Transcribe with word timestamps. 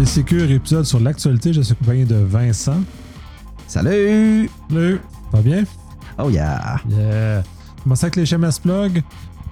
les 0.00 0.06
Sécures, 0.06 0.50
épisode 0.50 0.86
sur 0.86 0.98
l'actualité. 0.98 1.52
Je 1.52 1.60
suis 1.60 1.72
accompagné 1.72 2.06
de 2.06 2.14
Vincent. 2.14 2.80
Salut! 3.66 4.48
Salut! 4.70 4.98
Ça 5.30 5.36
va 5.36 5.42
bien? 5.42 5.64
Oh 6.18 6.30
yeah! 6.30 6.80
Yeah! 6.88 7.42
Commençons 7.82 8.04
avec 8.04 8.16
les 8.16 8.24
Chemas 8.24 8.58
Plug. 8.62 9.02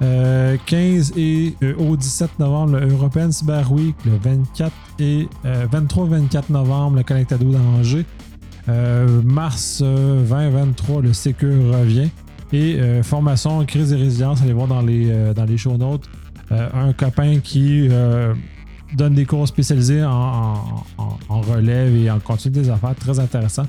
Euh, 0.01 0.57
15 0.65 1.13
et 1.19 1.55
euh, 1.63 1.75
au 1.77 1.97
17 1.97 2.39
novembre, 2.39 2.79
le 2.79 2.89
European 2.91 3.31
Cyber 3.31 3.71
Week. 3.71 3.95
Le 4.07 4.13
24 4.17 4.73
et 5.01 5.29
23-24 5.45 6.45
novembre, 6.49 6.97
le 6.97 7.03
Connectado 7.03 7.45
d'Angers. 7.45 8.07
Euh, 8.71 9.21
mars 9.23 9.83
2023, 9.83 11.03
le 11.03 11.13
Sécure 11.13 11.79
revient. 11.79 12.09
Et 12.55 12.81
formation 13.03 13.63
crise 13.67 13.93
et 13.93 13.97
résilience, 13.97 14.41
allez 14.41 14.55
voir 14.55 14.69
dans 14.69 14.81
les, 14.81 15.35
dans 15.35 15.45
les 15.45 15.59
show 15.59 15.77
notes. 15.77 16.09
un 16.51 16.95
copain 16.95 17.41
qui 17.41 17.91
donne 18.95 19.15
des 19.15 19.27
cours 19.27 19.47
spécialisés 19.47 20.05
en, 20.05 20.85
relève 21.29 21.95
et 21.95 22.11
en 22.11 22.21
continu 22.21 22.55
des 22.55 22.71
affaires. 22.71 22.95
Très 22.95 23.19
intéressant. 23.19 23.67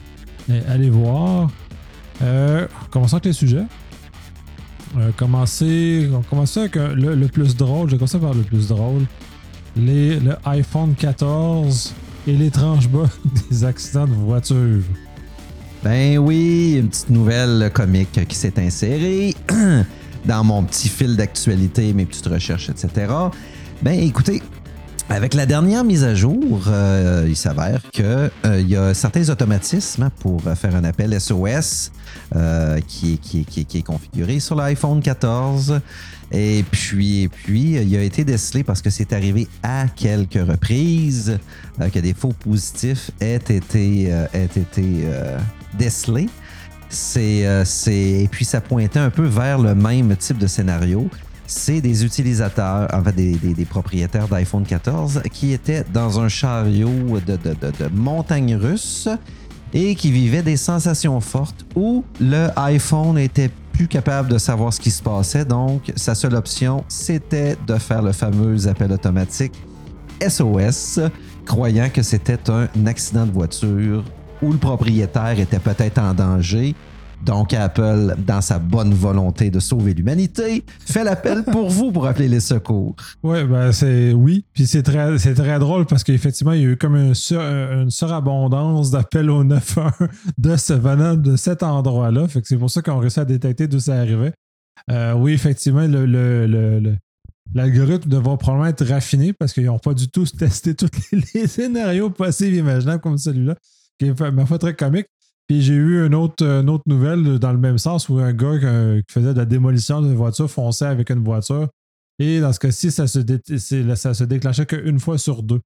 allez 0.67 0.89
voir. 0.89 1.49
Euh, 2.21 2.67
commençons 2.91 3.17
avec 3.17 3.25
les 3.25 3.33
sujets. 3.33 3.65
Euh, 4.97 5.11
commencer, 5.15 6.09
avec 6.55 6.77
euh, 6.77 6.95
le, 6.95 7.27
plus 7.27 7.55
drôle. 7.55 7.89
Je 7.89 7.95
vais 7.95 8.19
par 8.19 8.33
le 8.33 8.41
plus 8.41 8.67
drôle. 8.67 9.03
Les, 9.77 10.19
le 10.19 10.35
iPhone 10.45 10.95
14 10.95 11.93
et 12.27 12.33
l'étrange 12.33 12.89
bug 12.89 13.07
des 13.49 13.63
accidents 13.63 14.07
de 14.07 14.13
voiture. 14.13 14.81
Ben 15.83 16.17
oui, 16.17 16.77
une 16.79 16.89
petite 16.89 17.09
nouvelle 17.09 17.69
comique 17.73 18.27
qui 18.27 18.35
s'est 18.35 18.59
insérée 18.59 19.33
dans 20.25 20.44
mon 20.44 20.63
petit 20.63 20.89
fil 20.89 21.16
d'actualité, 21.16 21.94
mes 21.94 22.05
petites 22.05 22.25
recherches, 22.25 22.69
etc. 22.69 23.07
Ben 23.81 23.97
écoutez, 23.97 24.41
avec 25.09 25.33
la 25.33 25.47
dernière 25.47 25.83
mise 25.83 26.03
à 26.03 26.13
jour, 26.13 26.65
euh, 26.67 27.25
il 27.27 27.35
s'avère 27.35 27.81
qu'il 27.91 28.05
euh, 28.05 28.61
y 28.61 28.75
a 28.75 28.93
certains 28.93 29.27
automatismes 29.29 30.09
pour 30.19 30.41
faire 30.41 30.75
un 30.75 30.83
appel 30.83 31.19
SOS 31.19 31.91
euh, 32.35 32.79
qui, 32.88 33.19
est 33.73 33.81
configuré 33.81 34.39
sur 34.39 34.55
l'iPhone 34.55 35.01
14. 35.01 35.81
Et 36.31 36.63
puis, 36.69 37.27
puis, 37.27 37.71
il 37.71 37.97
a 37.97 38.03
été 38.03 38.23
décelé 38.23 38.63
parce 38.63 38.83
que 38.83 38.91
c'est 38.91 39.11
arrivé 39.11 39.47
à 39.63 39.88
quelques 39.88 40.47
reprises 40.47 41.39
que 41.91 41.99
des 41.99 42.13
faux 42.13 42.33
positifs 42.33 43.09
aient 43.19 43.35
été, 43.38 44.09
aient 44.09 44.49
décelés. 45.73 46.29
Et 47.17 48.27
puis, 48.29 48.45
ça 48.45 48.61
pointait 48.61 48.99
un 48.99 49.09
peu 49.09 49.25
vers 49.25 49.57
le 49.57 49.73
même 49.73 50.16
type 50.17 50.38
de 50.38 50.45
scénario 50.45 51.09
c'est 51.50 51.81
des 51.81 52.05
utilisateurs, 52.05 52.88
en 52.94 53.02
des, 53.11 53.66
propriétaires 53.67 54.28
d'iPhone 54.28 54.64
14 54.64 55.23
qui 55.33 55.52
étaient 55.52 55.83
dans 55.91 56.19
un 56.19 56.30
chariot 56.30 57.19
de, 57.25 57.38
de, 57.38 57.88
montagne 57.91 58.56
russe 58.56 59.09
et 59.73 59.95
qui 59.95 60.11
vivaient 60.11 60.44
des 60.44 60.58
sensations 60.58 61.19
fortes 61.19 61.66
où 61.75 62.03
le 62.22 62.50
iPhone 62.56 63.17
était 63.17 63.50
plus 63.73 63.88
capable 63.88 64.30
de 64.30 64.38
savoir 64.38 64.72
ce 64.72 64.80
qui 64.80 64.91
se 64.91 65.02
passait. 65.02 65.44
Donc, 65.44 65.91
sa 65.95 66.14
seule 66.14 66.36
option, 66.36 66.83
c'était 66.88 67.58
de 67.66 67.75
faire 67.75 68.03
le 68.03 68.11
fameux 68.11 68.67
appel 68.67 68.91
automatique 68.91 69.53
SOS, 70.22 71.00
croyant 71.45 71.89
que 71.89 72.03
c'était 72.03 72.39
un 72.52 72.67
accident 72.86 73.25
de 73.25 73.31
voiture 73.31 74.03
où 74.44 74.52
le 74.52 74.58
propriétaire 74.59 75.39
était 75.39 75.59
peut-être 75.59 75.97
en 75.97 76.13
danger 76.13 76.75
donc, 77.25 77.53
Apple, 77.53 78.16
dans 78.25 78.42
sa 78.42 78.59
bonne 78.59 78.94
volonté 78.94 79.50
de 79.50 79.59
sauver 79.59 79.94
l'humanité, 79.94 80.64
fait 80.86 81.03
l'appel 81.03 81.44
pour 81.44 81.70
vous 81.70 81.92
pour 81.92 82.08
appeler 82.08 82.28
les 82.28 82.39
secours. 82.39 82.95
Ouais, 83.23 83.44
ben 83.44 83.72
c'est 83.72 84.13
oui. 84.13 84.46
Puis 84.53 84.68
c'est 84.68 84.84
très, 84.84 85.18
très 85.18 85.59
drôle 85.59 85.85
parce 85.85 86.03
qu'effectivement, 86.03 86.53
il 86.53 86.62
y 86.62 86.66
a 86.66 86.69
eu 86.69 86.78
comme 86.78 86.96
une, 86.96 87.13
surabondance 87.13 88.91
d'appels 88.91 89.29
au 89.29 89.44
9-1 89.44 89.91
de 90.38 90.56
ce 90.56 90.74
venant 90.74 91.16
de 91.16 91.35
cet 91.35 91.63
endroit-là. 91.63 92.28
Fait 92.28 92.41
que 92.41 92.47
c'est 92.47 92.58
pour 92.58 92.72
ça 92.72 92.81
qu'on 92.81 93.00
réussit 93.00 93.19
à 93.19 93.25
détecter 93.25 93.68
d'où 93.68 93.79
ça 93.79 94.00
arrivait. 94.00 94.34
Euh, 94.90 95.13
oui, 95.13 95.34
effectivement, 95.34 95.85
le, 95.88 96.96
l'algorithme 97.53 98.09
devra 98.09 98.38
probablement 98.38 98.69
être 98.69 98.85
raffiné 98.85 99.34
parce 99.34 99.53
qu'ils 99.53 99.66
n'ont 99.66 99.79
pas 99.79 99.94
du 99.94 100.09
tout 100.09 100.25
testé 100.40 100.74
tous 100.74 100.90
les, 101.34 101.47
scénarios 101.47 102.09
possibles 102.09 102.56
imaginables 102.56 103.02
comme 103.02 103.18
celui-là, 103.18 103.56
qui 104.00 104.08
est 104.08 104.31
ma 104.31 104.46
foi 104.46 104.58
très 104.58 104.74
comique. 104.74 105.08
Puis 105.49 105.63
j'ai 105.63 105.73
eu 105.73 106.05
une 106.05 106.13
autre, 106.13 106.45
autre 106.45 106.83
nouvelle 106.85 107.39
dans 107.39 107.51
le 107.51 107.57
même 107.57 107.79
sens 107.79 108.07
où 108.07 108.19
un 108.19 108.33
gars 108.33 108.59
euh, 108.63 109.01
qui 109.01 109.11
faisait 109.11 109.33
de 109.33 109.39
la 109.39 109.45
démolition 109.45 109.99
d'une 109.99 110.13
voiture 110.13 110.49
fonçait 110.49 110.85
avec 110.85 111.09
une 111.09 111.23
voiture. 111.23 111.67
Et 112.19 112.39
dans 112.39 112.53
ce 112.53 112.59
cas-ci, 112.59 112.91
ça 112.91 113.07
se, 113.07 113.19
se 113.19 114.23
déclenchait 114.25 114.67
qu'une 114.67 114.99
fois 114.99 115.17
sur 115.17 115.41
deux 115.41 115.59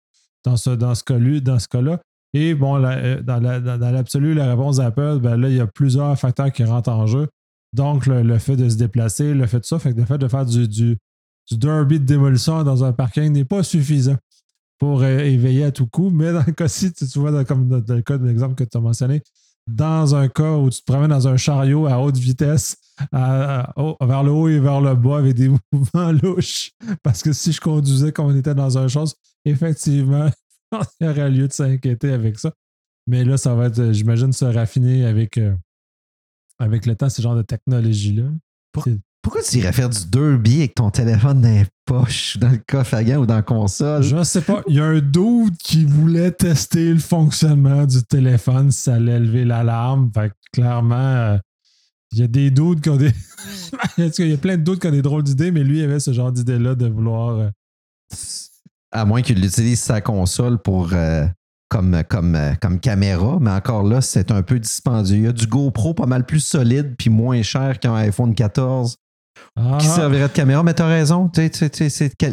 dans 0.46 0.56
ce, 0.56 0.70
dans 0.70 0.96
ce 0.96 1.68
cas-là. 1.68 2.00
Et 2.34 2.56
bon, 2.56 2.82
euh, 2.82 3.22
dans 3.22 3.40
l'absolu, 3.92 4.34
la, 4.34 4.50
réponse 4.50 4.78
d'Apple, 4.78 5.20
ben 5.22 5.36
là, 5.36 5.50
il 5.50 5.58
y 5.58 5.60
a 5.60 5.68
plusieurs 5.68 6.18
facteurs 6.18 6.52
qui 6.54 6.64
rentrent 6.64 6.90
en 6.90 7.06
jeu. 7.06 7.28
Donc, 7.74 8.06
le, 8.06 8.40
fait 8.40 8.56
de 8.56 8.70
se 8.70 8.78
déplacer, 8.78 9.34
le 9.34 9.46
fait 9.48 9.60
de 9.60 9.66
ça, 9.66 9.80
fait 9.80 9.94
que 9.94 10.00
le 10.00 10.06
fait 10.06 10.18
de 10.18 10.30
faire 10.30 10.46
du, 10.46 10.68
du, 10.68 10.98
derby 11.52 12.00
de 12.00 12.06
démolition 12.06 12.64
dans 12.64 12.86
un 12.86 12.94
parking 12.94 13.34
n'est 13.34 13.46
pas 13.46 13.64
suffisant 13.64 14.16
pour 14.80 15.02
euh, 15.02 15.20
éveiller 15.20 15.66
à 15.66 15.72
tout 15.72 15.88
coup. 15.88 16.10
Mais 16.10 16.32
dans 16.32 16.44
le 16.46 16.54
cas-ci, 16.54 16.94
tu, 16.94 17.06
vois, 17.20 17.44
comme 17.44 17.68
dans 17.68 17.96
le 17.96 18.02
cas 18.02 18.18
de 18.18 18.26
l'exemple 18.26 18.56
que 18.56 18.64
tu 18.64 18.78
as 18.78 18.82
mentionné, 18.82 19.22
dans 19.68 20.16
un 20.16 20.28
cas 20.28 20.58
où 20.58 20.70
tu 20.70 20.82
te 20.82 20.86
promènes 20.86 21.10
dans 21.10 21.28
un 21.28 21.38
chariot 21.38 21.88
à 21.88 22.00
haute 22.00 22.18
vitesse 22.18 22.78
vers 23.12 24.24
le 24.24 24.32
haut 24.32 24.50
et 24.50 24.60
vers 24.60 24.82
le 24.82 24.96
bas 24.96 25.18
avec 25.18 25.36
des 25.36 25.50
mouvements 25.72 26.12
louches. 26.12 26.72
Parce 27.02 27.22
que 27.24 27.34
si 27.34 27.52
je 27.52 27.62
conduisais 27.62 28.12
comme 28.12 28.28
on 28.28 28.36
était 28.36 28.56
dans 28.56 28.78
un 28.78 28.88
chose, 28.88 29.16
effectivement, 29.46 30.30
il 31.00 31.08
y 31.08 31.10
aurait 31.10 31.30
lieu 31.30 31.48
de 31.48 31.54
s'inquiéter 31.54 32.12
avec 32.12 32.40
ça. 32.40 32.52
Mais 33.08 33.24
là, 33.24 33.38
ça 33.38 33.54
va 33.54 33.66
être, 33.66 33.92
j'imagine, 33.92 34.32
se 34.32 34.46
raffiner 34.46 35.06
avec, 35.06 35.38
euh, 35.38 35.56
avec 36.60 36.86
le 36.86 36.96
temps, 36.96 37.10
ce 37.10 37.22
genre 37.22 37.36
de 37.36 37.42
technologie-là. 37.42 38.30
Pourquoi 39.24 39.42
tu 39.42 39.60
irais 39.60 39.72
faire 39.72 39.90
du 39.90 40.06
derby 40.08 40.58
avec 40.58 40.76
ton 40.76 40.90
téléphone 40.90 41.40
dans 41.40 41.48
les 41.48 41.66
poches, 41.86 42.36
dans 42.38 42.50
le 42.50 42.60
coffre 42.68 42.96
à 42.96 43.06
gants 43.06 43.22
ou 43.22 43.26
dans 43.26 43.38
la 43.38 43.42
console? 43.42 44.04
Je 44.04 44.22
sais 44.22 44.42
pas. 44.42 44.62
Il 44.68 44.76
y 44.76 44.82
a 44.82 44.84
un 44.84 45.00
doute 45.00 45.54
qui 45.64 45.86
voulait 45.86 46.32
tester 46.32 46.92
le 46.92 47.00
fonctionnement 47.00 47.86
du 47.86 48.04
téléphone 48.04 48.70
si 48.70 48.82
ça 48.82 48.96
allait 48.96 49.20
lever 49.20 49.46
l'alarme. 49.46 50.12
Fait 50.14 50.28
que 50.28 50.34
clairement, 50.52 50.96
euh, 50.96 51.38
il 52.12 52.20
y 52.20 52.24
a 52.24 52.28
des 52.28 52.52
doutes 52.52 52.82
qui 52.82 52.90
ont 52.90 52.98
des. 52.98 53.14
il 53.98 54.30
y 54.30 54.34
a 54.34 54.38
plein 54.38 54.58
de 54.58 54.64
doutes 54.64 54.82
qui 54.82 54.88
ont 54.88 54.92
des 54.92 55.02
drôles 55.02 55.24
d'idées, 55.24 55.52
mais 55.52 55.64
lui, 55.64 55.80
il 55.80 55.84
avait 55.86 56.02
ce 56.02 56.12
genre 56.12 56.34
d'idée-là 56.34 56.76
de 56.76 56.88
vouloir. 56.88 57.38
Euh, 57.40 57.50
à 58.92 59.06
moins 59.06 59.22
qu'il 59.22 59.44
utilise 59.44 59.80
sa 59.80 60.02
console 60.02 60.62
pour. 60.62 60.92
Euh, 60.92 61.26
comme, 61.70 62.04
comme, 62.08 62.38
comme 62.62 62.80
caméra, 62.80 63.40
mais 63.42 63.50
encore 63.50 63.82
là, 63.82 64.00
c'est 64.00 64.30
un 64.30 64.44
peu 64.44 64.60
dispendieux. 64.60 65.18
Il 65.18 65.24
y 65.24 65.28
a 65.28 65.32
du 65.32 65.48
GoPro 65.48 65.96
pas 65.96 66.06
mal 66.06 66.24
plus 66.24 66.42
solide 66.42 66.94
puis 67.00 67.10
moins 67.10 67.42
cher 67.42 67.80
qu'un 67.80 67.96
iPhone 67.96 68.36
14 68.36 68.96
ah. 69.56 69.78
qui 69.80 69.88
servirait 69.88 70.28
de 70.28 70.34
caméra? 70.34 70.64
Mais 70.64 70.74
tu 70.74 70.82
as 70.82 70.88
raison, 70.88 71.30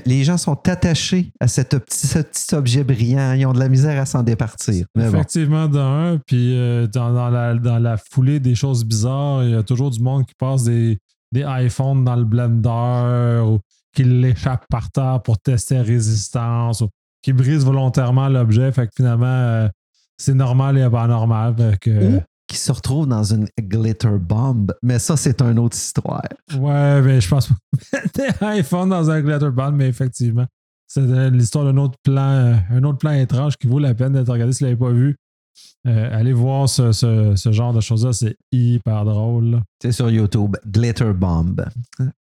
les 0.06 0.24
gens 0.24 0.38
sont 0.38 0.58
attachés 0.68 1.32
à 1.40 1.48
cette 1.48 1.78
petit, 1.78 2.06
ce 2.06 2.18
petit 2.18 2.54
objet 2.54 2.84
brillant. 2.84 3.34
Ils 3.34 3.46
ont 3.46 3.52
de 3.52 3.58
la 3.58 3.68
misère 3.68 4.00
à 4.00 4.06
s'en 4.06 4.22
départir. 4.22 4.86
Effectivement, 4.98 5.68
d'un, 5.68 6.18
puis 6.26 6.56
euh, 6.56 6.86
dans, 6.86 7.30
la, 7.30 7.54
dans, 7.54 7.78
la, 7.78 7.96
foulée 7.96 8.40
des 8.40 8.54
choses 8.54 8.84
bizarres, 8.84 9.44
il 9.44 9.50
y 9.50 9.54
a 9.54 9.62
toujours 9.62 9.90
du 9.90 10.00
monde 10.00 10.24
qui 10.26 10.34
passe 10.34 10.64
des, 10.64 10.98
des 11.32 11.44
iPhones 11.46 12.04
dans 12.04 12.16
le 12.16 12.24
blender 12.24 13.42
ou 13.44 13.58
qui 13.94 14.04
l'échappe 14.04 14.66
par 14.70 14.90
terre 14.90 15.20
pour 15.22 15.38
tester 15.38 15.76
la 15.76 15.82
résistance 15.82 16.80
ou 16.80 16.88
qui 17.22 17.32
brise 17.32 17.64
volontairement 17.64 18.28
l'objet. 18.28 18.72
Fait 18.72 18.86
que 18.86 18.92
finalement, 18.96 19.26
euh, 19.26 19.68
c'est 20.16 20.34
normal 20.34 20.78
et 20.78 20.88
pas 20.88 21.06
normal. 21.06 21.54
que, 21.80 22.20
qui 22.50 22.56
se 22.56 22.72
retrouve 22.72 23.06
dans 23.06 23.22
une 23.22 23.46
glitter 23.60 24.18
bomb. 24.18 24.72
Mais 24.82 24.98
ça, 24.98 25.16
c'est 25.16 25.40
une 25.40 25.60
autre 25.60 25.76
histoire. 25.76 26.22
Ouais, 26.58 27.00
mais 27.00 27.20
je 27.20 27.28
pense 27.28 27.46
pas. 27.46 27.54
Des 28.14 28.58
iPhones 28.58 28.88
dans 28.88 29.08
un 29.08 29.20
glitter 29.20 29.50
bomb, 29.50 29.76
mais 29.76 29.88
effectivement. 29.88 30.46
C'est 30.88 31.30
l'histoire 31.30 31.64
d'un 31.64 31.76
autre 31.76 31.96
plan, 32.02 32.30
euh, 32.30 32.54
un 32.70 32.82
autre 32.82 32.98
plan 32.98 33.12
étrange 33.12 33.56
qui 33.56 33.68
vaut 33.68 33.78
la 33.78 33.94
peine 33.94 34.14
d'être 34.14 34.32
regardé 34.32 34.52
si 34.52 34.64
vous 34.64 34.70
ne 34.70 34.74
l'avez 34.74 34.84
pas 34.84 34.90
vu. 34.90 35.16
Euh, 35.86 36.18
allez 36.18 36.32
voir 36.32 36.68
ce, 36.68 36.90
genre 37.52 37.72
de 37.72 37.80
choses-là, 37.80 38.12
c'est 38.12 38.36
hyper 38.50 39.04
drôle. 39.04 39.62
C'est 39.80 39.92
sur 39.92 40.10
YouTube, 40.10 40.56
Glitter 40.66 41.12
Bomb, 41.12 41.64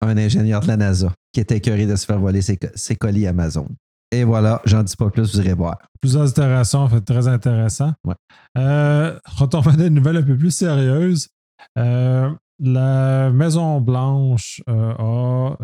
un 0.02 0.18
ingénieur 0.18 0.62
de 0.62 0.68
la 0.68 0.78
NASA 0.78 1.12
qui 1.34 1.40
était 1.40 1.58
écœuré 1.58 1.88
de 1.88 1.96
se 1.96 2.06
faire 2.06 2.20
voler 2.20 2.44
ses, 2.44 2.60
ses 2.76 2.96
colis 2.96 3.26
Amazon. 3.26 3.68
Et 4.12 4.24
voilà, 4.24 4.62
j'en 4.66 4.82
dis 4.82 4.96
pas 4.96 5.10
plus, 5.10 5.36
vous 5.36 5.42
irez 5.42 5.54
voir. 5.54 5.78
Plusieurs 6.02 6.30
itérations, 6.30 6.80
en 6.80 6.90
fait, 6.90 7.02
très 7.02 7.28
intéressant. 7.28 7.94
Ouais. 8.04 8.16
Euh, 8.58 9.20
retournons 9.26 9.80
à 9.80 9.86
une 9.86 9.94
nouvelle 9.94 10.18
un 10.18 10.24
peu 10.24 10.36
plus 10.36 10.52
sérieuse. 10.52 11.30
Euh, 11.78 12.32
la 12.60 13.30
Maison-Blanche 13.30 14.64
euh, 14.68 14.94
a 14.94 15.58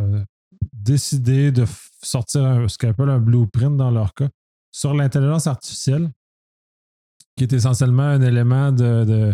décidé 0.73 1.51
de 1.51 1.65
sortir 2.01 2.65
ce 2.69 2.77
qu'on 2.77 2.89
appelle 2.89 3.09
un 3.09 3.19
blueprint 3.19 3.75
dans 3.75 3.89
leur 3.89 4.13
cas 4.13 4.29
sur 4.71 4.93
l'intelligence 4.93 5.47
artificielle, 5.47 6.11
qui 7.35 7.45
est 7.45 7.53
essentiellement 7.53 8.03
un 8.03 8.21
élément 8.21 8.71
de, 8.71 9.33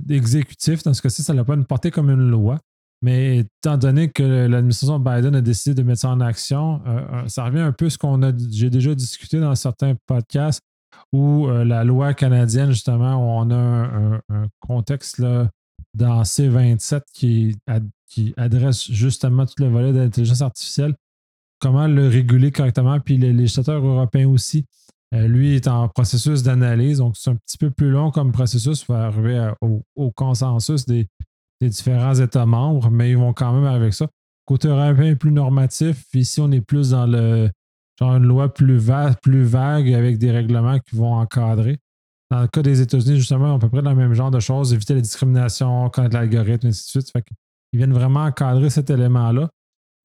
d'exécutif. 0.00 0.82
Dans 0.82 0.94
ce 0.94 1.02
cas-ci, 1.02 1.22
ça 1.22 1.34
n'a 1.34 1.44
pas 1.44 1.54
une 1.54 1.66
portée 1.66 1.90
comme 1.90 2.10
une 2.10 2.30
loi. 2.30 2.58
Mais 3.02 3.38
étant 3.38 3.76
donné 3.76 4.08
que 4.08 4.22
l'administration 4.22 4.98
Biden 4.98 5.36
a 5.36 5.40
décidé 5.40 5.74
de 5.74 5.86
mettre 5.86 6.00
ça 6.00 6.10
en 6.10 6.20
action, 6.20 6.82
ça 7.28 7.44
revient 7.44 7.60
un 7.60 7.72
peu 7.72 7.86
à 7.86 7.90
ce 7.90 7.98
qu'on 7.98 8.22
a 8.24 8.32
j'ai 8.50 8.70
déjà 8.70 8.92
discuté 8.94 9.38
dans 9.38 9.54
certains 9.54 9.94
podcasts 10.06 10.62
où 11.12 11.46
la 11.46 11.84
loi 11.84 12.12
canadienne, 12.14 12.70
justement, 12.70 13.14
où 13.14 13.40
on 13.40 13.50
a 13.52 14.20
un, 14.28 14.48
contexte 14.58 15.18
là, 15.18 15.48
dans 15.94 16.22
C27 16.22 17.02
qui, 17.14 17.56
qui 18.08 18.34
adresse 18.36 18.90
justement 18.90 19.46
tout 19.46 19.54
le 19.58 19.68
volet 19.68 19.92
de 19.92 19.98
l'intelligence 19.98 20.42
artificielle, 20.42 20.94
comment 21.60 21.86
le 21.86 22.08
réguler 22.08 22.50
correctement, 22.50 22.98
puis 23.00 23.16
les 23.16 23.32
législateurs 23.32 23.84
européens 23.84 24.28
aussi. 24.28 24.64
Euh, 25.14 25.26
lui 25.26 25.54
est 25.54 25.68
en 25.68 25.88
processus 25.88 26.42
d'analyse, 26.42 26.98
donc 26.98 27.16
c'est 27.16 27.30
un 27.30 27.36
petit 27.36 27.56
peu 27.56 27.70
plus 27.70 27.90
long 27.90 28.10
comme 28.10 28.30
processus 28.30 28.84
pour 28.84 28.96
arriver 28.96 29.52
au, 29.96 30.10
consensus 30.10 30.84
des, 30.84 31.08
différents 31.60 32.14
États 32.14 32.46
membres, 32.46 32.90
mais 32.90 33.10
ils 33.10 33.16
vont 33.16 33.32
quand 33.32 33.52
même 33.52 33.64
avec 33.64 33.94
ça. 33.94 34.06
Côté 34.46 34.68
européen 34.68 35.14
plus 35.14 35.32
normatif, 35.32 36.04
ici 36.14 36.40
on 36.40 36.50
est 36.52 36.60
plus 36.60 36.90
dans 36.90 37.06
le 37.06 37.50
genre 37.98 38.16
une 38.16 38.24
loi 38.24 38.52
plus, 38.52 38.80
plus 39.22 39.42
vague 39.42 39.92
avec 39.92 40.18
des 40.18 40.30
règlements 40.30 40.78
qui 40.78 40.96
vont 40.96 41.14
encadrer. 41.14 41.78
Dans 42.30 42.42
le 42.42 42.46
cas 42.48 42.62
des 42.62 42.80
États-Unis, 42.80 43.16
justement, 43.16 43.54
on 43.54 43.56
à 43.56 43.58
peu 43.58 43.68
près 43.68 43.80
le 43.80 43.94
même 43.94 44.12
genre 44.12 44.30
de 44.30 44.40
choses, 44.40 44.74
éviter 44.74 44.94
la 44.94 45.00
discrimination, 45.00 45.88
connaître 45.88 46.14
l'algorithme, 46.14 46.66
et 46.66 46.70
ainsi 46.70 46.98
de 46.98 47.02
suite. 47.02 47.12
ils 47.72 47.78
viennent 47.78 47.92
vraiment 47.92 48.24
encadrer 48.24 48.70
cet 48.70 48.90
élément-là. 48.90 49.48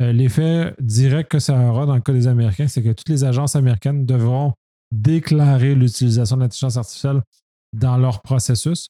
Euh, 0.01 0.11
l'effet 0.11 0.73
direct 0.79 1.29
que 1.29 1.39
ça 1.39 1.57
aura 1.57 1.85
dans 1.85 1.95
le 1.95 2.01
cas 2.01 2.13
des 2.13 2.27
Américains, 2.27 2.67
c'est 2.67 2.81
que 2.81 2.93
toutes 2.93 3.09
les 3.09 3.23
agences 3.23 3.55
américaines 3.55 4.05
devront 4.05 4.53
déclarer 4.91 5.75
l'utilisation 5.75 6.37
de 6.37 6.41
l'intelligence 6.41 6.77
artificielle 6.77 7.21
dans 7.73 7.97
leur 7.97 8.21
processus. 8.21 8.87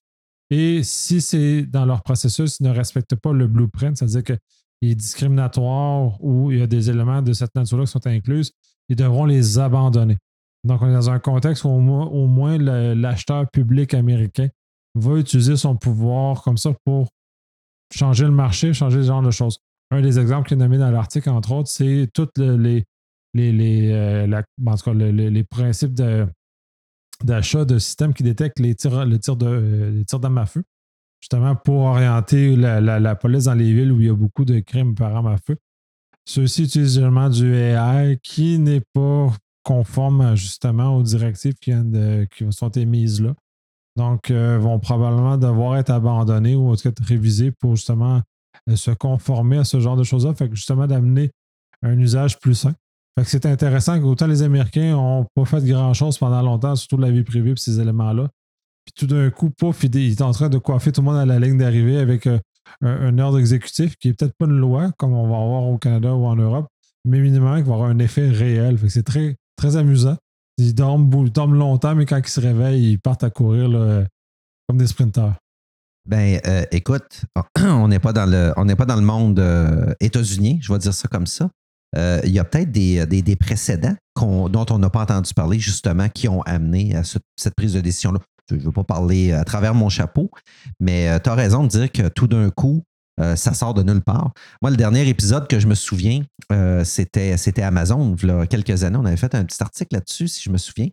Et 0.50 0.84
si 0.84 1.22
c'est 1.22 1.64
dans 1.64 1.86
leur 1.86 2.04
processus, 2.04 2.60
ils 2.60 2.64
ne 2.64 2.70
respectent 2.70 3.16
pas 3.16 3.34
le 3.34 3.48
blueprint, 3.48 3.98
c'est-à-dire 3.98 4.24
qu'il 4.24 4.90
est 4.90 4.96
discriminatoire 4.96 6.24
ou 6.24 6.52
il 6.52 6.60
y 6.60 6.62
a 6.62 6.68
des 6.68 6.90
éléments 6.90 7.22
de 7.22 7.34
cette 7.34 7.56
nature-là 7.56 7.86
qui 7.86 7.92
sont 7.92 8.08
inclus, 8.08 8.52
ils 8.90 8.96
devront 8.96 9.26
les 9.26 9.60
abandonner. 9.60 10.18
Donc, 10.64 10.82
on 10.82 10.90
est 10.90 10.94
dans 10.94 11.10
un 11.10 11.20
contexte 11.20 11.64
où 11.66 11.70
au 11.70 12.28
moins, 12.28 12.58
l'acheteur 12.58 13.50
public 13.50 13.94
américain 13.94 14.48
va 14.96 15.18
utiliser 15.18 15.58
son 15.58 15.76
pouvoir 15.76 16.42
comme 16.44 16.58
ça 16.58 16.72
pour 16.86 17.10
changer 17.94 18.26
le 18.26 18.32
marché, 18.32 18.74
changer 18.74 19.02
ce 19.02 19.08
genre 19.08 19.22
de 19.22 19.32
choses. 19.32 19.58
Un 19.92 20.02
des 20.02 20.20
exemples 20.20 20.48
qui 20.48 20.54
est 20.54 20.58
nommé 20.58 20.78
dans 20.78 20.92
l'article, 20.92 21.30
entre 21.30 21.52
autres, 21.52 21.70
c'est 21.70 22.10
tous 22.14 22.30
les, 22.38 22.86
les, 23.34 23.52
les, 23.52 23.92
euh, 23.92 24.44
les, 24.96 25.44
principes 25.44 25.94
d'achat 27.24 27.66
de, 27.66 27.80
systèmes 27.80 28.14
qui 28.14 28.24
détectent 28.24 28.60
les 28.60 28.76
tirs, 28.76 29.06
les 29.06 29.20
tirs 29.20 29.36
d'armes 29.36 30.38
à 30.38 30.46
feu, 30.46 30.64
justement 31.22 31.56
pour 31.56 31.82
orienter 31.82 32.56
la, 32.56 33.16
police 33.16 33.46
dans 33.46 33.54
les 33.54 33.74
villes 33.74 33.92
où 33.92 34.00
il 34.00 34.08
y 34.08 34.10
a 34.10 34.16
beaucoup 34.16 34.46
de 34.46 34.60
crimes 34.60 34.96
par 34.96 35.16
arme 35.16 35.28
à 35.28 35.38
feu. 35.38 35.58
Ceux-ci 36.26 36.64
utilisent 36.64 36.94
généralement 36.94 37.30
du 37.30 37.54
AI 37.54 38.18
qui 38.24 38.60
n'est 38.60 38.84
pas 38.94 39.34
conforme 39.64 40.36
justement 40.36 40.96
aux 40.96 41.04
directives 41.04 41.56
qui, 41.56 41.72
qui 42.36 42.46
sont 42.52 42.70
émises 42.70 43.22
là. 43.22 43.34
Donc, 43.96 44.32
euh, 44.32 44.58
vont 44.58 44.80
probablement 44.80 45.38
devoir 45.38 45.78
être 45.78 45.92
abandonnés 45.92 46.56
ou 46.56 46.72
en 46.72 46.76
tout 46.76 46.92
cas 46.92 47.04
révisés 47.06 47.52
pour 47.52 47.76
justement 47.76 48.22
euh, 48.70 48.76
se 48.76 48.92
conformer 48.92 49.58
à 49.58 49.64
ce 49.64 49.80
genre 49.80 49.96
de 49.96 50.04
choses-là. 50.04 50.34
Fait 50.34 50.50
que 50.50 50.56
justement 50.56 50.88
d'amener 50.88 51.32
un 51.84 51.98
usage 52.00 52.40
plus 52.40 52.56
sain. 52.56 52.74
Fait 53.16 53.24
que 53.24 53.30
c'est 53.30 53.46
intéressant 53.46 54.00
qu'autant 54.02 54.28
les 54.28 54.42
Américains 54.42 54.92
n'ont 54.92 55.26
pas 55.36 55.46
fait 55.46 55.64
grand-chose 55.64 56.18
pendant 56.18 56.42
longtemps, 56.42 56.76
surtout 56.76 56.98
de 56.98 57.04
la 57.04 57.12
vie 57.12 57.24
privée 57.24 57.52
et 57.52 57.56
ces 57.58 57.80
éléments-là. 57.80 58.30
Puis 58.86 58.94
tout 58.96 59.08
d'un 59.08 59.30
coup, 59.30 59.50
pouf, 59.50 59.84
il 59.84 59.96
est 59.96 60.22
en 60.22 60.32
train 60.32 60.50
de 60.50 60.58
coiffer 60.58 60.92
tout 60.92 61.02
le 61.02 61.06
monde 61.06 61.18
à 61.18 61.26
la 61.26 61.40
ligne 61.40 61.58
d'arrivée 61.58 61.98
avec 61.98 62.28
euh, 62.28 62.40
un, 62.82 63.18
ordre 63.20 63.40
exécutif 63.40 63.96
qui 63.98 64.08
n'est 64.08 64.14
peut-être 64.16 64.36
pas 64.38 64.46
une 64.46 64.58
loi, 64.58 64.92
comme 64.98 65.14
on 65.14 65.28
va 65.28 65.36
avoir 65.36 65.64
au 65.64 65.78
Canada 65.78 66.14
ou 66.14 66.26
en 66.26 66.36
Europe, 66.36 66.68
mais 67.06 67.20
minimalement 67.20 67.62
qui 67.62 67.70
va 67.70 67.76
avoir 67.76 67.90
un 67.90 68.00
effet 68.00 68.30
réel. 68.30 68.78
C'est 68.90 69.04
très, 69.04 69.36
très 69.56 69.78
amusant. 69.78 70.18
Ils 70.58 70.74
dorment, 70.74 71.10
longtemps, 71.54 71.96
mais 71.96 72.06
quand 72.06 72.18
ils 72.18 72.28
se 72.28 72.42
réveillent, 72.42 72.92
ils 72.92 73.00
partent 73.00 73.24
à 73.24 73.30
courir 73.30 73.70
comme 74.68 74.78
des 74.78 74.88
sprinteurs. 74.88 75.36
Ben, 76.06 76.40
euh, 76.48 76.66
écoute, 76.72 77.26
on 77.60 77.88
n'est 77.88 78.00
pas 78.00 78.14
dans 78.14 78.30
le, 78.30 78.54
on 78.58 78.66
n'est 78.66 78.76
pas 78.76 78.86
dans 78.86 78.96
le 78.96 79.02
monde 79.02 79.40
euh, 79.40 79.94
états-unien, 80.02 80.58
je 80.60 80.72
vais 80.72 80.80
dire 80.80 80.94
ça 80.94 81.08
comme 81.08 81.28
ça. 81.28 81.50
Euh, 81.96 82.22
il 82.24 82.32
y 82.32 82.40
a 82.40 82.44
peut-être 82.44 82.72
des, 82.72 83.36
précédents 83.36 83.96
dont 84.16 84.66
on 84.70 84.80
n'a 84.80 84.90
pas 84.90 85.02
entendu 85.02 85.34
parler, 85.34 85.60
justement, 85.60 86.10
qui 86.10 86.28
ont 86.28 86.42
amené 86.44 86.96
à 86.96 87.04
cette 87.04 87.56
prise 87.56 87.74
de 87.74 87.82
décision-là. 87.82 88.20
Je 88.50 88.56
ne 88.56 88.62
veux 88.62 88.72
pas 88.72 88.84
parler 88.84 89.32
à 89.32 89.44
travers 89.44 89.74
mon 89.74 89.90
chapeau, 89.90 90.30
mais 90.80 91.20
tu 91.22 91.30
as 91.30 91.36
raison 91.36 91.64
de 91.64 91.70
dire 91.70 91.92
que 91.92 92.10
tout 92.10 92.28
d'un 92.28 92.50
coup, 92.50 92.84
ça 93.18 93.54
sort 93.54 93.74
de 93.74 93.84
nulle 93.84 94.02
part. 94.02 94.32
Moi, 94.62 94.72
le 94.72 94.78
dernier 94.78 95.08
épisode 95.08 95.48
que 95.48 95.60
je 95.60 95.68
me 95.68 95.76
souviens, 95.76 96.22
c'était, 96.84 97.62
Amazon. 97.62 98.16
Il 98.22 98.28
y 98.28 98.32
a 98.32 98.46
quelques 98.48 98.84
années, 98.84 98.98
on 98.98 99.06
avait 99.06 99.18
fait 99.18 99.34
un 99.36 99.46
petit 99.46 99.62
article 99.64 99.96
là-dessus, 99.96 100.28
si 100.28 100.42
je 100.44 100.50
me 100.50 100.58
souviens 100.58 100.90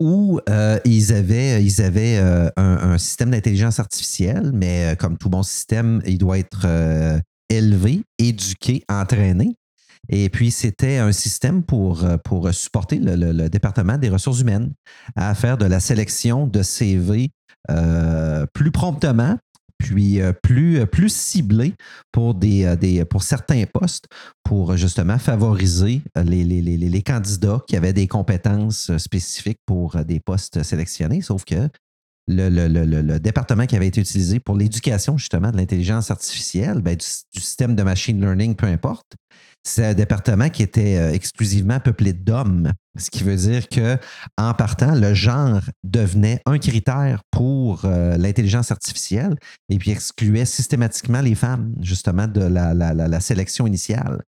où 0.00 0.40
euh, 0.48 0.78
ils 0.84 1.12
avaient, 1.12 1.62
ils 1.64 1.80
avaient 1.80 2.18
euh, 2.18 2.50
un, 2.56 2.98
système 2.98 3.30
d'intelligence 3.30 3.80
artificielle, 3.80 4.50
mais 4.52 4.92
euh, 4.92 4.94
comme 4.94 5.16
tout 5.16 5.28
bon 5.28 5.42
système, 5.42 6.02
il 6.06 6.18
doit 6.18 6.38
être 6.38 6.66
élevé, 7.48 8.02
éduqué, 8.18 8.84
entraîné. 8.88 9.54
Et 10.08 10.28
puis, 10.28 10.50
c'était 10.50 10.98
un 10.98 11.12
système 11.12 11.64
pour, 11.64 12.06
pour 12.24 12.52
supporter 12.54 12.98
le, 13.00 13.48
département 13.48 13.98
des 13.98 14.08
ressources 14.08 14.40
humaines 14.40 14.72
à 15.16 15.34
faire 15.34 15.58
de 15.58 15.64
la 15.64 15.80
sélection 15.80 16.46
de 16.46 16.62
CV 16.62 17.30
plus 18.54 18.70
promptement 18.70 19.36
puis 19.78 20.20
euh, 20.20 20.32
plus, 20.32 20.80
euh, 20.80 20.86
plus 20.86 21.12
ciblé 21.14 21.74
euh, 22.16 23.04
pour 23.04 23.22
certains 23.22 23.64
postes, 23.66 24.06
pour 24.42 24.76
justement 24.76 25.18
favoriser 25.18 26.02
les, 26.24 26.44
les, 26.44 27.02
candidats 27.02 27.62
qui 27.66 27.76
avaient 27.76 27.92
des 27.92 28.06
compétences 28.06 28.96
spécifiques 28.96 29.60
pour 29.66 29.96
des 30.04 30.20
postes 30.20 30.62
sélectionnés. 30.62 31.20
Sauf 31.20 31.44
que 31.44 31.68
le, 32.28 32.48
le, 32.48 33.20
département 33.20 33.66
qui 33.66 33.76
avait 33.76 33.86
été 33.86 34.00
utilisé 34.00 34.40
pour 34.40 34.56
l'éducation 34.56 35.16
justement 35.16 35.50
de 35.50 35.56
l'intelligence 35.56 36.10
artificielle, 36.10 36.80
ben, 36.80 36.96
du, 36.96 37.40
système 37.40 37.76
de 37.76 37.82
machine 37.82 38.20
learning, 38.20 38.56
peu 38.56 38.66
importe, 38.66 39.14
c'est 39.62 39.84
un 39.84 39.94
département 39.94 40.48
qui 40.48 40.62
était 40.62 40.96
euh, 40.96 41.12
exclusivement 41.12 41.80
peuplé 41.80 42.12
d'hommes. 42.12 42.72
Ce 42.96 43.10
qui 43.10 43.24
veut 43.24 43.36
dire 43.36 43.68
que, 43.68 43.98
en 44.38 44.54
partant, 44.54 44.94
le 44.94 45.12
genre 45.12 45.60
devenait 45.82 46.40
un 46.46 46.58
critère 46.58 47.22
pour 47.30 47.84
euh, 47.84 48.16
l'intelligence 48.16 48.70
artificielle 48.70 49.36
et 49.68 49.78
puis 49.78 49.90
excluait 49.90 50.44
systématiquement 50.44 51.20
les 51.20 51.34
femmes, 51.34 51.74
justement, 51.80 52.28
de 52.28 52.42
la, 52.42 52.74
la, 52.74 53.20
sélection 53.20 53.66
initiale. 53.66 54.22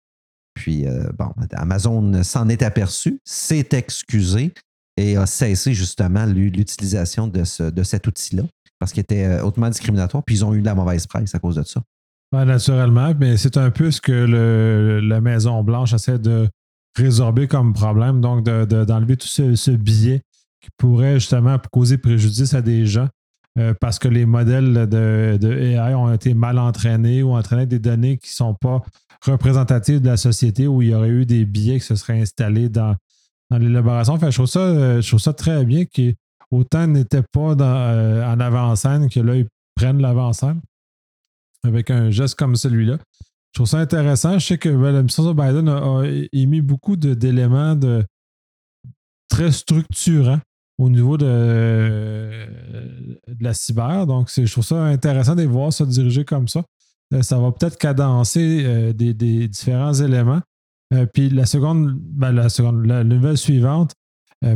Puis, 0.54 0.86
euh, 0.86 1.08
bon, 1.18 1.32
Amazon 1.52 2.22
s'en 2.22 2.48
est 2.48 2.62
aperçu, 2.62 3.18
s'est 3.24 3.68
excusé 3.72 4.54
et 4.96 5.16
a 5.16 5.26
cessé 5.26 5.74
justement 5.74 6.24
l'utilisation 6.26 7.26
de, 7.26 7.70
de 7.70 7.82
cet 7.82 8.06
outil-là 8.06 8.44
parce 8.78 8.92
qu'il 8.92 9.00
était 9.00 9.40
hautement 9.40 9.68
discriminatoire, 9.68 10.22
puis 10.24 10.36
ils 10.36 10.44
ont 10.44 10.54
eu 10.54 10.60
de 10.60 10.66
la 10.66 10.74
mauvaise 10.74 11.06
presse 11.06 11.34
à 11.34 11.38
cause 11.38 11.56
de 11.56 11.62
ça. 11.62 11.80
Naturellement, 12.32 13.12
mais 13.18 13.36
c'est 13.36 13.56
un 13.56 13.70
peu 13.70 13.90
ce 13.90 14.00
que 14.00 15.00
la 15.02 15.20
Maison-Blanche 15.20 15.92
essaie 15.92 16.18
de 16.18 16.48
résorber 16.96 17.46
comme 17.46 17.72
problème, 17.72 18.20
donc 18.20 18.44
d'enlever 18.44 19.16
tout 19.16 19.28
ce, 19.28 19.70
biais 19.70 20.22
qui 20.60 20.70
pourrait 20.76 21.14
justement 21.14 21.58
causer 21.72 21.98
préjudice 21.98 22.54
à 22.54 22.62
des 22.62 22.86
gens 22.86 23.08
euh, 23.58 23.74
parce 23.80 23.98
que 23.98 24.08
les 24.08 24.26
modèles 24.26 24.88
de, 24.88 25.38
AI 25.52 25.94
ont 25.94 26.12
été 26.12 26.34
mal 26.34 26.58
entraînés 26.58 27.22
ou 27.22 27.32
entraînés 27.32 27.66
des 27.66 27.78
données 27.78 28.18
qui 28.18 28.30
ne 28.30 28.36
sont 28.36 28.54
pas 28.54 28.82
représentatives 29.24 30.00
de 30.00 30.08
la 30.08 30.16
société 30.16 30.66
où 30.66 30.82
il 30.82 30.88
y 30.88 30.94
aurait 30.94 31.08
eu 31.08 31.26
des 31.26 31.44
biais 31.44 31.78
qui 31.78 31.86
se 31.86 31.94
seraient 31.94 32.20
installés 32.20 32.68
dans, 32.68 32.96
l'élaboration. 33.50 34.14
Enfin, 34.14 34.30
je, 34.30 34.36
trouve 34.36 34.46
ça, 34.46 34.60
euh, 34.60 35.00
je 35.00 35.08
trouve 35.08 35.20
ça 35.20 35.32
très 35.32 35.64
bien 35.64 35.84
qu'autant 35.84 36.86
n'était 36.86 37.22
pas 37.22 37.54
euh, 37.60 38.24
en 38.24 38.40
avant-scène 38.40 39.08
que 39.08 39.20
là, 39.20 39.36
ils 39.36 39.46
prennent 39.74 40.00
l'avant-scène 40.00 40.60
avec 41.64 41.90
un 41.90 42.10
geste 42.10 42.36
comme 42.36 42.56
celui-là. 42.56 42.98
Je 43.52 43.58
trouve 43.58 43.66
ça 43.66 43.78
intéressant. 43.78 44.38
Je 44.38 44.46
sais 44.46 44.58
que 44.58 44.68
ben, 44.68 44.92
l'administration 44.92 45.34
Biden 45.34 45.68
a, 45.68 46.02
émis 46.32 46.60
beaucoup 46.60 46.96
d'éléments 46.96 47.76
de, 47.76 48.04
très 49.28 49.52
structurants 49.52 50.40
au 50.78 50.90
niveau 50.90 51.16
de, 51.16 52.46
la 53.40 53.54
cyber. 53.54 54.06
Donc, 54.06 54.28
je 54.34 54.50
trouve 54.50 54.64
ça 54.64 54.82
intéressant 54.84 55.34
de 55.34 55.44
voir 55.44 55.72
se 55.72 55.84
diriger 55.84 56.24
comme 56.24 56.48
ça. 56.48 56.62
Euh, 57.12 57.22
ça 57.22 57.38
va 57.38 57.52
peut-être 57.52 57.78
cadencer 57.78 58.62
euh, 58.64 58.92
des, 58.92 59.14
différents 59.48 59.94
éléments. 59.94 60.40
Euh, 60.94 61.06
puis 61.06 61.30
la 61.30 61.46
seconde, 61.46 61.94
ben, 61.98 62.32
la 62.32 62.48
seconde, 62.48 62.86
la 62.86 63.04
nouvelle 63.04 63.36
suivante, 63.38 63.92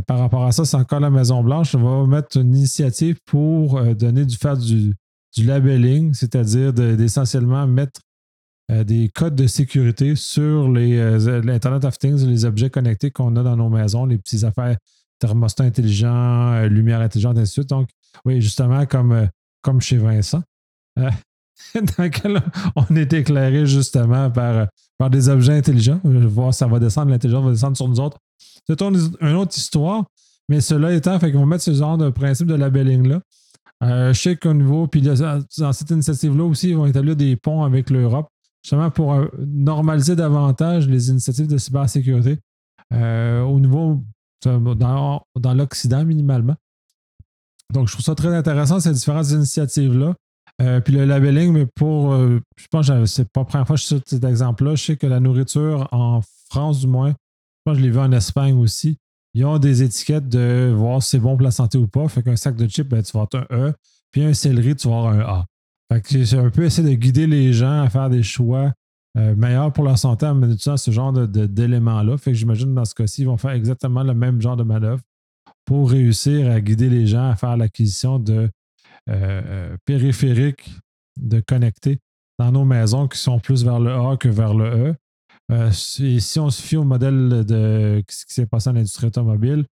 par 0.05 0.19
rapport 0.19 0.45
à 0.45 0.51
ça, 0.51 0.65
c'est 0.65 0.77
encore 0.77 0.99
la 0.99 1.09
Maison-Blanche, 1.09 1.73
va 1.73 2.05
mettre 2.05 2.37
une 2.37 2.55
initiative 2.55 3.17
pour 3.25 3.81
donner 3.95 4.23
du 4.23 4.37
faire 4.37 4.55
du, 4.55 4.93
du 5.35 5.43
labeling, 5.43 6.13
c'est-à-dire 6.13 6.73
d'essentiellement 6.73 7.65
mettre 7.65 7.99
euh, 8.71 8.83
des 8.83 9.09
codes 9.09 9.35
de 9.35 9.47
sécurité 9.47 10.15
sur 10.15 10.71
euh, 10.75 11.41
l'Internet 11.41 11.85
of 11.85 11.97
Things, 11.97 12.23
les 12.27 12.45
objets 12.45 12.69
connectés 12.69 13.09
qu'on 13.09 13.35
a 13.35 13.41
dans 13.41 13.55
nos 13.55 13.69
maisons, 13.69 14.05
les 14.05 14.19
petites 14.19 14.43
affaires 14.43 14.77
thermostats 15.17 15.63
intelligents, 15.63 16.53
euh, 16.53 16.67
lumière 16.67 17.01
intelligente, 17.01 17.37
ainsi 17.37 17.51
de 17.51 17.63
suite. 17.63 17.69
Donc, 17.69 17.89
oui, 18.25 18.41
justement, 18.41 18.85
comme, 18.85 19.27
comme 19.63 19.81
chez 19.81 19.97
Vincent. 19.97 20.43
dans 21.75 22.03
lequel 22.03 22.41
on 22.75 22.95
est 22.95 23.13
éclairé 23.13 23.65
justement 23.65 24.29
par, 24.29 24.67
par 24.97 25.09
des 25.09 25.29
objets 25.29 25.53
intelligents. 25.53 25.99
Je 26.03 26.09
vais 26.09 26.25
voir, 26.25 26.53
ça 26.53 26.67
va 26.67 26.79
descendre, 26.79 27.11
l'intelligence 27.11 27.43
va 27.43 27.51
descendre 27.51 27.77
sur 27.77 27.87
nous 27.87 27.99
autres. 27.99 28.17
C'est 28.67 28.81
une 28.81 29.35
autre 29.35 29.57
histoire, 29.57 30.05
mais 30.47 30.61
cela 30.61 30.93
étant, 30.93 31.19
fait 31.19 31.31
qu'on 31.31 31.39
va 31.39 31.45
mettre 31.45 31.63
ce 31.63 31.73
genre 31.73 31.97
de 31.97 32.09
principe 32.09 32.47
de 32.47 32.55
labelling-là. 32.55 33.21
Euh, 33.83 34.13
je 34.13 34.21
sais 34.21 34.35
qu'au 34.35 34.53
niveau, 34.53 34.87
puis 34.87 35.01
dans 35.01 35.73
cette 35.73 35.89
initiative-là 35.89 36.43
aussi, 36.43 36.69
ils 36.69 36.75
vont 36.75 36.85
établir 36.85 37.15
des 37.15 37.35
ponts 37.35 37.63
avec 37.63 37.89
l'Europe, 37.89 38.27
justement 38.63 38.91
pour 38.91 39.13
euh, 39.13 39.27
normaliser 39.39 40.15
davantage 40.15 40.87
les 40.87 41.09
initiatives 41.09 41.47
de 41.47 41.57
cybersécurité 41.57 42.39
euh, 42.93 43.41
au 43.41 43.59
niveau 43.59 44.03
dans, 44.43 45.23
dans 45.35 45.53
l'Occident 45.53 46.03
minimalement. 46.03 46.55
Donc, 47.73 47.87
je 47.87 47.93
trouve 47.93 48.05
ça 48.05 48.15
très 48.15 48.33
intéressant, 48.35 48.79
ces 48.79 48.91
différentes 48.91 49.29
initiatives-là. 49.29 50.15
Euh, 50.61 50.81
puis 50.81 50.93
le 50.93 51.05
labeling, 51.05 51.53
mais 51.53 51.65
pour, 51.65 52.11
euh, 52.11 52.41
je 52.57 52.67
pense 52.69 52.91
c'est 53.05 53.29
pas 53.31 53.41
la 53.41 53.45
première 53.45 53.67
fois 53.67 53.75
que 53.77 53.81
je 53.81 53.87
cite 53.87 54.09
cet 54.09 54.23
exemple-là. 54.23 54.75
Je 54.75 54.83
sais 54.83 54.97
que 54.97 55.07
la 55.07 55.19
nourriture 55.19 55.87
en 55.91 56.21
France, 56.49 56.81
du 56.81 56.87
moins, 56.87 57.11
je 57.11 57.61
pense 57.65 57.75
que 57.75 57.79
je 57.79 57.85
l'ai 57.85 57.91
vu 57.91 57.99
en 57.99 58.11
Espagne 58.11 58.57
aussi. 58.57 58.97
Ils 59.33 59.45
ont 59.45 59.57
des 59.57 59.83
étiquettes 59.83 60.27
de 60.27 60.73
voir 60.75 61.01
si 61.01 61.11
c'est 61.11 61.19
bon 61.19 61.37
pour 61.37 61.43
la 61.43 61.51
santé 61.51 61.77
ou 61.77 61.87
pas. 61.87 62.07
Fait 62.09 62.23
qu'un 62.23 62.35
sac 62.35 62.55
de 62.55 62.67
chips, 62.67 62.89
ben, 62.89 63.01
tu 63.01 63.11
vas 63.13 63.25
avoir 63.31 63.45
un 63.49 63.69
E. 63.69 63.73
Puis 64.11 64.23
un 64.23 64.33
céleri, 64.33 64.75
tu 64.75 64.89
vas 64.89 64.97
avoir 64.97 65.13
un 65.13 65.19
A. 65.19 65.45
Fait 65.91 66.01
que 66.01 66.23
j'ai 66.23 66.37
un 66.37 66.49
peu 66.49 66.63
essayé 66.63 66.89
de 66.89 66.93
guider 66.93 67.27
les 67.27 67.53
gens 67.53 67.81
à 67.81 67.89
faire 67.89 68.09
des 68.09 68.23
choix 68.23 68.73
euh, 69.17 69.35
meilleurs 69.35 69.71
pour 69.71 69.83
leur 69.83 69.97
santé 69.97 70.25
en 70.25 70.41
utilisant 70.43 70.77
ce 70.77 70.91
genre 70.91 71.13
d'éléments-là. 71.13 72.17
fait 72.17 72.31
que 72.31 72.37
j'imagine 72.37 72.75
dans 72.75 72.85
ce 72.85 72.93
cas-ci, 72.93 73.21
ils 73.21 73.25
vont 73.25 73.37
faire 73.37 73.51
exactement 73.51 74.03
le 74.03 74.13
même 74.13 74.41
genre 74.41 74.55
de 74.55 74.63
manœuvre 74.63 75.01
pour 75.65 75.89
réussir 75.89 76.51
à 76.51 76.61
guider 76.61 76.89
les 76.89 77.07
gens 77.07 77.29
à 77.29 77.35
faire 77.35 77.57
l'acquisition 77.57 78.19
de 78.19 78.49
euh, 79.09 79.41
euh, 79.45 79.77
périphériques 79.85 80.71
de 81.19 81.39
connecter 81.39 81.99
dans 82.37 82.51
nos 82.51 82.65
maisons 82.65 83.07
qui 83.07 83.17
sont 83.17 83.39
plus 83.39 83.63
vers 83.63 83.79
le 83.79 83.91
A 83.91 84.17
que 84.17 84.29
vers 84.29 84.53
le 84.53 84.91
E. 84.91 84.95
Euh, 85.51 85.71
et 85.99 86.19
si 86.19 86.39
on 86.39 86.49
se 86.49 86.61
fie 86.61 86.77
au 86.77 86.83
modèle 86.83 87.43
de 87.45 88.03
ce 88.07 88.25
qui 88.25 88.33
s'est 88.33 88.45
passé 88.45 88.69
dans 88.69 88.75
l'industrie 88.75 89.07
automobile, 89.07 89.65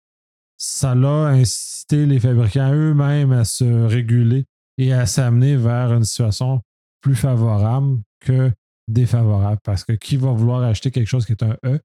ça 0.57 0.95
l'a 0.95 1.27
incité 1.27 2.05
les 2.05 2.19
fabricants 2.19 2.73
eux-mêmes 2.73 3.31
à 3.31 3.45
se 3.45 3.63
réguler 3.63 4.45
et 4.77 4.91
à 4.91 5.05
s'amener 5.05 5.55
vers 5.55 5.93
une 5.93 6.03
situation 6.03 6.61
plus 7.01 7.15
favorable 7.15 7.99
que 8.19 8.51
défavorable. 8.87 9.59
Parce 9.63 9.83
que 9.83 9.93
qui 9.93 10.17
va 10.17 10.31
vouloir 10.31 10.63
acheter 10.63 10.89
quelque 10.89 11.07
chose 11.07 11.25
qui 11.25 11.33
est 11.33 11.43
un 11.43 11.57
E 11.63 11.79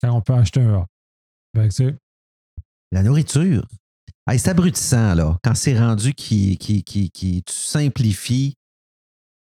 quand 0.00 0.12
on 0.12 0.20
peut 0.20 0.34
acheter 0.34 0.60
un 0.60 0.74
A? 0.74 0.86
la 2.92 3.02
nourriture. 3.02 3.66
C'est 4.28 4.48
abrutissant, 4.48 5.14
là. 5.14 5.38
Quand 5.42 5.54
c'est 5.54 5.78
rendu 5.78 6.12
qui, 6.14 6.58
qui, 6.58 6.82
qui, 6.82 7.10
qui, 7.10 7.42
tu 7.42 7.54
simplifies 7.54 8.54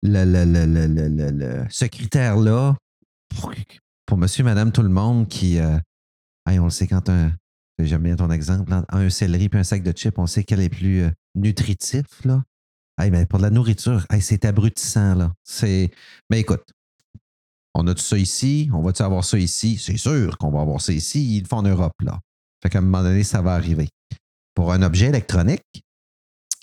le, 0.02 1.64
ce 1.70 1.84
critère-là 1.84 2.76
pour, 4.06 4.18
monsieur, 4.18 4.44
madame, 4.44 4.72
tout 4.72 4.82
le 4.82 4.88
monde 4.88 5.28
qui. 5.28 5.58
Euh, 5.58 5.78
on 6.46 6.64
le 6.64 6.70
sait 6.70 6.86
quand 6.86 7.08
un. 7.08 7.32
J'aime 7.78 8.02
bien 8.02 8.16
ton 8.16 8.30
exemple. 8.30 8.72
Un 8.88 9.10
céleri 9.10 9.48
puis 9.48 9.58
un 9.58 9.64
sac 9.64 9.82
de 9.82 9.92
chips, 9.92 10.18
on 10.18 10.26
sait 10.26 10.44
quel 10.44 10.60
est 10.60 10.68
plus 10.68 11.02
euh, 11.02 11.10
nutritif, 11.34 12.04
là. 12.24 12.42
mais 12.98 13.26
pour 13.26 13.38
de 13.38 13.44
la 13.44 13.50
nourriture, 13.50 14.06
c'est 14.20 14.44
abrutissant, 14.44 15.14
là. 15.14 15.32
C'est. 15.44 15.90
Mais 16.30 16.40
écoute, 16.40 16.64
on 17.74 17.86
a 17.86 17.94
tout 17.94 18.02
ça 18.02 18.18
ici, 18.18 18.68
on 18.72 18.82
va-tu 18.82 19.02
avoir 19.02 19.24
ça 19.24 19.38
ici? 19.38 19.78
C'est 19.78 19.96
sûr 19.96 20.36
qu'on 20.38 20.50
va 20.50 20.60
avoir 20.60 20.80
ça 20.80 20.92
ici. 20.92 21.36
Ils 21.36 21.42
le 21.42 21.48
font 21.48 21.58
en 21.58 21.62
Europe, 21.62 22.00
là. 22.02 22.20
Fait 22.62 22.68
qu'à 22.68 22.78
un 22.78 22.82
moment 22.82 23.02
donné, 23.02 23.24
ça 23.24 23.42
va 23.42 23.54
arriver. 23.54 23.88
Pour 24.54 24.72
un 24.72 24.82
objet 24.82 25.06
électronique 25.06 25.64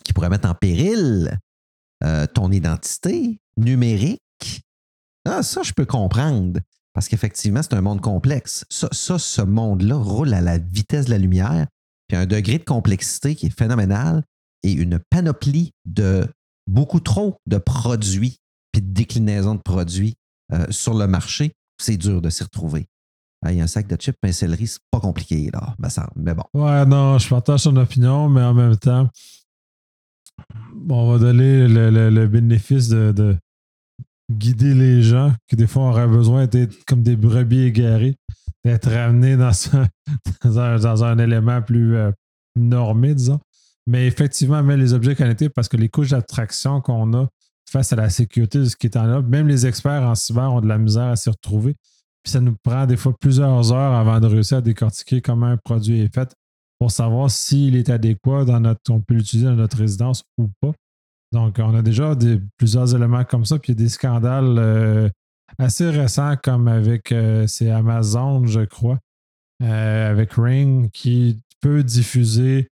qui 0.03 0.13
pourrait 0.13 0.29
mettre 0.29 0.47
en 0.47 0.55
péril 0.55 1.37
euh, 2.03 2.27
ton 2.27 2.51
identité 2.51 3.39
numérique, 3.57 4.21
ah, 5.25 5.43
ça, 5.43 5.63
je 5.63 5.73
peux 5.73 5.85
comprendre. 5.85 6.59
Parce 6.93 7.07
qu'effectivement, 7.07 7.61
c'est 7.61 7.73
un 7.73 7.81
monde 7.81 8.01
complexe. 8.01 8.65
Ça, 8.69 9.19
ce 9.19 9.41
monde-là 9.41 9.95
roule 9.95 10.33
à 10.33 10.41
la 10.41 10.57
vitesse 10.57 11.05
de 11.05 11.11
la 11.11 11.17
lumière, 11.17 11.67
puis 12.07 12.17
un 12.17 12.25
degré 12.25 12.57
de 12.57 12.63
complexité 12.63 13.35
qui 13.35 13.47
est 13.47 13.57
phénoménal 13.57 14.23
et 14.63 14.71
une 14.71 14.99
panoplie 15.09 15.71
de 15.85 16.27
beaucoup 16.67 16.99
trop 16.99 17.37
de 17.45 17.57
produits, 17.57 18.37
puis 18.71 18.81
de 18.81 18.91
déclinaisons 18.91 19.55
de 19.55 19.61
produits 19.61 20.15
euh, 20.51 20.65
sur 20.71 20.93
le 20.93 21.07
marché. 21.07 21.53
C'est 21.81 21.97
dur 21.97 22.21
de 22.21 22.29
s'y 22.29 22.43
retrouver. 22.43 22.87
Il 23.47 23.55
y 23.55 23.61
a 23.61 23.63
un 23.63 23.67
sac 23.67 23.87
de 23.87 23.95
chips, 23.95 24.17
un 24.21 24.31
céleri, 24.31 24.67
c'est 24.67 24.81
pas 24.91 24.99
compliqué, 24.99 25.49
là, 25.53 25.75
Mais 26.17 26.33
bon. 26.33 26.43
Ouais, 26.53 26.85
non, 26.85 27.17
je 27.17 27.29
partage 27.29 27.63
ton 27.63 27.75
opinion, 27.77 28.27
mais 28.27 28.41
en 28.41 28.53
même 28.53 28.75
temps, 28.75 29.09
on 30.89 31.11
va 31.11 31.19
donner 31.19 31.67
le, 31.67 32.27
bénéfice 32.27 32.89
de, 32.89 33.37
guider 34.29 34.73
les 34.73 35.01
gens 35.01 35.33
qui, 35.47 35.55
des 35.55 35.67
fois, 35.67 35.83
auraient 35.83 36.07
besoin 36.07 36.47
d'être 36.47 36.83
comme 36.85 37.01
des 37.01 37.15
brebis 37.15 37.61
égarés, 37.61 38.15
d'être 38.65 38.89
ramenés 38.89 39.37
dans, 39.37 39.51
dans, 40.43 41.03
un, 41.03 41.17
élément 41.17 41.61
plus 41.61 41.95
euh, 41.95 42.11
normé, 42.57 43.15
disons. 43.15 43.39
Mais 43.87 44.05
effectivement, 44.05 44.61
même 44.61 44.79
les 44.79 44.93
objets 44.93 45.15
connectés, 45.15 45.49
parce 45.49 45.67
que 45.67 45.77
les 45.77 45.89
couches 45.89 46.09
d'attraction 46.09 46.81
qu'on 46.81 47.13
a 47.13 47.27
face 47.71 47.93
à 47.93 47.95
la 47.95 48.09
sécurité 48.09 48.59
de 48.59 48.65
ce 48.65 48.75
qui 48.75 48.87
est 48.87 48.97
en 48.97 49.05
là, 49.05 49.21
même 49.21 49.47
les 49.47 49.65
experts 49.65 50.03
en 50.03 50.15
cyber 50.15 50.51
ont 50.51 50.61
de 50.61 50.67
la 50.67 50.77
misère 50.77 51.05
à 51.05 51.15
s'y 51.15 51.29
retrouver. 51.29 51.75
Puis 52.23 52.31
ça 52.31 52.41
nous 52.41 52.55
prend 52.63 52.85
des 52.85 52.97
fois 52.97 53.13
plusieurs 53.19 53.71
heures 53.71 53.93
avant 53.93 54.19
de 54.19 54.27
réussir 54.27 54.57
à 54.57 54.61
décortiquer 54.61 55.21
comment 55.21 55.47
un 55.47 55.57
produit 55.57 56.01
est 56.01 56.13
fait 56.13 56.33
pour 56.79 56.91
savoir 56.91 57.29
s'il 57.29 57.75
est 57.75 57.89
adéquat 57.89 58.45
dans 58.45 58.59
notre, 58.59 58.81
on 58.89 59.01
peut 59.01 59.13
l'utiliser 59.13 59.47
dans 59.47 59.55
notre 59.55 59.77
résidence 59.77 60.23
ou 60.37 60.49
pas. 60.61 60.71
Donc, 61.31 61.59
on 61.59 61.75
a 61.75 61.81
déjà 61.81 62.15
plusieurs 62.57 62.95
éléments 62.95 63.23
comme 63.23 63.45
ça. 63.45 63.59
Puis 63.59 63.73
il 63.73 63.79
y 63.79 63.81
a 63.81 63.83
des 63.83 63.89
scandales 63.89 64.57
euh, 64.57 65.09
assez 65.57 65.89
récents, 65.89 66.35
comme 66.41 66.67
avec 66.67 67.11
euh, 67.11 67.45
c'est 67.47 67.69
Amazon, 67.69 68.45
je 68.45 68.61
crois, 68.61 68.97
euh, 69.61 70.09
avec 70.09 70.33
Ring, 70.33 70.89
qui 70.91 71.39
peut 71.61 71.83
diffuser 71.83 72.67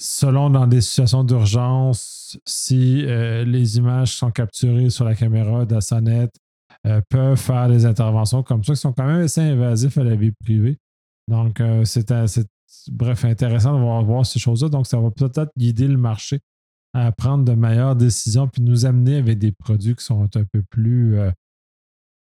selon 0.00 0.50
dans 0.50 0.66
des 0.66 0.80
situations 0.80 1.24
d'urgence 1.24 2.38
si 2.46 3.02
les 3.04 3.78
images 3.78 4.14
sont 4.14 4.30
capturées 4.30 4.90
sur 4.90 5.04
la 5.04 5.16
caméra 5.16 5.64
de 5.64 5.74
la 5.74 5.80
sonnette 5.80 6.30
euh, 6.86 7.00
peuvent 7.08 7.36
faire 7.36 7.68
des 7.68 7.86
interventions 7.86 8.42
comme 8.42 8.62
ça 8.62 8.72
qui 8.72 8.80
sont 8.80 8.92
quand 8.92 9.06
même 9.06 9.22
assez 9.22 9.40
invasifs 9.40 9.98
à 9.98 10.04
la 10.04 10.14
vie 10.14 10.30
privée. 10.30 10.78
Donc, 11.26 11.60
euh, 11.60 11.84
c'est 11.84 12.12
bref 12.90 13.24
intéressant 13.24 13.74
de 13.74 14.04
voir, 14.04 14.24
ces 14.24 14.38
choses-là. 14.38 14.68
Donc, 14.68 14.86
ça 14.86 14.98
va 15.00 15.10
peut-être 15.10 15.50
guider 15.56 15.88
le 15.88 15.96
marché 15.96 16.38
à 16.94 17.10
prendre 17.10 17.44
de 17.44 17.52
meilleures 17.52 17.96
décisions 17.96 18.48
puis 18.48 18.62
nous 18.62 18.86
amener 18.86 19.16
avec 19.16 19.38
des 19.38 19.52
produits 19.52 19.96
qui 19.96 20.04
sont 20.04 20.24
un 20.36 20.44
peu 20.44 20.62
plus 20.70 21.18
euh, 21.18 21.30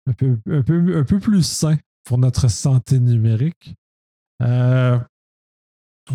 un, 0.08 0.12
peu, 0.14 1.20
plus 1.20 1.46
sains 1.46 1.78
pour 2.04 2.18
notre 2.18 2.48
santé 2.48 2.98
numérique. 2.98 3.74
on 4.40 4.98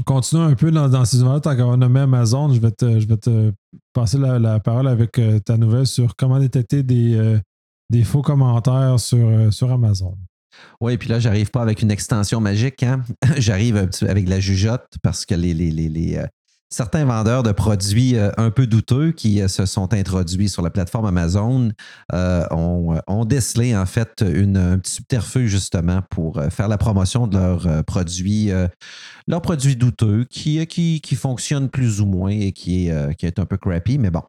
continue 0.04 0.42
un 0.42 0.56
peu 0.56 0.72
dans, 0.72 1.06
ces 1.06 1.20
moments 1.20 1.40
Tant 1.40 1.56
qu'on 1.56 1.74
a 1.74 1.78
nommé 1.78 2.00
Amazon, 2.02 2.52
je 2.52 2.60
vais 2.60 2.72
te, 2.72 3.54
passer 3.94 4.18
la 4.18 4.60
parole 4.60 4.88
avec 4.88 5.20
ta 5.46 5.58
nouvelle 5.58 5.88
sur 5.88 6.16
comment 6.16 6.40
détecter 6.40 6.84
des, 6.84 7.40
des 7.92 8.06
faux 8.06 8.22
commentaires 8.22 9.00
sur, 9.00 9.28
euh, 9.28 9.52
sur 9.52 9.72
Amazon. 9.72 10.18
Oui, 10.80 10.98
puis 10.98 11.10
là, 11.10 11.20
j'arrive 11.20 11.52
pas 11.52 11.62
avec 11.62 11.82
une 11.82 11.92
extension 11.92 12.40
magique. 12.40 12.84
Hein? 12.84 13.04
j'arrive 13.38 13.90
avec 14.08 14.28
la 14.28 14.40
jugeote 14.40 14.88
parce 15.04 15.26
que 15.26 15.36
euh, 15.36 16.26
certains 16.70 17.04
vendeurs 17.04 17.44
de 17.44 17.52
produits 17.52 18.16
euh, 18.16 18.32
un 18.38 18.50
peu 18.50 18.66
douteux 18.66 19.12
qui 19.12 19.48
se 19.50 19.66
sont 19.66 19.94
introduits 19.94 20.48
sur 20.48 20.62
la 20.62 20.70
plateforme 20.70 21.06
Amazon 21.06 21.72
ont, 22.14 23.26
décelé 23.26 23.76
en 23.76 23.86
fait 23.86 24.24
une, 24.26 24.58
un 24.58 24.78
petit 24.78 24.94
subterfuge 24.94 25.50
justement 25.50 26.02
pour 26.10 26.42
faire 26.50 26.70
la 26.70 26.78
promotion 26.78 27.28
de 27.28 27.38
leurs 27.38 27.84
produits, 27.84 28.52
leurs 29.28 29.42
produits 29.42 29.76
douteux 29.76 30.26
qui, 30.30 30.66
qui, 30.68 31.02
qui 31.02 31.16
fonctionnent 31.16 31.70
plus 31.70 32.00
ou 32.00 32.06
moins 32.06 32.32
et 32.32 32.54
qui 32.54 32.88
est, 32.88 33.16
qui 33.16 33.26
est 33.26 33.40
un 33.40 33.46
peu 33.46 33.58
crappy. 33.58 33.98
Mais 33.98 34.12
bon, 34.12 34.24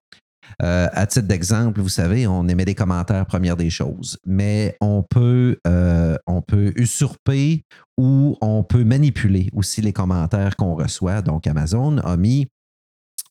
euh, 0.62 0.88
à 0.92 1.06
titre 1.06 1.26
d'exemple, 1.26 1.80
vous 1.80 1.88
savez, 1.88 2.26
on 2.26 2.46
émet 2.48 2.64
des 2.64 2.74
commentaires, 2.74 3.26
première 3.26 3.56
des 3.56 3.70
choses, 3.70 4.18
mais 4.26 4.76
on 4.80 5.02
peut, 5.02 5.58
euh, 5.66 6.16
on 6.26 6.42
peut 6.42 6.72
usurper 6.76 7.64
ou 7.96 8.36
on 8.40 8.62
peut 8.62 8.84
manipuler 8.84 9.48
aussi 9.52 9.80
les 9.80 9.92
commentaires 9.92 10.56
qu'on 10.56 10.74
reçoit. 10.74 11.22
Donc, 11.22 11.46
Amazon 11.46 11.98
a 11.98 12.16
mis 12.16 12.46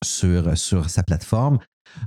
sur, 0.04 0.58
sa 0.58 1.04
plateforme 1.04 1.60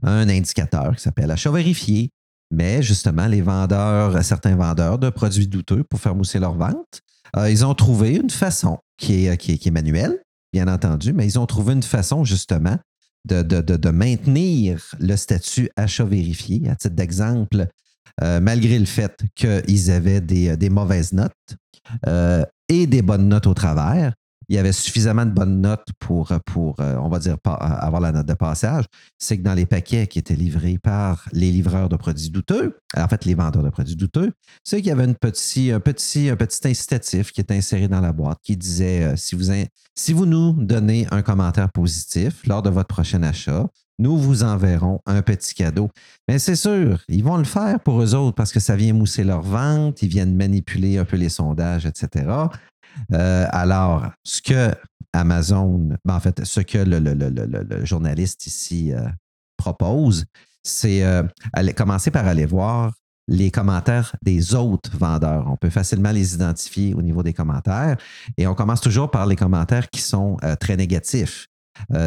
un 0.03 0.29
indicateur 0.29 0.97
qui 0.97 1.03
s'appelle 1.03 1.31
achat 1.31 1.51
vérifié, 1.51 2.11
mais 2.51 2.83
justement, 2.83 3.27
les 3.27 3.43
vendeurs, 3.43 4.23
certains 4.25 4.57
vendeurs 4.57 4.99
de 4.99 5.11
produits 5.11 5.47
douteux 5.47 5.85
pour 5.85 6.01
faire 6.01 6.15
mousser 6.15 6.39
leur 6.39 6.55
vente, 6.55 7.01
euh, 7.37 7.51
ils 7.51 7.65
ont 7.65 7.75
trouvé 7.75 8.17
une 8.17 8.31
façon 8.31 8.79
qui 8.97 9.27
est 9.27 9.71
manuelle, 9.71 10.23
bien 10.53 10.69
entendu, 10.69 11.13
mais 11.13 11.27
ils 11.27 11.39
ont 11.39 11.47
trouvé 11.47 11.73
une 11.75 11.83
façon 11.83 12.25
justement 12.25 12.79
de, 13.25 13.91
maintenir 13.91 14.95
le 14.99 15.17
statut 15.17 15.71
achat 15.77 16.05
vérifié. 16.05 16.69
À 16.69 16.77
titre 16.77 16.95
d'exemple, 16.95 17.67
euh, 18.23 18.41
malgré 18.41 18.79
le 18.79 18.85
fait 18.85 19.19
qu'ils 19.35 19.91
avaient 19.91 20.21
des, 20.21 20.71
mauvaises 20.71 21.13
notes 21.13 21.33
euh, 22.07 22.45
et 22.69 22.87
des 22.87 23.03
bonnes 23.03 23.29
notes 23.29 23.47
au 23.47 23.55
travers, 23.55 24.15
il 24.49 24.57
y 24.57 24.59
avait 24.59 24.73
suffisamment 24.73 25.25
de 25.25 25.31
bonnes 25.31 25.61
notes 25.61 25.89
pour, 25.99 26.33
pour 26.47 26.77
euh, 26.81 26.97
on 26.97 27.09
va 27.09 27.19
dire, 27.19 27.39
pas, 27.39 27.55
avoir 27.55 28.01
la 28.01 28.13
note 28.13 28.27
de 28.27 28.35
passage, 28.35 28.85
c'est 29.19 29.39
que 29.39 29.43
dans 29.43 29.55
les 29.55 29.67
paquets 29.67 30.07
qui 30.07 30.19
étaient 30.19 30.35
livrés 30.35 30.79
par 30.83 31.27
les 31.33 31.51
livreurs 31.51 31.89
de 31.89 31.97
produits 31.97 32.31
douteux, 32.31 32.79
en 32.97 33.09
fait, 33.09 33.25
les 33.25 33.35
vendeurs 33.35 33.63
de 33.63 33.71
produits 33.71 33.97
douteux, 33.97 34.33
c'est 34.63 34.79
qu'il 34.79 34.89
y 34.89 34.93
avait 34.93 35.05
une 35.05 35.17
petit, 35.17 35.71
un, 35.71 35.81
petit, 35.81 36.29
un 36.31 36.37
petit 36.37 36.67
incitatif 36.69 37.33
qui 37.33 37.41
était 37.41 37.57
inséré 37.57 37.89
dans 37.89 38.01
la 38.01 38.13
boîte 38.13 38.39
qui 38.43 38.57
disait 38.57 39.03
euh, 39.03 39.17
si, 39.17 39.35
vous, 39.35 39.53
si 39.95 40.13
vous 40.13 40.27
nous 40.27 40.53
donnez 40.53 41.07
un 41.11 41.23
commentaire 41.23 41.71
positif 41.71 42.47
lors 42.47 42.63
de 42.63 42.71
votre 42.71 42.89
prochain 42.89 43.23
achat, 43.23 43.67
nous 43.99 44.17
vous 44.17 44.43
enverrons 44.43 45.01
un 45.07 45.23
petit 45.23 45.55
cadeau. 45.55 45.89
Mais 46.29 46.39
c'est 46.39 46.57
sûr, 46.57 47.01
ils 47.09 47.23
vont 47.23 47.37
le 47.37 47.45
faire 47.45 47.81
pour 47.81 48.03
eux 48.03 48.15
autres 48.15 48.35
parce 48.35 48.53
que 48.53 48.61
ça 48.61 48.77
vient 48.77 48.93
mousser 48.93 49.25
leur 49.25 49.43
vente, 49.43 50.03
ils 50.03 50.09
viennent 50.09 50.35
manipuler 50.35 50.99
un 50.99 51.05
peu 51.05 51.17
les 51.17 51.29
sondages, 51.29 51.87
etc. 51.87 52.27
Euh, 53.13 53.47
alors, 53.51 54.11
ce 54.25 54.43
que 54.43 54.75
Amazon, 55.13 55.97
ben, 56.05 56.15
en 56.15 56.21
fait, 56.21 56.45
ce 56.45 56.61
que 56.61 56.79
le, 56.79 57.85
journaliste 57.85 58.47
ici 58.47 58.93
euh, 58.93 59.07
propose, 59.57 60.25
c'est 60.63 61.05
euh, 61.05 61.23
commencer 61.77 62.11
par 62.11 62.27
aller 62.27 62.47
voir 62.47 62.93
les 63.27 63.51
commentaires 63.51 64.15
des 64.23 64.55
autres 64.55 64.97
vendeurs. 64.99 65.47
On 65.51 65.57
peut 65.57 65.71
facilement 65.71 66.11
les 66.11 66.35
identifier 66.35 66.95
au 66.95 67.01
niveau 67.01 67.23
des 67.23 67.33
commentaires 67.33 67.97
et 68.37 68.47
on 68.47 68.55
commence 68.55 68.83
toujours 68.83 69.11
par 69.11 69.27
les 69.27 69.37
commentaires 69.37 69.89
qui 69.89 70.03
sont 70.03 70.37
très 70.61 70.77
négatifs. 70.77 71.47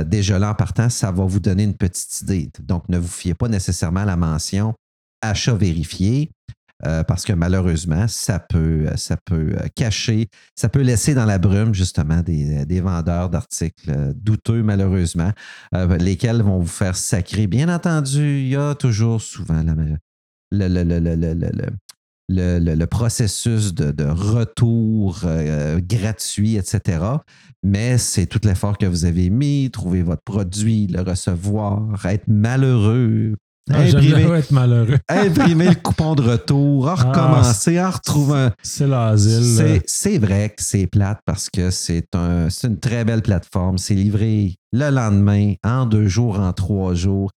déjà 0.05 0.37
là, 0.37 0.51
en 0.51 0.53
partant, 0.53 0.89
ça 0.89 1.11
va 1.11 1.25
vous 1.25 1.39
donner 1.39 1.63
une 1.63 1.75
petite 1.75 2.21
idée. 2.21 2.51
Donc, 2.59 2.87
ne 2.87 2.99
vous 2.99 3.07
fiez 3.07 3.33
pas 3.33 3.47
nécessairement 3.47 4.01
à 4.01 4.05
la 4.05 4.15
mention 4.15 4.75
achat 5.23 5.55
vérifié. 5.55 6.29
Euh, 6.85 7.03
parce 7.03 7.23
que 7.23 7.33
malheureusement, 7.33 8.07
ça 8.07 8.37
peut, 8.37 8.85
ça 8.97 9.17
peut 9.17 9.53
euh, 9.53 9.67
cacher, 9.75 10.27
ça 10.55 10.69
peut 10.69 10.81
laisser 10.81 11.15
dans 11.15 11.25
la 11.25 11.39
brume 11.39 11.73
justement 11.73 12.21
des, 12.21 12.67
des 12.67 12.81
vendeurs 12.81 13.31
d'articles 13.31 13.89
euh, 13.89 14.13
douteux, 14.15 14.61
malheureusement, 14.61 15.31
lesquels 15.99 16.43
vont 16.43 16.59
vous 16.59 16.67
faire 16.67 16.95
sacrer. 16.95 17.47
Bien 17.47 17.73
entendu, 17.73 18.41
il 18.41 18.49
y 18.49 18.55
a 18.55 18.75
toujours 18.75 19.21
souvent 19.21 19.63
le, 20.51 20.67
le, 20.67 20.83
le, 22.75 22.85
processus 22.85 23.73
de, 23.73 23.91
de 23.91 24.03
retour 24.03 25.21
gratuit, 25.79 26.57
etc. 26.57 26.99
Mais 27.63 27.97
c'est 27.97 28.27
tout 28.27 28.41
l'effort 28.43 28.77
que 28.77 28.85
vous 28.85 29.05
avez 29.05 29.29
mis, 29.29 29.71
trouver 29.71 30.03
votre 30.03 30.23
produit, 30.23 30.87
le 30.87 31.01
recevoir, 31.01 32.05
être 32.05 32.27
malheureux, 32.27 33.35
ah, 33.69 33.79
imprimer, 33.79 34.37
être 34.37 34.51
malheureux. 34.51 34.97
imprimer 35.09 35.69
le 35.69 35.75
coupon 35.75 36.15
de 36.15 36.21
retour, 36.21 36.87
à 36.87 36.95
ah, 36.97 37.03
recommencer, 37.03 37.77
à 37.77 37.89
retrouver 37.89 38.37
un. 38.37 38.51
C'est 38.63 38.87
l'asile. 38.87 39.81
C'est 39.85 40.17
vrai 40.17 40.49
que 40.49 40.63
c'est 40.63 40.87
plate 40.87 41.19
parce 41.25 41.49
que 41.49 41.69
c'est 41.71 42.15
un, 42.15 42.47
une 42.63 42.79
très 42.79 43.03
belle 43.03 43.21
plateforme. 43.21 43.77
C'est 43.77 43.95
livré 43.95 44.55
le 44.71 44.89
lendemain, 44.89 45.53
en 45.63 45.85
deux 45.85 46.07
jours, 46.07 46.39
en 46.39 46.53
trois 46.53 46.93
jours. 46.93 47.31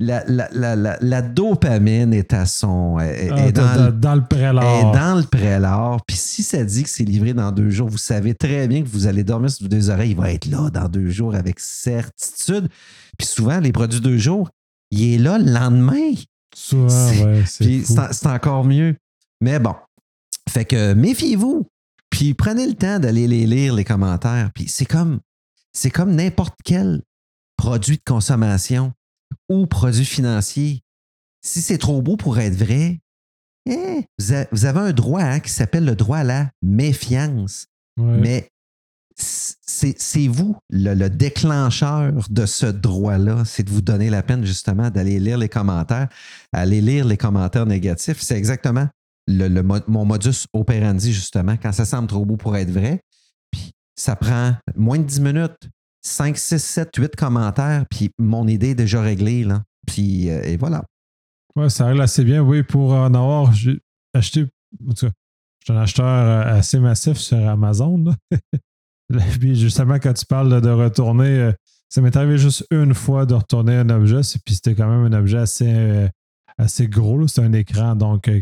La, 0.00 0.22
la, 0.28 0.48
la, 0.52 0.96
la 1.00 1.22
dopamine 1.22 2.14
est 2.14 2.32
à 2.32 2.46
son. 2.46 3.00
Est, 3.00 3.30
ah, 3.32 3.50
dans, 3.50 3.98
dans, 3.98 4.14
le 4.14 4.22
prélat. 4.22 4.62
Est 4.62 4.92
dans 4.92 5.16
le. 5.18 5.98
Puis 6.06 6.16
si 6.16 6.44
ça 6.44 6.62
dit 6.62 6.84
que 6.84 6.88
c'est 6.88 7.04
livré 7.04 7.34
dans 7.34 7.50
deux 7.50 7.70
jours, 7.70 7.88
vous 7.88 7.98
savez 7.98 8.34
très 8.34 8.68
bien 8.68 8.82
que 8.82 8.88
vous 8.88 9.08
allez 9.08 9.24
dormir 9.24 9.50
sur 9.50 9.68
deux 9.68 9.90
oreilles. 9.90 10.10
Il 10.10 10.16
va 10.16 10.32
être 10.32 10.46
là 10.46 10.70
dans 10.70 10.88
deux 10.88 11.10
jours 11.10 11.34
avec 11.34 11.58
certitude. 11.58 12.68
Puis 13.18 13.26
souvent, 13.26 13.58
les 13.58 13.72
produits 13.72 14.00
deux 14.00 14.18
jours, 14.18 14.48
il 14.90 15.14
est 15.14 15.18
là 15.18 15.38
le 15.38 15.50
lendemain. 15.50 16.12
Souvent, 16.54 17.10
ouais, 17.24 17.44
c'est 17.46 18.26
encore 18.26 18.64
mieux. 18.64 18.96
Mais 19.40 19.58
bon. 19.58 19.74
Fait 20.48 20.64
que 20.64 20.94
méfiez-vous. 20.94 21.66
Puis 22.10 22.34
prenez 22.34 22.66
le 22.66 22.74
temps 22.74 22.98
d'aller 22.98 23.28
les 23.28 23.46
lire, 23.46 23.74
les 23.74 23.84
commentaires. 23.84 24.50
Puis 24.54 24.68
c'est 24.68 24.86
comme, 24.86 25.20
c'est 25.72 25.90
comme 25.90 26.14
n'importe 26.14 26.56
quel 26.64 27.02
produit 27.56 27.96
de 27.96 28.02
consommation 28.04 28.92
ou 29.48 29.66
produit 29.66 30.04
financier. 30.06 30.80
Si 31.42 31.60
c'est 31.60 31.78
trop 31.78 32.02
beau 32.02 32.16
pour 32.16 32.38
être 32.38 32.56
vrai, 32.56 32.98
eh, 33.66 34.04
vous, 34.18 34.64
avez 34.64 34.80
un 34.80 34.92
droit 34.92 35.22
hein, 35.22 35.40
qui 35.40 35.50
s'appelle 35.50 35.84
le 35.84 35.94
droit 35.94 36.18
à 36.18 36.24
la 36.24 36.50
méfiance. 36.62 37.66
Mais 37.98 38.48
c'est 39.18 40.28
vous 40.28 40.56
le, 40.70 41.08
déclencheur 41.08 42.12
de 42.30 42.46
ce 42.46 42.66
droit-là. 42.66 43.44
C'est 43.44 43.64
de 43.64 43.70
vous 43.70 43.80
donner 43.80 44.10
la 44.10 44.22
peine 44.22 44.44
justement 44.44 44.90
d'aller 44.90 45.18
lire 45.18 45.38
les 45.38 45.48
commentaires, 45.48 46.08
aller 46.52 46.80
lire 46.80 47.04
les 47.04 47.16
commentaires 47.16 47.66
négatifs. 47.66 48.20
C'est 48.20 48.36
exactement 48.36 48.88
le, 49.26 49.62
mon 49.62 50.04
modus 50.04 50.46
operandi 50.52 51.12
justement. 51.12 51.56
Quand 51.60 51.72
ça 51.72 51.84
semble 51.84 52.08
trop 52.08 52.24
beau 52.24 52.36
pour 52.36 52.56
être 52.56 52.70
vrai, 52.70 53.00
puis 53.50 53.72
ça 53.96 54.16
prend 54.16 54.54
moins 54.76 54.98
de 54.98 55.04
10 55.04 55.20
minutes, 55.20 55.68
5, 56.02 56.38
6, 56.38 56.58
7, 56.58 56.96
8 56.96 57.16
commentaires, 57.16 57.84
puis 57.90 58.10
mon 58.18 58.46
idée 58.46 58.70
est 58.70 58.74
déjà 58.74 59.02
réglée. 59.02 59.44
Là. 59.44 59.62
Puis, 59.86 60.30
euh, 60.30 60.42
et 60.44 60.56
voilà. 60.56 60.84
Oui, 61.56 61.70
ça 61.70 61.86
règle 61.86 62.02
assez 62.02 62.24
bien. 62.24 62.42
Oui, 62.42 62.62
pour 62.62 62.92
en 62.92 63.12
avoir 63.14 63.52
acheté, 64.14 64.46
en 64.86 64.92
tout 64.92 65.06
cas, 65.06 65.12
je 65.60 65.64
suis 65.64 65.72
un 65.72 65.82
acheteur 65.82 66.06
euh, 66.06 66.58
assez 66.58 66.78
massif 66.78 67.18
sur 67.18 67.48
Amazon. 67.48 68.14
Puis 69.40 69.56
justement, 69.56 69.94
quand 69.94 70.12
tu 70.12 70.26
parles 70.26 70.60
de 70.60 70.70
retourner, 70.70 71.38
euh, 71.38 71.52
ça 71.88 72.00
m'est 72.00 72.14
arrivé 72.16 72.38
juste 72.38 72.66
une 72.70 72.94
fois 72.94 73.26
de 73.26 73.34
retourner 73.34 73.76
un 73.76 73.88
objet, 73.88 74.20
puis 74.44 74.54
c'était 74.54 74.74
quand 74.74 74.88
même 74.88 75.12
un 75.12 75.18
objet 75.18 75.38
assez, 75.38 75.72
euh, 75.72 76.08
assez 76.58 76.88
gros. 76.88 77.26
C'est 77.26 77.42
un 77.42 77.52
écran, 77.52 77.94
donc 77.94 78.28
euh, 78.28 78.40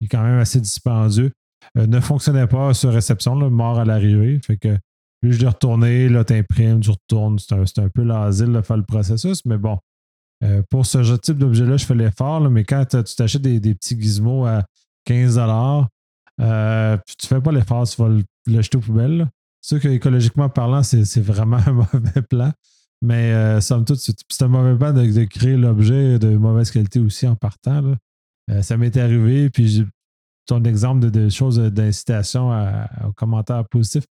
il 0.00 0.06
est 0.06 0.08
quand 0.08 0.22
même 0.22 0.38
assez 0.38 0.60
dispendieux. 0.60 1.32
ne 1.74 2.00
fonctionnait 2.00 2.46
pas 2.46 2.72
sur 2.74 2.92
réception, 2.92 3.36
mort 3.50 3.78
à 3.78 3.84
l'arrivée. 3.84 4.40
Fait 4.44 4.56
que 4.56 4.76
lui, 5.22 5.32
je 5.32 5.40
l'ai 5.40 5.48
retourné, 5.48 6.08
là, 6.08 6.24
t'imprimes, 6.24 6.80
tu 6.80 6.90
retournes. 6.90 7.38
C'est 7.38 7.54
un, 7.54 7.84
un, 7.84 7.88
peu 7.88 8.02
l'asile 8.02 8.52
de 8.52 8.62
faire 8.62 8.76
le 8.76 8.84
processus, 8.84 9.44
mais 9.44 9.58
bon. 9.58 9.78
pour 10.70 10.86
ce 10.86 11.16
type 11.16 11.38
d'objet-là, 11.38 11.76
je 11.76 11.84
fais 11.84 11.94
l'effort, 11.94 12.40
mais 12.50 12.64
quand 12.64 12.84
tu 12.84 13.14
t'achètes 13.16 13.42
des, 13.42 13.74
petits 13.74 14.00
gizmos 14.00 14.46
à 14.46 14.64
15 15.06 15.38
euh, 16.40 16.96
puis 17.06 17.16
tu 17.16 17.26
fais 17.26 17.40
pas 17.40 17.52
l'effort, 17.52 17.86
tu 17.88 18.00
vas 18.00 18.08
le, 18.08 18.62
jeter 18.62 18.76
aux 18.76 18.80
poubelles. 18.80 19.28
Sûr 19.66 19.80
qu'écologiquement 19.80 20.48
parlant, 20.48 20.84
c'est 20.84 21.20
vraiment 21.20 21.56
un 21.56 21.72
mauvais 21.92 22.22
plan. 22.30 22.52
Mais 23.02 23.32
euh, 23.32 23.60
somme 23.60 23.84
toute, 23.84 23.98
c'est 23.98 24.42
un 24.42 24.46
mauvais 24.46 24.78
plan 24.78 24.92
de, 24.92 25.24
créer 25.24 25.56
l'objet 25.56 26.20
de 26.20 26.36
mauvaise 26.36 26.70
qualité 26.70 27.00
aussi 27.00 27.26
en 27.26 27.34
partant. 27.34 27.96
Euh, 28.48 28.62
ça 28.62 28.76
m'est 28.76 28.96
arrivé, 28.96 29.50
puis 29.50 29.84
ton 30.46 30.62
exemple 30.62 31.10
de, 31.10 31.28
choses 31.30 31.58
d'incitation 31.58 32.52
aux 33.04 33.12
commentaires 33.14 33.66
positifs. 33.68 34.04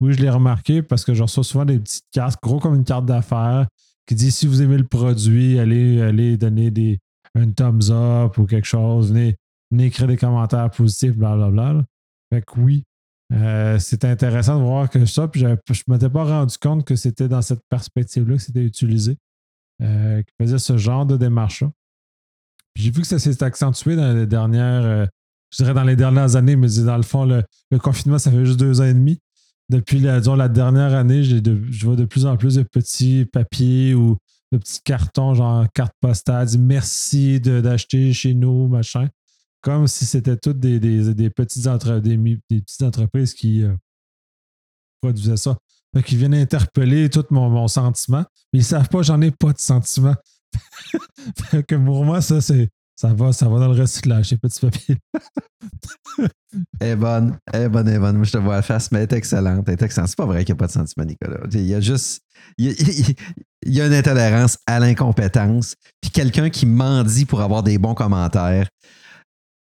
Oui, 0.00 0.12
je 0.12 0.20
l'ai 0.20 0.28
remarqué 0.28 0.82
parce 0.82 1.04
que 1.04 1.14
je 1.14 1.22
reçois 1.22 1.44
souvent 1.44 1.64
des 1.64 1.78
petites 1.78 2.10
cartes, 2.10 2.42
gros 2.42 2.58
comme 2.58 2.74
une 2.74 2.84
carte 2.84 3.06
d'affaires, 3.06 3.68
qui 4.08 4.16
dit 4.16 4.32
si 4.32 4.48
vous 4.48 4.60
aimez 4.60 4.76
le 4.76 4.88
produit, 4.88 5.60
allez, 5.60 6.02
allez 6.02 6.36
donner 6.36 6.72
des, 6.72 6.98
un 7.36 7.48
thumbs 7.52 7.92
up 7.92 8.38
ou 8.38 8.46
quelque 8.46 8.66
chose, 8.66 9.12
venez, 9.12 9.36
venez 9.70 9.84
écrire 9.84 10.08
des 10.08 10.16
commentaires 10.16 10.68
positifs, 10.68 11.14
blablabla. 11.16 11.74
Bla, 11.74 11.84
Fait 12.32 12.42
que 12.42 12.58
oui, 12.58 12.82
euh, 13.32 13.78
c'est 13.80 14.04
intéressant 14.04 14.58
de 14.58 14.64
voir 14.64 14.88
que 14.88 15.04
ça, 15.04 15.26
puis 15.26 15.40
je 15.40 15.46
ne 15.46 15.56
m'étais 15.88 16.08
pas 16.08 16.24
rendu 16.24 16.56
compte 16.58 16.84
que 16.84 16.94
c'était 16.94 17.28
dans 17.28 17.42
cette 17.42 17.62
perspective-là 17.68 18.36
que 18.36 18.42
c'était 18.42 18.62
utilisé, 18.62 19.16
euh, 19.82 20.22
qui 20.22 20.32
faisait 20.40 20.58
ce 20.58 20.76
genre 20.76 21.06
de 21.06 21.16
démarche-là. 21.16 21.70
J'ai 22.76 22.90
vu 22.90 23.00
que 23.00 23.06
ça 23.06 23.18
s'est 23.18 23.42
accentué 23.42 23.96
dans 23.96 24.12
les 24.12 24.26
dernières, 24.26 24.84
euh, 24.84 25.06
je 25.50 25.56
dirais 25.58 25.74
dans 25.74 25.82
les 25.82 25.96
dernières 25.96 26.36
années, 26.36 26.56
mais 26.56 26.68
dans 26.84 26.96
le 26.96 27.02
fond, 27.02 27.24
le, 27.24 27.42
confinement, 27.78 28.18
ça 28.18 28.30
fait 28.30 28.44
juste 28.44 28.60
deux 28.60 28.80
ans 28.80 28.84
et 28.84 28.94
demi. 28.94 29.18
Depuis 29.68 29.98
la, 29.98 30.20
la 30.20 30.48
dernière 30.48 30.94
année, 30.94 31.24
je 31.24 31.84
vois 31.84 31.96
de 31.96 32.04
plus 32.04 32.26
en 32.26 32.36
plus 32.36 32.54
de 32.54 32.62
petits 32.62 33.24
papiers 33.24 33.94
ou 33.94 34.16
de 34.52 34.58
petits 34.58 34.80
cartons, 34.84 35.34
genre 35.34 35.66
carte 35.74 35.94
postale, 36.00 36.46
merci 36.58 37.40
d'acheter 37.40 38.12
chez 38.12 38.34
nous, 38.34 38.68
machin 38.68 39.08
comme 39.66 39.88
si 39.88 40.06
c'était 40.06 40.36
toutes 40.36 40.60
des, 40.60 40.78
petites, 41.30 41.66
entre, 41.66 41.98
des, 41.98 42.38
petites 42.48 42.82
entreprises 42.82 43.34
qui 43.34 43.64
euh, 43.64 43.74
produisaient 45.02 45.36
ça. 45.36 45.58
qui 46.04 46.14
viennent 46.14 46.34
interpeller 46.34 47.10
tout 47.10 47.24
mon, 47.30 47.66
sentiment. 47.66 48.24
Mais 48.52 48.60
ils 48.60 48.64
savent 48.64 48.88
pas, 48.88 49.02
j'en 49.02 49.20
ai 49.22 49.32
pas 49.32 49.52
de 49.52 49.58
sentiment. 49.58 50.14
que 51.66 51.74
pour 51.74 52.04
moi, 52.04 52.20
ça, 52.22 52.40
c'est. 52.40 52.68
Ça 52.94 53.12
va, 53.12 53.32
ça 53.32 53.46
va 53.48 53.58
dans 53.58 53.72
le 53.72 53.78
recyclage, 53.78 54.28
ces 54.28 54.38
petits 54.38 54.60
papiers. 54.60 54.96
elle 56.80 56.88
est 56.88 56.96
bonne, 56.96 57.36
elle 57.52 57.62
est 57.62 57.68
bonne, 57.68 57.98
bonne. 57.98 58.16
Moi, 58.16 58.24
je 58.24 58.32
te 58.32 58.38
vois 58.38 58.54
la 58.54 58.62
face, 58.62 58.90
mais 58.92 59.00
elle 59.00 59.02
est 59.02 59.12
excellente. 59.14 59.64
Elle 59.66 59.74
est 59.74 59.82
excellente. 59.82 60.08
C'est 60.08 60.16
pas 60.16 60.26
vrai 60.26 60.44
qu'il 60.44 60.54
n'y 60.54 60.58
a 60.58 60.60
pas 60.60 60.68
de 60.68 60.72
sentiment, 60.72 61.04
Nicolas. 61.04 61.40
Il 61.52 61.66
y 61.66 61.74
a 61.74 61.80
juste. 61.80 62.22
Il 62.56 62.72
y 63.66 63.80
a, 63.80 63.86
une 63.86 63.92
intolérance 63.92 64.58
à 64.64 64.78
l'incompétence. 64.78 65.74
Puis 66.00 66.12
quelqu'un 66.12 66.50
qui 66.50 66.66
mendie 66.66 67.24
pour 67.26 67.42
avoir 67.42 67.64
des 67.64 67.78
bons 67.78 67.94
commentaires 67.94 68.68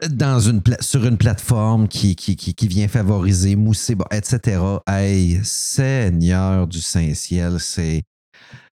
dans 0.09 0.39
une 0.39 0.61
sur 0.81 1.05
une 1.05 1.17
plateforme 1.17 1.87
qui, 1.87 2.15
qui, 2.15 2.35
qui, 2.35 2.67
vient 2.67 2.87
favoriser, 2.87 3.55
mousser, 3.55 3.95
etc. 4.11 4.61
Hey, 4.87 5.39
Seigneur 5.43 6.67
du 6.67 6.81
Saint-Ciel, 6.81 7.59
c'est. 7.59 8.03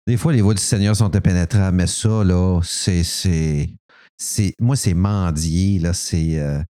Des 0.06 0.16
fois, 0.16 0.32
les 0.32 0.40
voix 0.40 0.54
du 0.54 0.62
Seigneur 0.62 0.96
sont 0.96 1.14
impénétrables, 1.14 1.76
mais 1.76 1.86
ça, 1.86 2.24
là, 2.24 2.60
c'est. 2.62 3.02
c'est, 3.04 4.54
moi, 4.60 4.76
c'est 4.76 4.94
mendier, 4.94 5.78
là, 5.78 5.92
c'est. 5.92 6.38
Euh, 6.38 6.62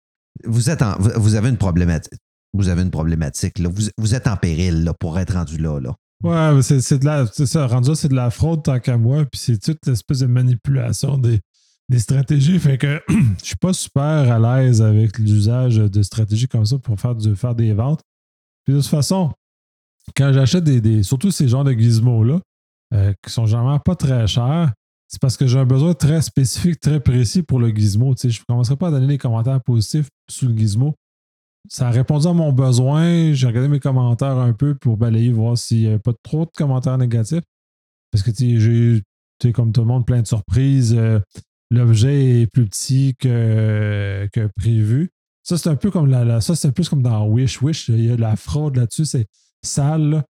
vous, 0.45 0.71
êtes 0.71 0.83
vous 1.17 1.35
avez 1.37 1.49
une 1.49 1.59
problématique. 1.59 2.19
vous 2.53 2.69
avez 2.69 2.83
une 2.83 2.91
problématique. 2.91 3.59
Là. 3.59 3.69
Vous, 3.73 3.89
vous 3.97 4.15
êtes 4.15 4.27
en 4.27 4.37
péril 4.37 4.85
là, 4.85 4.95
pour 4.95 5.19
être 5.19 5.35
rendu 5.35 5.59
là. 5.59 5.79
là. 5.79 5.95
Ouais, 6.23 6.61
c'est 6.63 6.99
de 6.99 7.05
la. 7.05 7.27
C'est 7.33 7.47
ça, 7.47 7.67
rendu 7.67 7.95
c'est 7.95 8.09
de 8.09 8.17
la 8.17 8.31
fraude 8.31 8.65
tant 8.65 8.81
qu'à 8.81 8.99
moi. 8.99 9.25
Puis 9.25 9.41
c'est 9.41 9.59
toute 9.59 9.87
l'espèce 9.87 10.19
de 10.19 10.27
manipulation 10.27 11.17
des, 11.17 11.41
des 11.91 11.99
stratégies. 11.99 12.59
Fait 12.59 12.79
que 12.79 13.03
je 13.09 13.45
suis 13.45 13.57
pas 13.57 13.73
super 13.73 14.01
à 14.03 14.39
l'aise 14.39 14.81
avec 14.81 15.19
l'usage 15.19 15.77
de 15.77 16.03
stratégies 16.03 16.49
comme 16.49 16.65
ça 16.65 16.79
pour 16.79 16.99
faire, 16.99 17.15
du, 17.15 17.37
faire 17.37 17.55
des 17.55 17.73
ventes. 17.75 18.01
Puis 18.65 18.75
de 18.75 18.81
toute 18.81 18.89
façon, 18.89 19.33
quand 20.17 20.33
j'achète 20.33 20.65
des, 20.65 20.81
des- 20.81 21.03
Surtout 21.03 21.31
ces 21.31 21.49
genres 21.49 21.65
de 21.65 21.73
gizmos-là, 21.73 22.41
euh, 22.95 23.13
qui 23.23 23.33
sont 23.33 23.47
généralement 23.47 23.79
pas 23.79 23.97
très 23.97 24.27
chers, 24.27 24.73
c'est 25.09 25.21
parce 25.21 25.37
que 25.37 25.47
j'ai 25.47 25.59
un 25.59 25.67
besoin 25.67 25.93
très 25.95 26.23
spécifique, 26.23 26.81
très 26.81 27.01
précis 27.01 27.43
pour 27.43 27.59
le 27.59 27.71
gizmo. 27.71 28.15
Tu 28.15 28.23
sais, 28.23 28.31
je 28.31 28.41
ne 28.41 28.45
commencerai 28.49 28.77
pas 28.77 28.89
à 28.89 28.91
donner 28.93 29.09
des 29.09 29.19
commentaires 29.19 29.61
positifs 29.61 30.09
sous 30.31 30.47
le 30.47 30.57
gizmo. 30.57 30.95
Ça 31.69 31.89
a 31.89 31.91
répondu 31.91 32.27
à 32.29 32.33
mon 32.33 32.53
besoin. 32.53 33.33
J'ai 33.33 33.47
regardé 33.49 33.69
mes 33.69 33.81
commentaires 33.81 34.39
un 34.39 34.53
peu 34.53 34.77
pour 34.77 34.97
balayer, 34.97 35.33
voir 35.33 35.59
s'il 35.59 35.81
n'y 35.81 35.87
avait 35.89 35.99
pas 35.99 36.13
trop 36.23 36.45
de 36.45 36.51
commentaires 36.57 36.97
négatifs. 36.97 37.43
Parce 38.13 38.23
que 38.23 38.31
j'ai 38.35 38.57
eu, 38.57 39.03
comme 39.53 39.73
tout 39.73 39.81
le 39.81 39.87
monde, 39.89 40.07
plein 40.07 40.23
de 40.23 40.27
surprises. 40.27 40.95
Euh, 40.97 41.19
L'objet 41.71 42.41
est 42.43 42.47
plus 42.47 42.67
petit 42.67 43.15
que, 43.19 44.29
que 44.33 44.49
prévu. 44.57 45.11
Ça, 45.43 45.57
c'est 45.57 45.69
un 45.69 45.77
peu 45.77 45.91
comme 45.91 46.07
la, 46.09 46.25
la- 46.25 46.41
ça, 46.41 46.55
c'est 46.55 46.73
plus 46.73 46.89
comme 46.89 47.03
dans 47.03 47.27
Wish. 47.27 47.63
Wish, 47.63 47.89
il 47.89 48.05
y 48.05 48.11
a 48.11 48.17
la 48.17 48.37
fraude 48.37 48.77
là-dessus, 48.77 49.05
c'est 49.05 49.27
sale. 49.63 50.23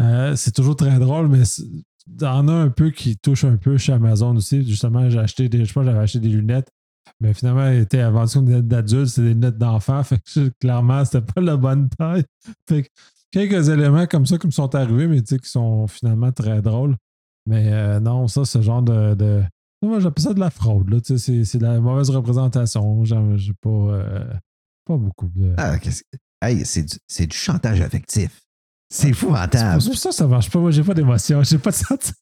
Euh, 0.00 0.34
c'est 0.36 0.52
toujours 0.52 0.76
très 0.76 0.98
drôle, 0.98 1.28
mais 1.28 1.42
t'en 2.18 2.48
as 2.48 2.52
un 2.52 2.70
peu 2.70 2.90
qui 2.90 3.16
touche 3.16 3.44
un 3.44 3.56
peu 3.56 3.76
chez 3.78 3.92
Amazon 3.92 4.36
aussi. 4.36 4.66
Justement, 4.66 5.08
j'ai 5.10 5.18
acheté 5.18 5.48
des. 5.48 5.64
Je 5.64 5.72
pense 5.72 5.84
j'avais 5.84 5.98
acheté 5.98 6.20
des 6.20 6.28
lunettes. 6.28 6.68
Mais 7.20 7.34
finalement, 7.34 7.64
elles 7.66 7.82
étaient 7.82 8.08
vendues 8.10 8.32
comme 8.34 8.46
des 8.46 8.52
lunettes 8.52 8.68
d'adultes, 8.68 9.06
c'était 9.08 9.28
des 9.28 9.34
lunettes 9.34 9.58
d'enfants. 9.58 10.02
Fait 10.02 10.18
que 10.18 10.48
clairement, 10.60 11.04
c'était 11.04 11.20
pas 11.20 11.40
la 11.40 11.56
bonne 11.56 11.88
taille. 11.90 12.24
Fait 12.68 12.82
que 12.84 12.88
quelques 13.30 13.68
éléments 13.68 14.06
comme 14.06 14.26
ça 14.26 14.38
qui 14.38 14.46
me 14.46 14.52
sont 14.52 14.74
arrivés, 14.74 15.06
mais 15.06 15.20
tu 15.22 15.34
sais, 15.34 15.38
qui 15.38 15.48
sont 15.50 15.86
finalement 15.86 16.32
très 16.32 16.62
drôles. 16.62 16.96
Mais 17.46 17.70
euh, 17.72 18.00
non, 18.00 18.26
ça, 18.26 18.44
ce 18.44 18.62
genre 18.62 18.82
de- 18.82 19.42
moi, 19.86 20.00
j'appelle 20.00 20.24
ça 20.24 20.34
de 20.34 20.40
la 20.40 20.50
fraude. 20.50 21.00
C'est, 21.04 21.44
c'est 21.44 21.58
de 21.58 21.62
la 21.62 21.80
mauvaise 21.80 22.10
représentation. 22.10 23.04
J'ai, 23.04 23.52
pas, 23.60 23.68
euh, 23.68 24.24
pas 24.84 24.96
beaucoup 24.96 25.28
de. 25.34 25.54
Ah, 25.56 25.76
Hey, 26.42 26.64
c'est 26.66 26.82
du, 26.82 26.96
c'est 27.08 27.26
du 27.26 27.36
chantage 27.36 27.80
affectif. 27.80 28.42
C'est 28.90 29.02
c'est 29.02 29.08
épouvantable. 29.08 29.82
pour 29.82 29.96
ça 29.96 30.10
que 30.10 30.14
ça 30.14 30.26
marche 30.26 30.50
pas. 30.50 30.58
Moi, 30.58 30.70
j'ai 30.72 30.82
pas 30.82 30.92
d'émotion. 30.92 31.42
J'ai 31.42 31.56
pas 31.58 31.70
de 31.70 31.76
sentiment. 31.76 32.14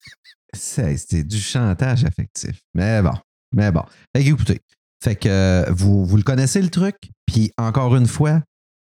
C'est 0.55 0.97
c'est 0.97 1.25
du 1.25 1.41
chantage 1.41 2.05
affectif. 2.05 2.61
Mais 2.75 3.03
bon, 3.03 3.15
mais 3.53 3.73
bon. 3.73 3.83
Fait 4.15 4.23
que, 4.23 4.29
écoutez, 4.29 4.61
fait 5.03 5.17
que 5.17 5.29
euh, 5.29 5.65
vous, 5.73 6.05
vous 6.05 6.17
le 6.17 6.23
connaissez 6.23 6.63
le 6.63 6.69
truc, 6.69 6.97
puis 7.27 7.51
encore 7.59 7.97
une 7.97 8.07
fois, 8.07 8.43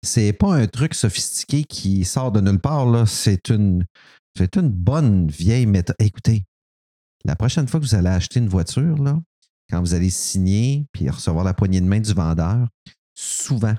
c'est 0.03 0.33
pas 0.33 0.53
un 0.53 0.67
truc 0.67 0.93
sophistiqué 0.93 1.63
qui 1.63 2.03
sort 2.03 2.31
de 2.31 2.41
nulle 2.41 2.59
part, 2.59 2.85
là. 2.85 3.05
C'est 3.05 3.49
une, 3.49 3.85
c'est 4.37 4.57
une 4.57 4.69
bonne 4.69 5.27
vieille 5.29 5.65
méthode. 5.65 5.95
Écoutez, 5.99 6.43
la 7.23 7.35
prochaine 7.35 7.67
fois 7.67 7.79
que 7.79 7.85
vous 7.85 7.95
allez 7.95 8.09
acheter 8.09 8.39
une 8.39 8.49
voiture, 8.49 8.97
quand 9.69 9.79
vous 9.79 9.93
allez 9.93 10.09
signer 10.09 10.85
puis 10.91 11.09
recevoir 11.09 11.43
la 11.43 11.53
poignée 11.53 11.81
de 11.81 11.85
main 11.85 11.99
du 11.99 12.13
vendeur, 12.13 12.67
souvent, 13.13 13.75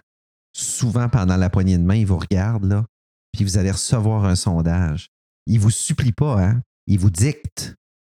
souvent 0.52 1.08
pendant 1.08 1.36
la 1.36 1.50
poignée 1.50 1.78
de 1.78 1.82
main, 1.82 1.96
il 1.96 2.06
vous 2.06 2.18
regarde, 2.18 2.84
puis 3.32 3.44
vous 3.44 3.58
allez 3.58 3.70
recevoir 3.70 4.24
un 4.24 4.36
sondage. 4.36 5.08
Il 5.46 5.60
vous 5.60 5.70
supplie 5.70 6.12
pas, 6.12 6.42
hein? 6.42 6.62
Il 6.86 6.98
vous 6.98 7.10
dicte 7.10 7.74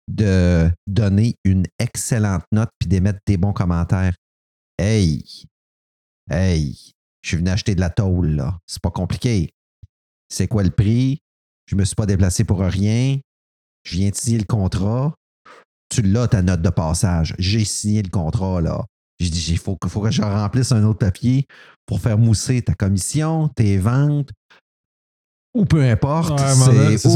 de 0.08 0.70
donner 0.86 1.34
une 1.44 1.66
excellente 1.78 2.44
note 2.52 2.70
puis 2.78 2.88
d'émettre 2.88 3.20
des 3.26 3.36
bons 3.36 3.52
commentaires. 3.52 4.14
Hey, 4.78 5.24
hey, 6.30 6.92
je 7.22 7.28
suis 7.28 7.36
venu 7.38 7.50
acheter 7.50 7.74
de 7.74 7.80
la 7.80 7.90
tôle. 7.90 8.44
C'est 8.66 8.82
pas 8.82 8.90
compliqué. 8.90 9.50
C'est 10.28 10.48
quoi 10.48 10.62
le 10.62 10.70
prix? 10.70 11.18
Je 11.66 11.74
me 11.74 11.84
suis 11.84 11.96
pas 11.96 12.06
déplacé 12.06 12.44
pour 12.44 12.60
rien. 12.60 13.18
Je 13.86 13.96
viens 13.98 14.10
de 14.10 14.14
signer 14.16 14.38
le 14.38 14.44
contrat. 14.44 15.14
Tu 15.88 16.02
l'as, 16.02 16.26
ta 16.26 16.42
note 16.42 16.62
de 16.62 16.70
passage. 16.70 17.34
J'ai 17.38 17.64
signé 17.64 18.02
le 18.02 18.10
contrat, 18.10 18.60
là. 18.60 18.84
J'ai 19.20 19.30
dit, 19.30 19.46
il 19.52 19.58
faut, 19.58 19.76
que- 19.76 19.88
faut 19.88 20.00
que 20.00 20.10
je 20.10 20.20
remplisse 20.20 20.72
un 20.72 20.82
autre 20.84 20.98
papier 20.98 21.46
pour 21.86 22.00
faire 22.00 22.18
mousser 22.18 22.60
ta 22.62 22.74
commission, 22.74 23.48
tes 23.54 23.78
ventes, 23.78 24.30
ou 25.54 25.64
peu 25.64 25.82
importe. 25.82 26.32
Ouais, 26.38 26.96
c'est 26.98 27.08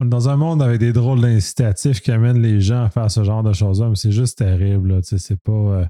Dans 0.00 0.28
un 0.28 0.36
monde 0.36 0.62
avec 0.62 0.80
des 0.80 0.92
drôles 0.92 1.20
d'incitatifs 1.20 2.00
qui 2.00 2.10
amènent 2.10 2.40
les 2.40 2.60
gens 2.60 2.84
à 2.84 2.90
faire 2.90 3.10
ce 3.10 3.22
genre 3.22 3.42
de 3.42 3.52
choses-là, 3.52 3.90
mais 3.90 3.94
c'est 3.96 4.10
juste 4.12 4.38
terrible. 4.38 5.04
sais, 5.04 5.18
C'est 5.18 5.38
pas. 5.40 5.52
euh, 5.52 5.86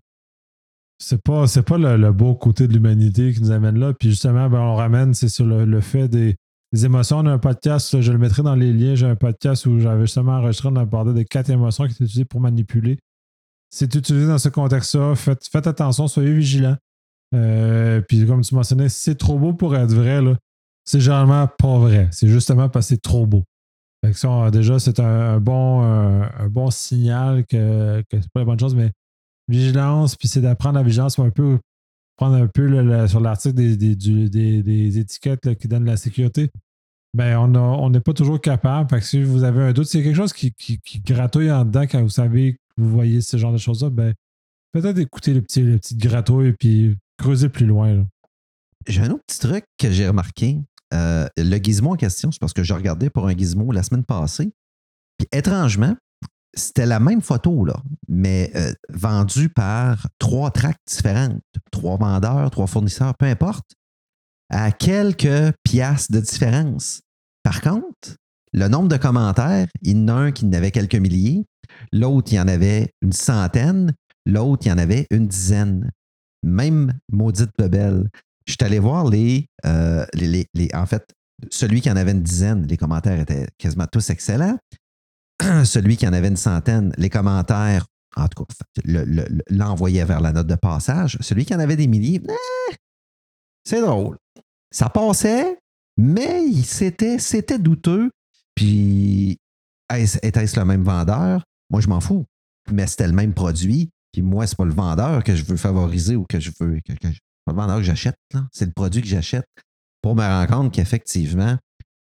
c'est 0.98 1.22
pas, 1.22 1.46
c'est 1.46 1.62
pas 1.62 1.76
le, 1.78 1.96
le 1.96 2.12
beau 2.12 2.34
côté 2.34 2.66
de 2.66 2.72
l'humanité 2.72 3.32
qui 3.32 3.40
nous 3.42 3.50
amène 3.50 3.78
là. 3.78 3.92
Puis 3.98 4.10
justement, 4.10 4.48
ben, 4.50 4.60
on 4.60 4.74
ramène, 4.76 5.14
c'est 5.14 5.28
sur 5.28 5.44
le, 5.46 5.64
le 5.64 5.80
fait 5.80 6.08
des, 6.08 6.36
des 6.72 6.84
émotions. 6.84 7.18
On 7.18 7.26
a 7.26 7.32
un 7.32 7.38
podcast, 7.38 8.00
je 8.00 8.12
le 8.12 8.18
mettrai 8.18 8.42
dans 8.42 8.54
les 8.54 8.72
liens. 8.72 8.94
J'ai 8.94 9.06
un 9.06 9.16
podcast 9.16 9.66
où 9.66 9.78
j'avais 9.78 10.02
justement 10.06 10.32
enregistré, 10.32 10.68
on 10.70 10.76
a 10.76 10.86
parlé 10.86 11.12
des 11.12 11.24
quatre 11.24 11.50
émotions 11.50 11.84
qui 11.86 11.92
étaient 11.92 12.04
utilisées 12.04 12.24
pour 12.24 12.40
manipuler. 12.40 12.98
C'est 13.70 13.94
utilisé 13.94 14.26
dans 14.26 14.38
ce 14.38 14.48
contexte-là. 14.48 15.14
Faites, 15.14 15.66
attention, 15.66 16.08
soyez 16.08 16.32
vigilants. 16.32 16.76
Euh, 17.34 18.00
puis 18.02 18.24
comme 18.26 18.42
tu 18.42 18.54
mentionnais, 18.54 18.88
c'est 18.88 19.16
trop 19.16 19.38
beau 19.38 19.52
pour 19.52 19.74
être 19.76 19.92
vrai, 19.92 20.22
là, 20.22 20.36
c'est 20.84 21.00
généralement 21.00 21.48
pas 21.58 21.78
vrai. 21.78 22.08
C'est 22.12 22.28
justement 22.28 22.68
parce 22.68 22.86
que 22.86 22.94
c'est 22.94 23.02
trop 23.02 23.26
beau. 23.26 23.42
Ça, 24.12 24.50
déjà, 24.52 24.78
c'est 24.78 25.00
un, 25.00 25.40
bon, 25.40 25.82
un, 25.82 26.22
un 26.22 26.48
bon 26.48 26.70
signal 26.70 27.44
que, 27.46 28.02
que 28.08 28.20
c'est 28.20 28.30
pas 28.32 28.40
la 28.40 28.46
bonne 28.46 28.60
chose, 28.60 28.76
mais 28.76 28.92
vigilance, 29.48 30.14
puis 30.14 30.28
c'est 30.28 30.40
d'apprendre 30.40 30.76
la 30.76 30.84
vigilance, 30.84 31.18
un 31.18 31.30
peu 31.30 31.58
prendre 32.16 32.36
un 32.36 32.46
peu 32.46 33.06
sur 33.08 33.20
l'article 33.20 33.54
des, 33.54 34.98
étiquettes 34.98 35.54
qui 35.58 35.68
donnent 35.68 35.84
la 35.84 35.96
sécurité. 35.96 36.50
Ben, 37.14 37.38
on 37.38 37.90
n'est 37.90 38.00
pas 38.00 38.12
toujours 38.12 38.40
capable. 38.40 38.90
Fait 38.90 38.98
que 38.98 39.04
si 39.04 39.22
vous 39.22 39.44
avez 39.44 39.62
un 39.62 39.72
doute, 39.72 39.86
c'est 39.86 40.02
quelque 40.02 40.16
chose 40.16 40.32
qui, 40.32 40.52
gratouille 41.04 41.50
en 41.50 41.64
dedans 41.64 41.82
quand 41.82 42.02
vous 42.02 42.08
savez 42.08 42.54
que 42.54 42.58
vous 42.76 42.90
voyez 42.90 43.20
ce 43.20 43.36
genre 43.36 43.52
de 43.52 43.58
choses-là, 43.58 43.90
ben, 43.90 44.14
peut-être 44.72 44.98
écouter 44.98 45.32
le 45.32 45.42
petit, 45.42 45.62
le 45.62 45.78
petit 45.78 45.96
gratouille 45.96 46.52
puis 46.52 46.96
creuser 47.18 47.48
plus 47.48 47.66
loin. 47.66 48.06
J'ai 48.86 49.02
un 49.02 49.10
autre 49.10 49.24
petit 49.26 49.38
truc 49.38 49.64
que 49.78 49.90
j'ai 49.90 50.06
remarqué. 50.06 50.58
Euh, 50.94 51.26
le 51.36 51.56
gizmo 51.56 51.92
en 51.92 51.96
question, 51.96 52.30
c'est 52.30 52.38
parce 52.38 52.52
que 52.52 52.62
je 52.62 52.72
regardais 52.72 53.10
pour 53.10 53.26
un 53.26 53.36
gizmo 53.36 53.72
la 53.72 53.82
semaine 53.82 54.04
passée. 54.04 54.52
Puis 55.18 55.26
étrangement, 55.32 55.96
c'était 56.56 56.86
la 56.86 57.00
même 57.00 57.20
photo, 57.20 57.66
mais 58.08 58.50
euh, 58.56 58.72
vendue 58.88 59.48
par 59.48 60.08
trois 60.18 60.50
tracks 60.50 60.80
différentes. 60.88 61.42
Trois 61.70 61.96
vendeurs, 61.98 62.50
trois 62.50 62.66
fournisseurs, 62.66 63.14
peu 63.16 63.26
importe, 63.26 63.74
à 64.50 64.72
quelques 64.72 65.52
piastres 65.62 66.12
de 66.12 66.20
différence. 66.20 67.02
Par 67.42 67.60
contre, 67.60 68.16
le 68.52 68.68
nombre 68.68 68.88
de 68.88 68.96
commentaires, 68.96 69.68
il 69.82 69.98
y 69.98 70.00
en 70.00 70.08
a 70.08 70.12
un 70.12 70.32
qui 70.32 70.46
en 70.46 70.52
avait 70.52 70.70
quelques 70.70 70.96
milliers, 70.96 71.44
l'autre, 71.92 72.32
il 72.32 72.36
y 72.36 72.40
en 72.40 72.48
avait 72.48 72.90
une 73.02 73.12
centaine, 73.12 73.92
l'autre, 74.24 74.66
il 74.66 74.70
y 74.70 74.72
en 74.72 74.78
avait 74.78 75.06
une 75.10 75.28
dizaine. 75.28 75.90
Même 76.42 76.92
maudite 77.10 77.50
bebelle. 77.58 78.08
Je 78.46 78.52
suis 78.52 78.64
allé 78.64 78.78
voir 78.78 79.08
les, 79.08 79.46
euh, 79.64 80.06
En 80.74 80.86
fait, 80.86 81.04
celui 81.50 81.80
qui 81.80 81.90
en 81.90 81.96
avait 81.96 82.12
une 82.12 82.22
dizaine, 82.22 82.66
les 82.66 82.76
commentaires 82.76 83.18
étaient 83.20 83.48
quasiment 83.58 83.86
tous 83.90 84.10
excellents. 84.10 84.56
celui 85.64 85.96
qui 85.96 86.06
en 86.06 86.12
avait 86.12 86.28
une 86.28 86.36
centaine, 86.36 86.92
les 86.98 87.10
commentaires, 87.10 87.86
en 88.16 88.28
tout 88.28 88.44
cas, 88.44 88.54
le- 88.84 89.04
le- 89.04 89.26
le- 89.28 89.42
l'envoyait 89.50 90.04
vers 90.04 90.20
la 90.20 90.32
note 90.32 90.46
de 90.46 90.54
passage. 90.54 91.18
Celui 91.20 91.44
qui 91.44 91.54
en 91.54 91.58
avait 91.60 91.76
des 91.76 91.86
milliers, 91.86 92.22
eh, 92.28 92.74
c'est 93.64 93.80
drôle. 93.80 94.16
Ça 94.70 94.88
passait, 94.88 95.58
mais 95.96 96.52
c'était 96.62 97.18
c'était 97.18 97.58
douteux. 97.58 98.10
Puis, 98.54 99.38
était-ce 100.22 100.58
le 100.58 100.64
même 100.64 100.82
vendeur? 100.82 101.44
Moi, 101.70 101.80
je 101.80 101.88
m'en 101.88 102.00
fous. 102.00 102.24
Mais 102.72 102.86
c'était 102.86 103.06
le 103.06 103.12
même 103.12 103.34
produit. 103.34 103.90
Puis 104.12 104.22
moi, 104.22 104.46
c'est 104.46 104.56
pas 104.56 104.64
le 104.64 104.72
vendeur 104.72 105.22
que 105.22 105.34
je 105.34 105.44
veux 105.44 105.56
favoriser 105.58 106.16
ou 106.16 106.24
que 106.24 106.40
je 106.40 106.50
veux. 106.58 106.80
Que, 106.84 106.92
que- 106.94 107.08
pas 107.44 107.52
le 107.52 107.56
vendeur 107.56 107.76
que 107.76 107.82
j'achète. 107.82 108.16
C'est 108.50 108.64
le 108.64 108.72
produit 108.72 109.02
que 109.02 109.08
j'achète 109.08 109.44
pour 110.02 110.16
me 110.16 110.22
rendre 110.22 110.50
compte 110.50 110.72
qu'effectivement, 110.74 111.56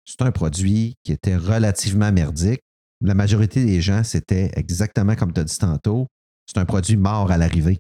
c'est 0.05 0.21
un 0.21 0.31
produit 0.31 0.95
qui 1.03 1.11
était 1.11 1.35
relativement 1.35 2.11
merdique. 2.11 2.61
La 3.01 3.13
majorité 3.13 3.63
des 3.65 3.81
gens, 3.81 4.03
c'était 4.03 4.51
exactement 4.55 5.15
comme 5.15 5.33
tu 5.33 5.39
as 5.39 5.43
dit 5.43 5.57
tantôt. 5.57 6.07
C'est 6.45 6.57
un 6.59 6.65
produit 6.65 6.97
mort 6.97 7.31
à 7.31 7.37
l'arrivée. 7.37 7.79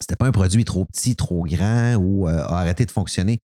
C'était 0.00 0.16
pas 0.16 0.26
un 0.26 0.32
produit 0.32 0.64
trop 0.64 0.84
petit, 0.84 1.16
trop 1.16 1.44
grand 1.44 1.96
ou 1.96 2.26
euh, 2.28 2.38
a 2.44 2.60
arrêté 2.60 2.86
de 2.86 2.90
fonctionner. 2.90 3.38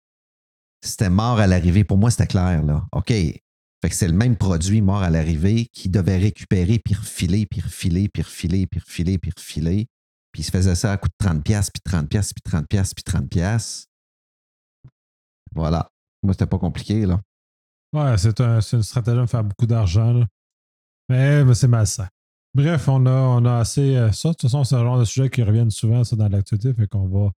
C'était 0.84 1.10
mort 1.10 1.38
à 1.40 1.46
l'arrivée. 1.46 1.84
Pour 1.84 1.98
moi, 1.98 2.10
c'était 2.10 2.26
clair, 2.26 2.62
là. 2.62 2.86
OK. 2.92 3.08
Fait 3.08 3.90
que 3.90 3.94
c'est 3.94 4.08
le 4.08 4.14
même 4.14 4.36
produit 4.36 4.80
mort 4.80 5.02
à 5.02 5.10
l'arrivée 5.10 5.66
qui 5.72 5.88
devait 5.88 6.16
récupérer, 6.16 6.78
puis 6.78 6.94
refiler, 6.94 7.46
puis 7.46 7.60
refiler, 7.60 8.08
puis 8.08 8.22
refiler, 8.22 8.66
puis 8.66 8.80
refiler, 8.80 9.18
puis 9.18 9.30
refiler. 9.36 9.86
Puis 10.32 10.42
il 10.42 10.44
se 10.44 10.50
faisait 10.50 10.74
ça 10.74 10.92
à 10.92 10.96
coût 10.96 11.08
de 11.08 11.26
30$, 11.26 11.42
puis 11.42 11.82
30$, 11.84 12.08
puis 12.08 12.42
30$, 12.44 12.94
puis 12.94 13.04
30$. 13.04 13.86
Voilà. 15.54 15.88
Moi, 16.22 16.32
c'était 16.34 16.46
pas 16.46 16.58
compliqué, 16.58 17.06
là. 17.06 17.20
Ouais, 17.92 18.16
c'est 18.18 18.40
un- 18.40 18.60
une 18.60 18.82
stratégie 18.82 19.16
de 19.16 19.26
faire 19.26 19.44
beaucoup 19.44 19.66
d'argent. 19.66 20.24
Mais, 21.08 21.54
c'est 21.54 21.68
malsain. 21.68 22.08
Bref, 22.54 22.88
on 22.88 23.04
a, 23.06 23.10
on 23.10 23.44
a 23.44 23.58
assez. 23.58 23.96
euh, 23.96 24.10
ça, 24.12 24.30
de 24.30 24.34
toute 24.34 24.42
façon, 24.42 24.64
c'est 24.64 24.76
un 24.76 24.82
genre 24.82 24.98
de 24.98 25.04
sujet 25.04 25.28
qui 25.28 25.42
reviennent 25.42 25.70
souvent 25.70 26.04
ça, 26.04 26.16
dans 26.16 26.28
l'actualité. 26.28 26.72
Fait 26.74 26.86
qu'on 26.86 27.06
va, 27.06 27.30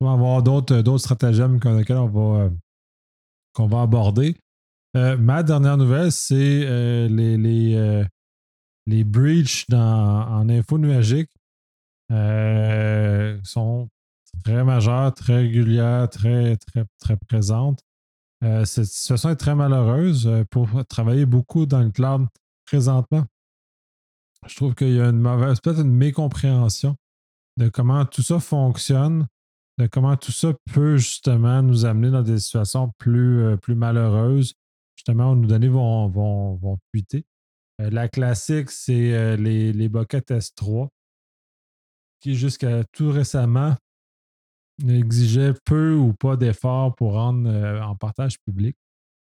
on 0.00 0.06
va 0.06 0.12
avoir 0.12 0.42
d'autres 0.42 0.80
d'autres 0.80 1.02
stratagèmes 1.02 1.58
dans 1.58 1.76
lesquels 1.76 1.96
on 1.96 2.06
va, 2.08 2.44
euh, 2.44 2.50
qu'on 3.52 3.66
va 3.66 3.82
aborder. 3.82 4.36
Euh, 4.96 5.16
ma 5.16 5.42
dernière 5.42 5.76
nouvelle, 5.76 6.12
c'est 6.12 7.08
les, 7.08 7.36
les, 7.36 8.04
les 8.86 9.04
breaches 9.04 9.66
dans, 9.68 10.28
en 10.28 10.48
info 10.48 10.78
nuagique 10.78 11.30
sont 13.42 13.88
très 14.44 14.62
majeures, 14.62 15.12
très 15.14 15.36
régulières, 15.38 16.08
très, 16.08 16.56
très, 16.58 16.84
très 17.00 17.16
présentes. 17.16 17.82
cette 18.40 18.84
situation 18.84 19.30
est 19.30 19.36
très 19.36 19.56
malheureuse 19.56 20.30
pour 20.50 20.68
travailler 20.86 21.26
beaucoup 21.26 21.66
dans 21.66 21.80
le 21.80 21.90
cloud 21.90 22.28
présentement. 22.74 23.24
Je 24.46 24.56
trouve 24.56 24.74
qu'il 24.74 24.92
y 24.92 25.00
a 25.00 25.08
une 25.08 25.20
mauvaise, 25.20 25.60
peut-être 25.60 25.80
une 25.80 25.94
mécompréhension 25.94 26.96
de 27.56 27.68
comment 27.68 28.04
tout 28.04 28.22
ça 28.22 28.40
fonctionne, 28.40 29.26
de 29.78 29.86
comment 29.86 30.16
tout 30.16 30.32
ça 30.32 30.52
peut 30.72 30.96
justement 30.96 31.62
nous 31.62 31.84
amener 31.84 32.10
dans 32.10 32.22
des 32.22 32.38
situations 32.38 32.92
plus, 32.98 33.56
plus 33.62 33.74
malheureuses 33.74 34.54
justement, 34.96 35.34
nos 35.36 35.46
données 35.46 35.68
vont, 35.68 36.08
vont, 36.08 36.54
vont 36.56 36.78
fuiter. 36.90 37.24
Euh, 37.80 37.90
la 37.90 38.08
classique, 38.08 38.70
c'est 38.70 39.12
euh, 39.12 39.36
les, 39.36 39.72
les 39.72 39.88
Bucket 39.88 40.30
S3, 40.30 40.88
qui 42.20 42.34
jusqu'à 42.34 42.84
tout 42.84 43.10
récemment 43.10 43.76
exigeait 44.88 45.54
peu 45.64 45.94
ou 45.94 46.14
pas 46.14 46.36
d'efforts 46.36 46.94
pour 46.96 47.12
rendre 47.12 47.48
euh, 47.48 47.80
en 47.82 47.96
partage 47.96 48.40
public. 48.40 48.76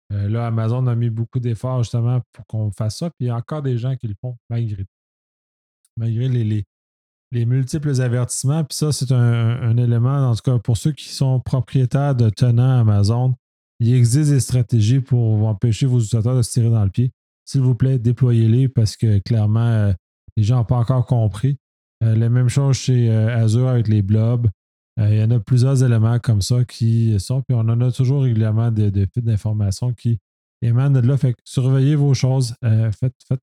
Là, 0.09 0.47
Amazon 0.47 0.85
a 0.87 0.95
mis 0.95 1.09
beaucoup 1.09 1.39
d'efforts 1.39 1.83
justement 1.83 2.21
pour 2.31 2.45
qu'on 2.47 2.71
fasse 2.71 2.97
ça, 2.99 3.09
puis 3.09 3.25
il 3.25 3.27
y 3.27 3.29
a 3.29 3.35
encore 3.35 3.61
des 3.61 3.77
gens 3.77 3.95
qui 3.95 4.07
le 4.07 4.15
font 4.21 4.37
malgré 4.49 4.85
malgré 5.97 6.27
les, 6.27 6.43
les, 6.43 6.65
les 7.31 7.45
multiples 7.45 7.99
avertissements. 8.01 8.63
Puis 8.63 8.77
ça, 8.77 8.91
c'est 8.91 9.11
un, 9.11 9.75
élément, 9.77 10.29
en 10.29 10.35
tout 10.35 10.41
cas, 10.43 10.59
pour 10.59 10.77
ceux 10.77 10.91
qui 10.91 11.09
sont 11.09 11.39
propriétaires 11.39 12.15
de 12.15 12.29
tenants 12.29 12.79
Amazon, 12.79 13.35
il 13.79 13.93
existe 13.93 14.29
des 14.29 14.39
stratégies 14.39 14.99
pour 14.99 15.45
empêcher 15.47 15.85
vos 15.85 15.99
utilisateurs 15.99 16.37
de 16.37 16.41
se 16.41 16.51
tirer 16.51 16.69
dans 16.69 16.83
le 16.83 16.89
pied. 16.89 17.11
S'il 17.45 17.61
vous 17.61 17.75
plaît, 17.75 17.99
déployez-les 17.99 18.69
parce 18.69 18.95
que 18.95 19.19
clairement, 19.19 19.67
euh, 19.67 19.93
les 20.37 20.43
gens 20.43 20.57
n'ont 20.57 20.63
pas 20.63 20.77
encore 20.77 21.05
compris. 21.05 21.57
Euh, 22.03 22.15
la 22.15 22.29
même 22.29 22.49
chose 22.49 22.77
chez 22.77 23.09
euh, 23.09 23.35
Azure 23.35 23.67
avec 23.67 23.87
les 23.87 24.01
blobs. 24.01 24.47
Il 24.97 25.15
y 25.15 25.23
en 25.23 25.31
a 25.31 25.39
plusieurs 25.39 25.83
éléments 25.83 26.19
comme 26.19 26.41
ça 26.41 26.63
qui 26.65 27.19
sont, 27.19 27.41
puis 27.41 27.55
on 27.55 27.61
en 27.61 27.81
a 27.81 27.91
toujours 27.91 28.23
régulièrement 28.23 28.71
des, 28.71 28.91
des 28.91 29.07
d'informations 29.17 29.93
qui 29.93 30.19
émanent 30.61 31.01
de 31.01 31.07
là. 31.07 31.17
Fait 31.17 31.35
surveillez 31.43 31.95
vos 31.95 32.13
choses, 32.13 32.55
faites, 32.61 33.15
faites 33.27 33.41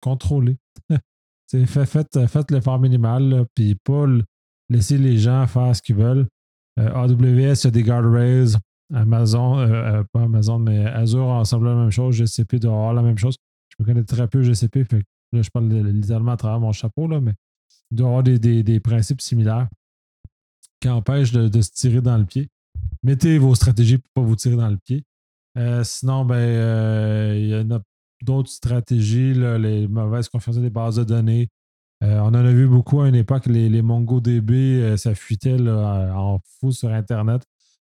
contrôler. 0.00 0.56
faites, 1.66 2.26
faites 2.26 2.50
l'effort 2.52 2.78
minimal, 2.78 3.44
puis 3.54 3.74
pas 3.74 4.06
laisser 4.70 4.98
les 4.98 5.18
gens 5.18 5.46
faire 5.48 5.74
ce 5.74 5.82
qu'ils 5.82 5.96
veulent. 5.96 6.28
AWS, 6.76 7.14
il 7.24 7.64
y 7.64 7.66
a 7.66 7.70
des 7.70 7.82
guardrails. 7.82 8.54
Amazon, 8.94 9.58
euh, 9.58 9.66
euh, 9.66 10.04
pas 10.12 10.22
Amazon, 10.22 10.58
mais 10.58 10.86
Azure 10.86 11.26
ensemble 11.26 11.66
la 11.66 11.74
même 11.74 11.90
chose, 11.90 12.16
GCP 12.16 12.58
doit 12.58 12.72
avoir 12.72 12.94
la 12.94 13.02
même 13.02 13.18
chose. 13.18 13.36
Je 13.70 13.76
me 13.80 13.86
connais 13.86 14.04
très 14.04 14.26
peu 14.28 14.42
GCP, 14.42 14.84
fait 14.84 15.04
là, 15.32 15.42
je 15.42 15.50
parle 15.50 15.68
littéralement 15.68 16.32
à 16.32 16.36
travers 16.36 16.60
mon 16.60 16.72
chapeau, 16.72 17.06
là, 17.06 17.20
mais 17.20 17.34
il 17.90 17.98
doit 17.98 18.08
avoir 18.08 18.22
des, 18.22 18.80
principes 18.80 19.20
similaires 19.20 19.68
qui 20.80 20.88
empêchent 20.88 21.32
de, 21.32 21.60
se 21.60 21.70
tirer 21.70 22.00
dans 22.00 22.18
le 22.18 22.24
pied. 22.24 22.48
Mettez 23.02 23.38
vos 23.38 23.54
stratégies 23.54 23.98
pour 23.98 24.22
ne 24.22 24.26
pas 24.26 24.28
vous 24.28 24.36
tirer 24.36 24.56
dans 24.56 24.68
le 24.68 24.78
pied. 24.78 25.04
Euh, 25.56 25.82
sinon, 25.84 26.24
ben, 26.24 27.34
il 27.36 27.48
y 27.48 27.54
en 27.54 27.70
a 27.70 27.80
d'autres 28.22 28.50
stratégies, 28.50 29.34
les 29.34 29.88
mauvaises 29.88 30.28
confiances 30.28 30.58
des 30.58 30.70
bases 30.70 30.96
de 30.96 31.04
données. 31.04 31.48
on 32.00 32.28
en 32.28 32.34
a 32.34 32.52
vu 32.52 32.66
beaucoup 32.66 33.00
à 33.00 33.08
une 33.08 33.14
époque, 33.14 33.46
les, 33.46 33.82
MongoDB, 33.82 34.96
ça 34.96 35.14
fuitait 35.14 35.56
en 35.60 36.40
fou 36.60 36.72
sur 36.72 36.90
Internet 36.90 37.42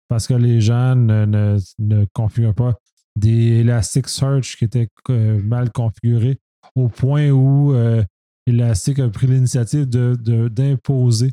parce 0.08 0.28
que 0.28 0.34
les 0.34 0.62
gens 0.62 0.96
ne, 0.96 1.58
ne, 1.80 2.06
configurent 2.14 2.54
pas 2.54 2.76
des 3.16 3.62
Elasticsearch 3.62 4.58
qui 4.58 4.66
étaient 4.66 4.90
euh, 5.10 5.42
mal 5.42 5.72
configurés 5.72 6.40
au 6.76 6.88
point 6.88 7.30
où 7.30 7.74
euh, 7.74 8.04
Elastic 8.48 9.00
a 9.00 9.10
pris 9.10 9.28
l'initiative 9.28 9.86
d'imposer 9.88 11.32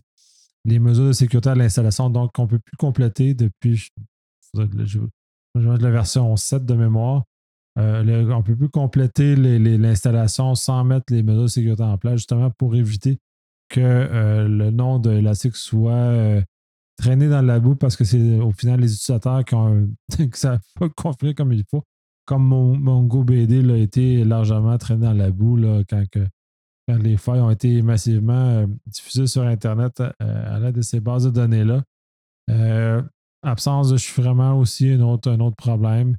les 0.65 0.79
mesures 0.79 1.07
de 1.07 1.13
sécurité 1.13 1.51
à 1.51 1.55
l'installation. 1.55 2.11
Donc, 2.11 2.31
on 2.39 2.43
ne 2.43 2.49
peut 2.49 2.59
plus 2.59 2.77
compléter 2.77 3.35
depuis 3.35 3.89
je, 4.55 5.01
la 5.55 5.91
version 5.91 6.37
7 6.37 6.65
de 6.65 6.75
mémoire. 6.75 7.25
Euh, 7.79 8.03
on 8.31 8.39
ne 8.39 8.43
peut 8.43 8.57
plus 8.57 8.69
compléter 8.69 9.37
l'installation 9.37 10.55
sans 10.55 10.85
mettre 10.85 11.13
les 11.13 11.23
mesures 11.23 11.45
de 11.45 11.49
sécurité 11.49 11.83
en 11.83 11.99
place, 11.99 12.17
justement 12.17 12.51
pour 12.51 12.75
éviter 12.75 13.19
que 13.69 14.47
le 14.49 14.71
nom 14.71 14.99
de 14.99 15.13
Elastic 15.13 15.55
soit 15.55 16.43
traîner 17.01 17.29
dans 17.29 17.43
la 17.43 17.61
boue 17.61 17.77
parce 17.77 17.97
que 17.97 18.05
c'est 18.05 18.39
au 18.41 18.53
final 18.53 18.81
les 18.81 18.93
utilisateurs 18.93 19.45
qui 19.45 19.55
ont 19.55 19.89
que 20.17 20.39
ça 20.39 20.59
pas 20.79 20.89
configuré 20.91 21.35
comme 21.35 21.53
il 21.53 21.65
faut. 21.71 21.83
Comme 22.27 22.45
mon, 22.45 22.77
mon 22.79 23.03
GoBD 23.03 23.69
a 23.71 23.77
été 23.77 24.25
largement 24.25 24.77
traîné 24.79 25.07
dans 25.07 25.15
la 25.15 25.31
boue 25.31 25.59
quand, 25.89 26.05
les 26.99 27.17
failles 27.17 27.41
ont 27.41 27.51
été 27.51 27.83
massivement 27.83 28.49
euh, 28.49 28.67
diffusées 28.87 29.27
sur 29.27 29.43
Internet 29.43 30.01
euh, 30.01 30.57
à 30.57 30.59
l'aide 30.59 30.77
de 30.77 30.83
ces 30.83 31.01
bases 31.01 31.25
de 31.25 31.31
données-là. 31.31 31.83
Euh, 32.51 33.03
absence 33.43 33.91
de 33.91 33.97
chiffrement 33.97 34.59
aussi, 34.59 34.91
un 34.91 35.01
autre, 35.01 35.57
problème. 35.57 36.17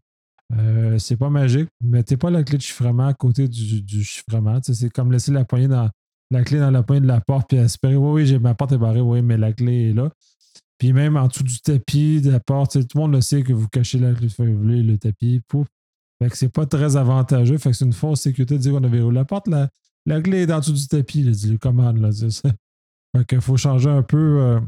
c'est 0.98 1.18
pas 1.18 1.30
magique. 1.30 1.70
Mettez 1.82 2.18
pas 2.18 2.30
la 2.30 2.44
clé 2.44 2.58
de 2.58 2.64
chiffrement 2.64 3.08
à 3.08 3.14
côté 3.14 3.48
du, 3.48 4.04
chiffrement. 4.04 4.60
c'est 4.62 4.90
comme 4.90 5.12
laisser 5.12 5.32
la 5.32 5.46
poignée 5.46 5.68
dans 5.68 5.90
la 6.32 6.44
clé 6.44 6.60
dans 6.60 6.72
la 6.72 6.82
poignée 6.82 7.02
de 7.02 7.08
la 7.08 7.22
porte 7.22 7.50
puis 7.50 7.58
espérer 7.58 7.98
oui, 7.98 8.22
oui, 8.22 8.26
j'ai 8.26 8.40
ma 8.40 8.56
porte 8.56 8.72
est 8.72 8.78
barrée, 8.78 9.02
oui, 9.02 9.22
mais 9.22 9.38
la 9.38 9.54
clé 9.54 9.90
est 9.90 9.94
là. 9.94 10.10
Puis 10.78 10.94
même 10.94 11.16
en 11.18 11.28
dessous 11.28 11.44
du 11.44 11.60
tapis, 11.60 12.22
de 12.22 12.32
la 12.32 12.40
porte, 12.40 12.74
tout 12.88 12.98
le 12.98 13.02
monde 13.02 13.14
le 13.14 13.22
sait 13.22 13.44
que 13.44 13.54
vous 13.54 13.68
cachez 13.68 14.00
la 14.00 14.14
clé 14.14 14.30
le 14.38 14.98
tapis, 14.98 15.42
pouf. 15.48 15.68
Fait 16.22 16.30
que 16.30 16.38
c'est 16.38 16.50
pas 16.50 16.68
très 16.68 16.98
avantageux. 16.98 17.58
Fait 17.58 17.72
que 17.72 17.76
c'est 17.76 17.86
une 17.86 17.94
fausse 17.94 18.22
sécurité 18.22 18.56
de 18.56 18.62
dire 18.62 18.74
qu'on 18.74 18.84
a 18.84 18.88
verrouillé 18.88 19.16
la 19.16 19.26
porte. 19.26 19.48
La, 19.48 19.70
la 20.06 20.22
clé 20.22 20.42
est 20.42 20.52
en 20.52 20.60
dessous 20.60 20.74
du 20.74 20.88
tapis, 20.88 21.24
dit 21.24 21.60
commande. 21.60 21.98
Là. 21.98 22.10
Fait 22.12 23.26
qu'il 23.26 23.42
faut 23.42 23.58
changer 23.58 23.90
un 23.90 24.04
peu, 24.04 24.60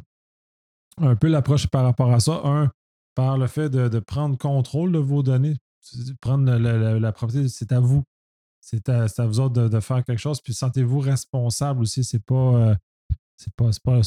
euh, 1.02 1.15
peu 1.15 1.28
l'approche 1.28 1.67
par 1.67 1.84
rapport 1.84 2.12
à 2.12 2.19
ça. 2.19 2.41
Un, 2.43 2.72
par 3.15 3.38
le 3.38 3.48
fait 3.48 3.69
de, 3.69 4.00
prendre 4.00 4.38
contrôle 4.38 4.91
de 4.91 5.00
vos 5.00 5.24
données. 5.24 5.56
Prendre 6.22 6.52
la, 6.56 7.12
propriété, 7.12 7.50
c'est 7.50 7.72
à 7.72 7.80
vous. 7.80 8.04
C'est 8.62 8.89
à, 8.89 9.08
vous 9.26 9.39
autres 9.39 9.67
de, 9.67 9.80
faire 9.80 10.04
quelque 10.04 10.19
chose. 10.19 10.41
Puis 10.41 10.54
sentez-vous 10.54 11.00
responsable 11.00 11.82
aussi. 11.82 12.04
C'est 12.04 12.24
pas. 12.24 12.36
Euh, 12.36 12.76
c'est 13.36 13.54
pas, 13.56 13.69
pas, 13.84 14.02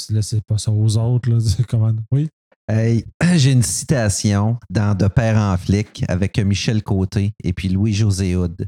pas 0.47 0.59
ça 0.59 0.71
aux 0.71 0.97
autres. 0.97 1.31
Là. 1.31 1.39
Comment... 1.69 1.93
Oui? 2.11 2.31
j'ai 3.37 3.53
une 3.53 3.63
citation 3.63 4.59
dans 4.71 4.97
De 4.97 5.07
Père 5.07 5.37
en 5.37 5.57
flic 5.57 6.05
avec 6.09 6.39
Michel 6.39 6.83
Côté 6.83 7.33
et 7.45 7.53
puis 7.53 7.69
Louis-José 7.69 8.35
Houd. 8.35 8.67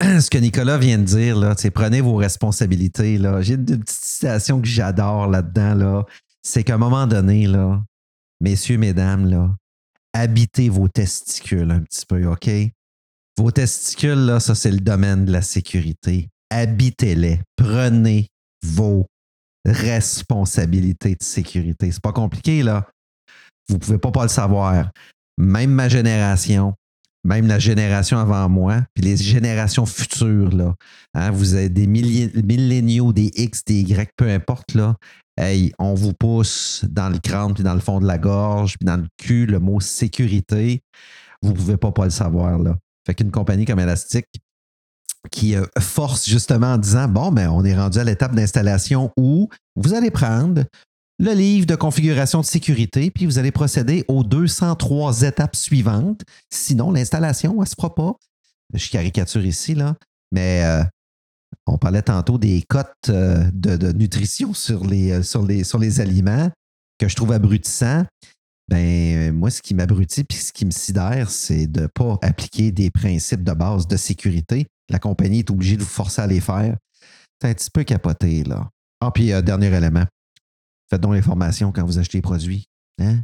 Ce 0.20 0.30
que 0.30 0.38
Nicolas 0.38 0.78
vient 0.78 0.98
de 0.98 1.04
dire, 1.04 1.36
là, 1.38 1.54
prenez 1.74 2.00
vos 2.00 2.16
responsabilités. 2.16 3.18
Là. 3.18 3.42
J'ai 3.42 3.54
une, 3.54 3.64
petite 3.64 3.90
citation 3.90 4.60
que 4.60 4.66
j'adore 4.66 5.26
là-dedans. 5.26 5.74
Là. 5.74 6.04
C'est 6.42 6.64
qu'à 6.64 6.74
un 6.74 6.78
moment 6.78 7.06
donné, 7.06 7.46
là, 7.46 7.82
messieurs, 8.40 8.78
mesdames, 8.78 9.28
là, 9.28 9.54
habitez 10.14 10.68
vos 10.68 10.88
testicules 10.88 11.70
un 11.70 11.80
petit 11.80 12.06
peu, 12.06 12.26
OK? 12.26 12.50
Vos 13.38 13.50
testicules, 13.50 14.26
là, 14.26 14.40
ça, 14.40 14.54
c'est 14.54 14.70
le 14.70 14.80
domaine 14.80 15.26
de 15.26 15.32
la 15.32 15.42
sécurité. 15.42 16.28
Habitez-les. 16.50 17.40
Prenez 17.56 18.28
vos 18.62 19.06
responsabilité 19.66 21.10
de 21.10 21.22
sécurité. 21.22 21.92
C'est 21.92 22.02
pas 22.02 22.12
compliqué, 22.12 22.62
là. 22.62 22.88
Vous 23.68 23.78
pouvez 23.78 23.98
pas 23.98 24.10
pas 24.10 24.22
le 24.22 24.28
savoir. 24.28 24.90
Même 25.38 25.70
ma 25.70 25.88
génération, 25.88 26.74
même 27.24 27.46
la 27.46 27.58
génération 27.58 28.18
avant 28.18 28.48
moi, 28.48 28.82
puis 28.94 29.04
les 29.04 29.16
générations 29.16 29.86
futures, 29.86 30.54
là. 30.54 30.74
Hein, 31.14 31.30
vous 31.30 31.54
avez 31.54 31.68
des 31.68 31.86
milléniaux, 31.86 33.12
des 33.12 33.30
X, 33.34 33.64
des 33.64 33.80
Y, 33.80 34.10
peu 34.16 34.28
importe, 34.28 34.74
là. 34.74 34.96
Hey, 35.36 35.72
on 35.78 35.94
vous 35.94 36.12
pousse 36.12 36.84
dans 36.88 37.08
le 37.08 37.18
crâne, 37.18 37.54
puis 37.54 37.62
dans 37.62 37.74
le 37.74 37.80
fond 37.80 38.00
de 38.00 38.06
la 38.06 38.18
gorge, 38.18 38.76
puis 38.78 38.86
dans 38.86 38.96
le 38.96 39.06
cul, 39.16 39.46
le 39.46 39.58
mot 39.58 39.80
sécurité. 39.80 40.82
Vous 41.42 41.54
pouvez 41.54 41.76
pas 41.76 41.92
pas 41.92 42.04
le 42.04 42.10
savoir, 42.10 42.58
là. 42.58 42.76
Fait 43.06 43.14
qu'une 43.14 43.30
compagnie 43.30 43.64
comme 43.64 43.80
Elastic, 43.80 44.26
qui 45.30 45.54
euh, 45.54 45.64
force 45.78 46.28
justement 46.28 46.74
en 46.74 46.78
disant 46.78 47.08
bon, 47.08 47.30
ben, 47.30 47.48
on 47.50 47.64
est 47.64 47.76
rendu 47.76 47.98
à 47.98 48.04
l'étape 48.04 48.34
d'installation 48.34 49.10
où 49.16 49.48
vous 49.76 49.94
allez 49.94 50.10
prendre 50.10 50.64
le 51.20 51.32
livre 51.32 51.66
de 51.66 51.74
configuration 51.74 52.40
de 52.40 52.46
sécurité, 52.46 53.10
puis 53.10 53.26
vous 53.26 53.38
allez 53.38 53.50
procéder 53.50 54.04
aux 54.08 54.24
203 54.24 55.22
étapes 55.22 55.54
suivantes. 55.54 56.22
Sinon, 56.50 56.90
l'installation, 56.90 57.52
elle 57.54 57.60
ne 57.60 57.64
se 57.66 57.74
fera 57.76 57.94
pas. 57.94 58.14
Je 58.72 58.90
caricature 58.90 59.44
ici, 59.44 59.74
là, 59.74 59.96
mais 60.32 60.64
euh, 60.64 60.82
on 61.66 61.78
parlait 61.78 62.02
tantôt 62.02 62.38
des 62.38 62.62
cotes 62.68 62.92
euh, 63.08 63.44
de, 63.52 63.92
nutrition 63.92 64.54
sur 64.54 64.84
les, 64.86 65.22
sur, 65.22 65.44
les, 65.44 65.64
sur 65.64 65.78
les 65.78 66.00
aliments 66.00 66.50
que 66.98 67.08
je 67.08 67.16
trouve 67.16 67.32
abrutissants. 67.32 68.04
Ben, 68.68 69.32
moi, 69.32 69.50
ce 69.50 69.62
qui 69.62 69.74
m'abrutit 69.74 70.24
puis 70.24 70.38
ce 70.38 70.52
qui 70.52 70.64
me 70.64 70.70
sidère, 70.70 71.30
c'est 71.30 71.66
de 71.66 71.82
ne 71.82 71.86
pas 71.86 72.18
appliquer 72.22 72.70
des 72.72 72.90
principes 72.90 73.42
de 73.42 73.52
base 73.52 73.86
de 73.88 73.96
sécurité 73.96 74.66
la 74.90 74.98
compagnie 74.98 75.38
est 75.38 75.50
obligée 75.50 75.76
de 75.76 75.82
vous 75.82 75.88
forcer 75.88 76.20
à 76.20 76.26
les 76.26 76.40
faire. 76.40 76.76
C'est 77.40 77.48
un 77.48 77.54
petit 77.54 77.70
peu 77.70 77.84
capoté, 77.84 78.44
là. 78.44 78.68
Ah, 79.00 79.10
puis 79.10 79.32
euh, 79.32 79.40
dernier 79.40 79.74
élément. 79.74 80.04
Faites 80.90 81.00
donc 81.00 81.14
l'information 81.14 81.72
quand 81.72 81.84
vous 81.84 81.98
achetez 81.98 82.18
les 82.18 82.22
produits. 82.22 82.68
Hein? 83.00 83.20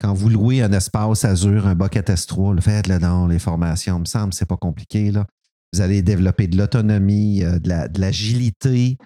quand 0.00 0.14
vous 0.14 0.30
louez 0.30 0.62
un 0.62 0.72
espace 0.72 1.24
Azure, 1.24 1.66
un 1.66 1.74
bucket 1.74 2.08
S3, 2.08 2.60
faites-le 2.60 2.98
dans 2.98 3.26
les 3.26 3.38
formations. 3.38 3.98
Il 3.98 4.00
me 4.00 4.04
semble 4.06 4.32
c'est 4.32 4.46
pas 4.46 4.56
compliqué. 4.56 5.10
Là. 5.10 5.26
Vous 5.72 5.82
allez 5.82 6.02
développer 6.02 6.48
de 6.48 6.56
l'autonomie, 6.56 7.44
euh, 7.44 7.58
de 7.58 8.00
l'agilité, 8.00 8.96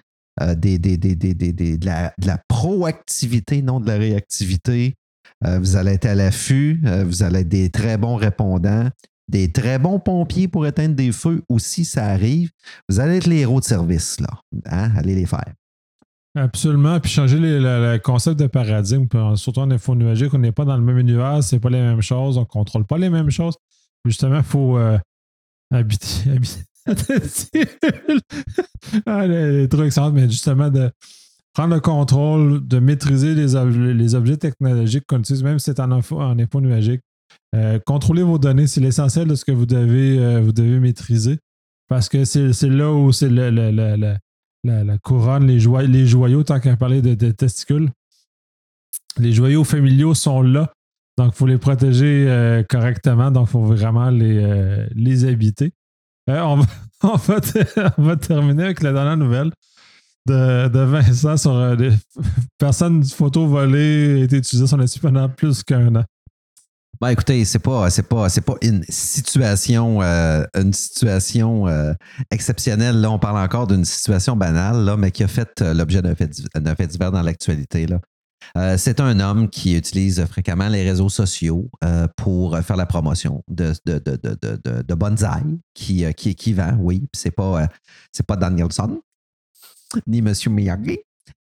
euh, 0.41 0.55
des, 0.55 0.79
de, 0.79 1.85
la, 1.85 2.37
proactivité, 2.47 3.61
non 3.61 3.79
de 3.79 3.87
la 3.87 3.97
réactivité. 3.97 4.95
Euh, 5.45 5.59
vous 5.59 5.75
allez 5.75 5.91
être 5.91 6.05
à 6.05 6.15
l'affût, 6.15 6.81
vous 7.05 7.23
allez 7.23 7.39
être 7.41 7.49
des 7.49 7.69
très 7.69 7.97
bons 7.97 8.15
répondants, 8.15 8.89
des 9.27 9.51
très 9.51 9.79
bons 9.79 9.99
pompiers 9.99 10.47
pour 10.47 10.65
éteindre 10.65 10.95
des 10.95 11.11
feux 11.11 11.43
aussi, 11.49 11.83
ça 11.83 12.05
arrive. 12.05 12.51
Vous 12.87 13.01
allez 13.01 13.17
être 13.17 13.27
les 13.27 13.39
héros 13.39 13.59
de 13.59 13.65
service, 13.65 14.19
là. 14.21 14.39
Hein? 14.65 14.91
Allez 14.95 15.15
les 15.15 15.25
faire. 15.25 15.53
Absolument. 16.35 16.99
Puis 16.99 17.11
changer 17.11 17.37
le, 17.39 17.97
concept 17.97 18.39
de 18.39 18.47
paradigme, 18.47 19.07
surtout 19.35 19.61
en 19.61 19.71
info 19.71 19.95
nuagique, 19.95 20.33
on 20.33 20.39
n'est 20.39 20.51
pas 20.51 20.65
dans 20.65 20.75
le 20.75 20.83
même 20.83 20.97
univers, 20.97 21.41
c'est 21.43 21.59
pas 21.59 21.69
les 21.69 21.79
mêmes 21.79 22.01
choses, 22.01 22.37
on 22.37 22.41
ne 22.41 22.45
contrôle 22.45 22.85
pas 22.85 22.97
les 22.97 23.09
mêmes 23.09 23.29
choses. 23.29 23.55
Justement, 24.03 24.37
il 24.37 24.43
faut 24.43 24.77
euh, 24.77 24.97
habiter. 25.71 26.31
ah, 29.05 29.25
les, 29.25 29.69
trucs 29.69 29.95
mais 30.13 30.29
justement, 30.29 30.69
de 30.69 30.91
prendre 31.53 31.73
le 31.73 31.79
contrôle, 31.79 32.67
de 32.67 32.79
maîtriser 32.79 33.33
les, 33.33 33.93
les 33.93 34.15
objets 34.15 34.37
technologiques 34.37 35.05
qu'on 35.07 35.19
utilise, 35.19 35.41
même 35.41 35.57
si 35.57 35.65
c'est 35.65 35.79
en 35.79 35.91
info, 35.91 36.21
en 36.21 36.37
info. 36.37 36.61
Euh, 37.55 37.79
contrôler 37.85 38.23
vos 38.23 38.37
données, 38.37 38.67
c'est 38.67 38.81
l'essentiel 38.81 39.27
de 39.27 39.35
ce 39.35 39.45
que 39.45 39.53
vous 39.53 39.65
devez, 39.65 40.19
euh, 40.19 40.41
vous 40.41 40.51
devez 40.51 40.79
maîtriser. 40.79 41.39
Parce 41.87 42.09
que 42.09 42.25
c'est 42.25 42.51
là 42.63 42.91
où 42.91 43.11
c'est 43.11 43.29
le, 43.29 44.15
la, 44.65 44.97
couronne, 44.97 45.47
les, 45.47 45.59
les 45.87 46.05
joyaux, 46.05 46.43
tant 46.43 46.59
qu'à 46.59 46.75
parler 46.75 47.01
de, 47.01 47.31
testicules. 47.31 47.89
Les 49.17 49.31
joyaux 49.31 49.63
familiaux 49.63 50.13
sont 50.13 50.41
là. 50.41 50.71
Donc, 51.17 51.33
il 51.33 51.37
faut 51.37 51.47
les 51.47 51.57
protéger 51.57 52.25
euh, 52.27 52.63
correctement. 52.67 53.31
Donc, 53.31 53.47
il 53.49 53.51
faut 53.51 53.63
vraiment 53.63 54.09
les, 54.09 54.37
euh, 54.43 54.87
les 54.93 55.25
habiter. 55.25 55.71
Euh, 56.29 56.41
on, 57.03 57.15
va, 57.15 58.15
terminer 58.17 58.63
avec 58.63 58.81
la 58.81 58.91
dernière 58.91 59.17
nouvelle 59.17 59.51
de, 60.27 60.67
de 60.67 60.79
Vincent 60.79 61.37
sur 61.37 61.77
des 61.77 61.91
personnes 62.57 63.03
photo 63.03 63.47
volée 63.47 64.21
a 64.21 64.23
été 64.23 64.37
utilisée 64.37 64.67
sur 64.67 65.01
pendant 65.01 65.29
plus 65.29 65.63
qu'un 65.63 65.95
an. 65.95 66.03
Ben, 67.01 67.09
écoutez, 67.09 67.43
c'est 67.45 67.59
pas, 67.59 67.89
c'est 67.89 68.03
pas, 68.03 68.29
c'est 68.29 68.41
pas 68.41 68.55
une 68.61 68.83
situation, 68.87 70.01
euh, 70.01 70.43
une 70.55 70.71
situation 70.71 71.67
euh, 71.67 71.93
exceptionnelle. 72.31 73.01
Là, 73.01 73.11
on 73.11 73.19
parle 73.19 73.37
encore 73.37 73.67
d'une 73.67 73.83
situation 73.83 74.35
banale, 74.37 74.85
là, 74.85 74.95
mais 74.95 75.11
qui 75.11 75.23
a 75.23 75.27
fait 75.27 75.61
euh, 75.61 75.73
l'objet 75.73 76.01
d'un 76.01 76.15
fait, 76.15 76.87
divers 76.87 77.11
dans 77.11 77.21
l'actualité. 77.21 77.87
C'est 78.77 78.99
un 78.99 79.19
homme 79.19 79.49
qui 79.49 79.75
utilise 79.75 80.23
fréquemment 80.25 80.67
les 80.67 80.83
réseaux 80.83 81.09
sociaux 81.09 81.69
pour 82.15 82.57
faire 82.59 82.75
la 82.75 82.85
promotion 82.85 83.43
de, 83.47 83.73
de, 83.85 83.97
de, 83.97 84.17
de, 84.21 84.81
de 84.83 84.93
bonsaï 84.93 85.43
qui, 85.73 86.05
qui, 86.13 86.35
qui 86.35 86.53
vend, 86.53 86.77
oui. 86.79 87.03
C'est 87.13 87.31
pas, 87.31 87.67
c'est 88.11 88.25
pas 88.25 88.35
Danielson 88.35 89.01
ni 90.05 90.19
M. 90.19 90.31
Miyagi. 90.49 90.99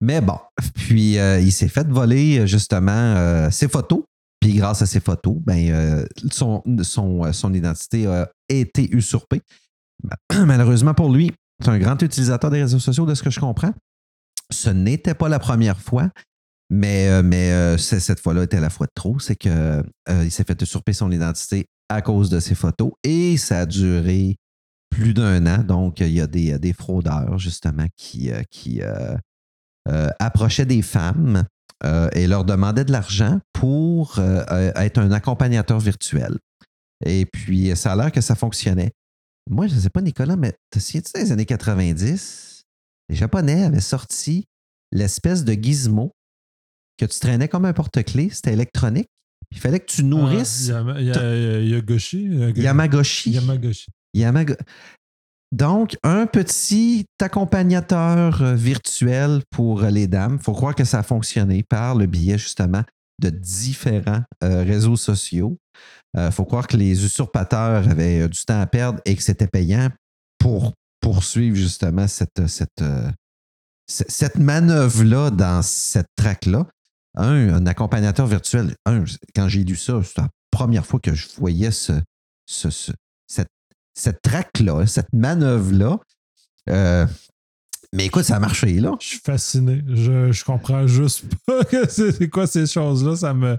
Mais 0.01 0.19
bon, 0.19 0.37
puis 0.75 1.13
il 1.15 1.51
s'est 1.53 1.69
fait 1.69 1.87
voler 1.87 2.45
justement 2.45 3.49
ses 3.51 3.69
photos 3.69 4.03
puis 4.41 4.55
grâce 4.55 4.81
à 4.81 4.87
ces 4.87 4.99
photos, 4.99 5.37
ben, 5.39 5.71
euh, 5.71 6.05
son, 6.31 6.63
son, 6.81 7.25
euh, 7.25 7.31
son, 7.31 7.53
identité 7.53 8.07
a 8.07 8.29
été 8.49 8.89
usurpée. 8.91 9.41
Malheureusement 10.33 10.95
pour 10.95 11.13
lui, 11.13 11.31
c'est 11.63 11.69
un 11.69 11.77
grand 11.77 12.01
utilisateur 12.01 12.49
des 12.49 12.61
réseaux 12.63 12.79
sociaux, 12.79 13.05
de 13.05 13.13
ce 13.13 13.21
que 13.21 13.29
je 13.29 13.39
comprends. 13.39 13.71
Ce 14.51 14.71
n'était 14.71 15.13
pas 15.13 15.29
la 15.29 15.37
première 15.37 15.79
fois, 15.79 16.09
mais, 16.71 17.07
euh, 17.09 17.21
mais 17.23 17.77
cette 17.77 18.19
fois-là 18.19 18.43
était 18.43 18.59
la 18.59 18.71
fois 18.71 18.87
de 18.87 18.91
trop. 18.95 19.19
C'est 19.19 19.35
qu'il 19.35 19.83
s'est 20.31 20.43
fait 20.43 20.59
usurper 20.59 20.93
son 20.93 21.11
identité 21.11 21.67
à 21.87 22.01
cause 22.01 22.31
de 22.31 22.39
ses 22.39 22.55
photos 22.55 22.93
et 23.03 23.37
ça 23.37 23.59
a 23.59 23.65
duré 23.67 24.37
plus 24.89 25.13
d'un 25.13 25.45
an. 25.45 25.63
Donc, 25.63 25.99
il 25.99 26.13
y 26.13 26.19
a 26.19 26.27
des, 26.27 26.57
des 26.57 26.73
fraudeurs, 26.73 27.37
justement, 27.37 27.85
qui, 27.95 28.31
qui 28.49 28.81
approchaient 30.19 30.65
des 30.65 30.81
femmes 30.81 31.43
euh, 31.83 32.09
et 32.13 32.27
leur 32.27 32.45
demandait 32.45 32.85
de 32.85 32.91
l'argent 32.91 33.39
pour 33.53 34.19
euh, 34.19 34.43
euh, 34.51 34.71
être 34.75 34.99
un 34.99 35.11
accompagnateur 35.11 35.79
virtuel. 35.79 36.37
Et 37.05 37.25
puis, 37.25 37.75
ça 37.75 37.93
a 37.93 37.95
l'air 37.95 38.11
que 38.11 38.21
ça 38.21 38.35
fonctionnait. 38.35 38.91
Moi, 39.49 39.67
je 39.67 39.75
ne 39.75 39.79
sais 39.79 39.89
pas, 39.89 40.01
Nicolas, 40.01 40.35
mais 40.35 40.53
te 40.69 40.79
souviens-tu 40.79 41.11
des 41.19 41.31
années 41.31 41.47
90? 41.47 42.63
Les 43.09 43.15
Japonais 43.15 43.63
avaient 43.63 43.79
sorti 43.79 44.45
l'espèce 44.91 45.43
de 45.43 45.53
gizmo 45.53 46.11
que 46.97 47.05
tu 47.05 47.19
traînais 47.19 47.47
comme 47.47 47.65
un 47.65 47.73
porte-clés. 47.73 48.29
C'était 48.31 48.53
électronique. 48.53 49.09
Il 49.51 49.59
fallait 49.59 49.79
que 49.79 49.91
tu 49.91 50.03
nourrisses. 50.03 50.67
Yamagoshi. 52.55 53.31
Yamagoshi. 53.31 53.31
Yamagoshi. 54.13 54.57
Donc, 55.51 55.97
un 56.03 56.27
petit 56.27 57.05
accompagnateur 57.21 58.41
euh, 58.41 58.55
virtuel 58.55 59.41
pour 59.49 59.81
les 59.81 60.07
dames. 60.07 60.37
Il 60.39 60.43
faut 60.43 60.53
croire 60.53 60.75
que 60.75 60.85
ça 60.85 60.99
a 60.99 61.03
fonctionné 61.03 61.61
par 61.63 61.95
le 61.95 62.05
biais 62.05 62.37
justement 62.37 62.83
de 63.19 63.29
différents 63.29 64.23
euh, 64.43 64.63
réseaux 64.63 64.95
sociaux. 64.95 65.57
Il 66.15 66.21
euh, 66.21 66.31
faut 66.31 66.45
croire 66.45 66.67
que 66.67 66.77
les 66.77 67.03
usurpateurs 67.03 67.87
avaient 67.89 68.29
du 68.29 68.45
temps 68.45 68.61
à 68.61 68.65
perdre 68.65 69.01
et 69.05 69.15
que 69.15 69.23
c'était 69.23 69.47
payant 69.47 69.89
pour 70.39 70.73
poursuivre 71.01 71.57
justement 71.57 72.07
cette, 72.07 72.47
cette, 72.47 72.83
cette 73.87 74.37
manœuvre-là 74.37 75.31
dans 75.31 75.61
cette 75.61 76.07
traque-là. 76.15 76.67
Un, 77.15 77.65
accompagnateur 77.65 78.25
virtuel, 78.25 78.73
quand 79.35 79.47
j'ai 79.49 79.63
lu 79.63 79.75
ça, 79.75 80.01
c'était 80.03 80.21
la 80.21 80.29
première 80.51 80.85
fois 80.85 80.99
que 80.99 81.13
je 81.13 81.27
voyais 81.37 81.71
ce, 81.71 81.93
ce, 82.45 82.69
cette 83.93 84.21
traque-là, 84.21 84.85
cette 84.87 85.11
manœuvre-là. 85.13 85.99
Euh, 86.69 87.05
mais 87.93 88.05
écoute, 88.05 88.23
ça 88.23 88.37
a 88.37 88.39
marché, 88.39 88.79
là. 88.79 88.95
Je 88.99 89.07
suis 89.07 89.19
fasciné. 89.19 89.83
Je, 89.87 90.31
je 90.31 90.45
comprends 90.45 90.87
juste 90.87 91.25
pas 91.45 91.63
c'est 91.89 92.29
quoi 92.29 92.47
ces 92.47 92.65
choses-là. 92.65 93.15
Ça 93.15 93.33
me, 93.33 93.57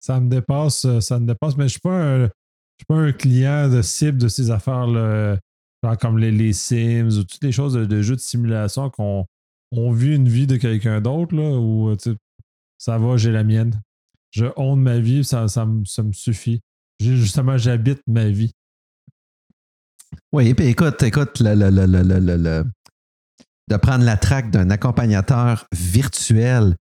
ça 0.00 0.20
me 0.20 0.28
dépasse. 0.28 0.86
Ça 1.00 1.18
me 1.18 1.26
dépasse. 1.26 1.56
Mais 1.56 1.68
je 1.68 1.78
ne 1.84 2.28
suis 2.78 2.86
pas 2.86 2.94
un 2.94 3.12
client 3.12 3.68
de 3.68 3.82
cible 3.82 4.18
de 4.18 4.28
ces 4.28 4.50
affaires-là. 4.50 5.38
comme 6.00 6.18
les, 6.18 6.52
Sims 6.52 7.18
ou 7.18 7.24
toutes 7.24 7.42
les 7.42 7.52
choses 7.52 7.74
de, 7.74 8.02
jeux 8.02 8.16
de 8.16 8.20
simulation 8.20 8.88
qu'on 8.90 9.26
on 9.72 9.90
vit 9.90 10.14
une 10.14 10.28
vie 10.28 10.46
de 10.46 10.56
quelqu'un 10.56 11.00
d'autre, 11.00 11.34
là, 11.34 11.58
où 11.58 11.96
ça 12.78 12.98
va, 12.98 13.16
j'ai 13.16 13.32
la 13.32 13.42
mienne. 13.42 13.80
Je 14.30 14.46
honte 14.56 14.80
ma 14.80 14.98
vie, 14.98 15.24
ça, 15.24 15.48
ça, 15.48 15.66
ça 15.84 16.02
me 16.02 16.12
suffit. 16.12 16.60
Justement, 17.00 17.58
j'habite 17.58 18.00
ma 18.06 18.28
vie. 18.28 18.52
Oui, 20.32 20.54
puis 20.54 20.66
écoute, 20.66 21.02
écoute, 21.02 21.40
le, 21.40 22.64
de 23.68 23.76
prendre 23.76 24.04
la 24.04 24.16
traque 24.16 24.50
d'un 24.50 24.70
accompagnateur 24.70 25.66
virtuel. 25.72 26.74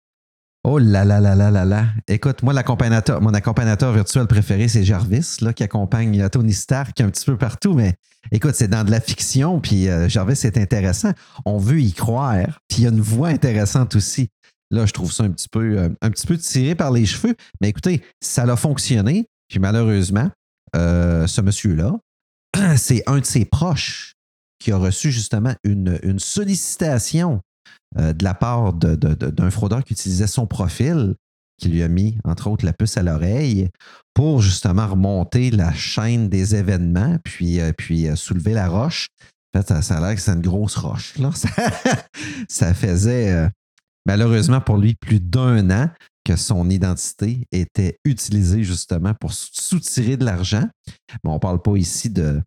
Oh 0.64 0.78
là 0.78 1.04
là 1.04 1.20
là 1.20 1.36
là 1.36 1.52
là 1.52 1.66
là. 1.66 1.88
Écoute, 2.08 2.44
moi, 2.44 2.54
l'accompagnateur, 2.54 3.20
mon 3.20 3.34
accompagnateur 3.34 3.92
virtuel 3.92 4.28
préféré, 4.28 4.68
c'est 4.68 4.84
Jarvis, 4.84 5.38
là, 5.42 5.54
qui 5.54 5.64
accompagne 5.64 6.30
Tony 6.30 6.54
Stark 6.54 7.02
un 7.02 7.10
petit 7.10 7.26
peu 7.26 7.36
partout. 7.36 7.74
Mais 7.74 7.96
écoute, 8.32 8.54
c'est 8.56 8.68
dans 8.68 8.84
de 8.84 8.92
la 8.92 9.02
fiction, 9.02 9.60
puis 9.60 9.90
euh, 9.90 10.08
Jarvis, 10.08 10.36
c'est 10.36 10.58
intéressant. 10.58 11.12
On 11.46 11.58
veut 11.58 11.82
y 11.82 11.94
croire, 11.94 12.60
puis 12.70 12.80
il 12.80 12.84
y 12.84 12.86
a 12.86 12.90
une 12.90 13.02
voix 13.02 13.30
intéressante 13.30 13.96
aussi. 13.96 14.30
Là, 14.70 14.86
je 14.86 14.94
trouve 14.94 15.12
ça 15.12 15.24
un 15.24 15.32
petit 15.32 15.50
peu, 15.50 15.78
euh, 15.78 15.90
un 16.02 16.10
petit 16.12 16.28
peu 16.28 16.38
tiré 16.38 16.76
par 16.76 16.92
les 16.92 17.06
cheveux. 17.06 17.36
Mais 17.60 17.70
écoutez, 17.70 18.02
ça 18.22 18.44
a 18.44 18.56
fonctionné. 18.56 19.28
Puis 19.50 19.60
malheureusement, 19.60 20.30
euh, 20.76 21.28
ce 21.28 21.42
monsieur-là, 21.42 21.98
c'est 22.78 23.04
un 23.08 23.20
de 23.20 23.26
ses 23.26 23.46
proches 23.46 24.14
qui 24.60 24.72
a 24.72 24.78
reçu 24.78 25.12
justement 25.12 25.54
une, 25.64 26.20
sollicitation 26.20 27.42
euh, 27.98 28.14
de 28.14 28.24
la 28.24 28.34
part 28.34 28.74
d'un 28.74 29.52
fraudeur 29.52 29.84
qui 29.84 29.94
utilisait 29.94 30.28
son 30.28 30.46
profil, 30.46 31.16
qui 31.58 31.70
lui 31.70 31.84
a 31.84 31.88
mis, 31.88 32.18
entre 32.24 32.48
autres, 32.48 32.66
la 32.66 32.74
puce 32.74 32.98
à 32.98 33.04
l'oreille 33.04 33.70
pour 34.14 34.42
justement 34.42 34.88
remonter 34.88 35.52
la 35.52 35.74
chaîne 35.74 36.30
des 36.30 36.56
événements, 36.56 37.18
puis, 37.24 37.60
euh, 37.60 37.72
euh, 37.92 38.16
soulever 38.16 38.54
la 38.54 38.68
roche. 38.68 39.08
En 39.54 39.62
fait, 39.62 39.82
ça, 39.82 39.98
a 39.98 40.02
l'air 40.02 40.16
que 40.16 40.22
c'est 40.22 40.32
une 40.32 40.42
grosse 40.42 40.78
roche. 40.78 41.16
Ça, 42.48 42.74
faisait, 42.74 43.50
malheureusement 44.06 44.62
pour 44.62 44.78
lui, 44.78 44.96
plus 44.96 45.20
d'un 45.20 45.70
an 45.72 45.90
que 46.32 46.40
son 46.40 46.70
identité 46.70 47.46
était 47.52 48.00
utilisée 48.06 48.64
justement 48.64 49.14
pour 49.20 49.34
soutirer 49.34 50.16
de 50.16 50.24
l'argent. 50.24 50.64
on 51.26 51.34
ne 51.34 51.40
parle 51.40 51.62
pas 51.62 51.76
ici 51.76 52.10
de 52.10 52.42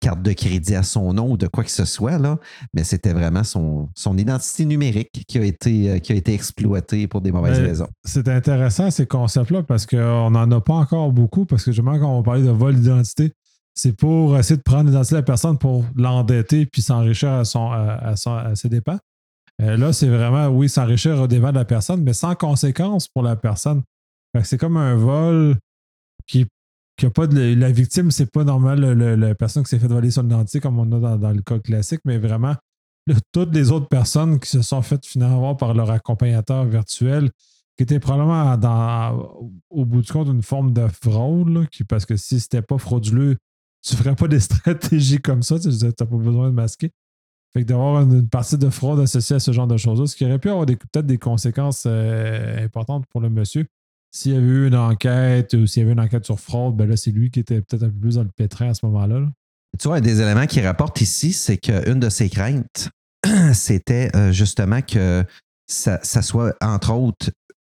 carte 0.00 0.22
de 0.22 0.32
crédit 0.32 0.74
à 0.74 0.82
son 0.82 1.12
nom 1.12 1.32
ou 1.32 1.36
de 1.36 1.46
quoi 1.46 1.62
que 1.64 1.70
ce 1.70 1.84
soit, 1.84 2.18
là, 2.18 2.38
mais 2.72 2.84
c'était 2.84 3.12
vraiment 3.12 3.44
son, 3.44 3.88
son 3.94 4.16
identité 4.16 4.64
numérique 4.64 5.24
qui 5.28 5.38
a 5.38 5.44
été, 5.44 5.90
euh, 5.90 5.98
qui 5.98 6.12
a 6.12 6.14
été 6.14 6.32
exploitée 6.32 7.06
pour 7.06 7.20
des 7.20 7.32
mauvaises 7.32 7.58
raisons. 7.58 7.88
C'est 8.04 8.28
intéressant 8.28 8.90
ces 8.90 9.06
concepts-là 9.06 9.62
parce 9.62 9.84
qu'on 9.84 10.30
n'en 10.30 10.50
a 10.50 10.60
pas 10.60 10.74
encore 10.74 11.12
beaucoup 11.12 11.44
parce 11.44 11.64
que 11.64 11.72
justement, 11.72 11.98
quand 11.98 12.18
on 12.18 12.22
parlait 12.22 12.42
de 12.42 12.50
vol 12.50 12.76
d'identité, 12.76 13.32
c'est 13.74 13.92
pour 13.92 14.38
essayer 14.38 14.56
de 14.56 14.62
prendre 14.62 14.88
l'identité 14.88 15.16
de 15.16 15.20
la 15.20 15.24
personne 15.24 15.58
pour 15.58 15.84
l'endetter 15.94 16.66
puis 16.66 16.82
s'enrichir 16.82 17.30
à, 17.30 17.44
son, 17.44 17.70
à, 17.70 18.14
à 18.14 18.54
ses 18.54 18.68
dépens. 18.70 18.98
Euh, 19.60 19.76
là, 19.76 19.92
c'est 19.92 20.08
vraiment, 20.08 20.48
oui, 20.48 20.68
s'enrichir 20.68 21.20
au 21.20 21.26
débat 21.26 21.52
de 21.52 21.58
la 21.58 21.64
personne, 21.64 22.02
mais 22.02 22.12
sans 22.12 22.34
conséquence 22.34 23.08
pour 23.08 23.22
la 23.22 23.36
personne. 23.36 23.82
C'est 24.42 24.58
comme 24.58 24.76
un 24.76 24.94
vol 24.94 25.56
qui, 26.26 26.46
qui 26.96 27.08
pas 27.08 27.26
de. 27.26 27.54
La 27.54 27.70
victime, 27.70 28.10
c'est 28.10 28.30
pas 28.30 28.44
normal 28.44 28.80
la 28.80 29.34
personne 29.34 29.64
qui 29.64 29.70
s'est 29.70 29.78
fait 29.78 29.88
voler 29.88 30.10
son 30.10 30.24
identité 30.24 30.60
comme 30.60 30.78
on 30.78 30.90
a 30.92 31.18
dans, 31.18 31.32
le 31.32 31.42
cas 31.42 31.58
classique, 31.58 32.00
mais 32.04 32.18
vraiment 32.18 32.54
toutes 33.32 33.52
les 33.52 33.72
autres 33.72 33.88
personnes 33.88 34.38
qui 34.38 34.48
se 34.48 34.62
sont 34.62 34.82
faites 34.82 35.04
finalement 35.04 35.56
par 35.56 35.74
leur 35.74 35.90
accompagnateur 35.90 36.64
virtuel, 36.64 37.30
qui 37.76 37.82
était 37.82 37.98
probablement 37.98 38.56
dans, 38.56 39.50
au 39.68 39.84
bout 39.84 40.02
du 40.02 40.12
compte 40.12 40.28
une 40.28 40.42
forme 40.42 40.72
de 40.72 40.86
fraude, 40.86 41.66
parce 41.88 42.06
que 42.06 42.16
si 42.16 42.38
c'était 42.38 42.62
pas 42.62 42.78
frauduleux, 42.78 43.36
tu 43.82 43.96
ferais 43.96 44.14
pas 44.14 44.28
des 44.28 44.40
stratégies 44.40 45.20
comme 45.20 45.42
ça, 45.42 45.58
tu 45.58 45.68
n'as 45.68 45.92
pas 45.92 46.04
besoin 46.04 46.50
de 46.50 46.54
masquer. 46.54 46.92
Fait 47.52 47.62
que 47.62 47.68
d'avoir 47.68 48.02
une, 48.02 48.12
une 48.12 48.28
partie 48.28 48.58
de 48.58 48.70
fraude 48.70 49.00
associée 49.00 49.36
à 49.36 49.40
ce 49.40 49.52
genre 49.52 49.66
de 49.66 49.76
choses-là, 49.76 50.06
ce 50.06 50.14
qui 50.14 50.24
aurait 50.24 50.38
pu 50.38 50.50
avoir 50.50 50.66
peut-être 50.66 51.06
des 51.06 51.18
conséquences 51.18 51.84
euh, 51.86 52.64
importantes 52.64 53.04
pour 53.10 53.20
le 53.20 53.28
monsieur. 53.28 53.66
S'il 54.12 54.32
y 54.32 54.36
avait 54.36 54.46
eu 54.46 54.66
une 54.68 54.76
enquête 54.76 55.54
ou 55.54 55.66
s'il 55.66 55.82
y 55.82 55.84
avait 55.84 55.92
une 55.92 56.00
enquête 56.00 56.24
sur 56.24 56.38
fraude, 56.38 56.76
ben 56.76 56.88
là, 56.88 56.96
c'est 56.96 57.10
lui 57.10 57.30
qui 57.30 57.40
était 57.40 57.60
peut-être 57.60 57.84
un 57.84 57.90
peu 57.90 58.00
plus 58.00 58.14
dans 58.16 58.22
le 58.22 58.30
pétrin 58.34 58.70
à 58.70 58.74
ce 58.74 58.84
moment-là. 58.86 59.20
là. 59.20 59.28
Tu 59.78 59.88
vois, 59.88 60.00
des 60.00 60.20
éléments 60.20 60.46
qu'il 60.46 60.66
rapporte 60.66 61.00
ici, 61.00 61.32
c'est 61.32 61.58
qu'une 61.58 62.00
de 62.00 62.08
ses 62.08 62.28
craintes, 62.28 62.90
c'était 63.52 64.10
euh, 64.16 64.32
justement 64.32 64.82
que 64.82 65.24
ça, 65.66 66.00
ça 66.02 66.22
soit, 66.22 66.56
entre 66.60 66.92
autres, 66.92 67.30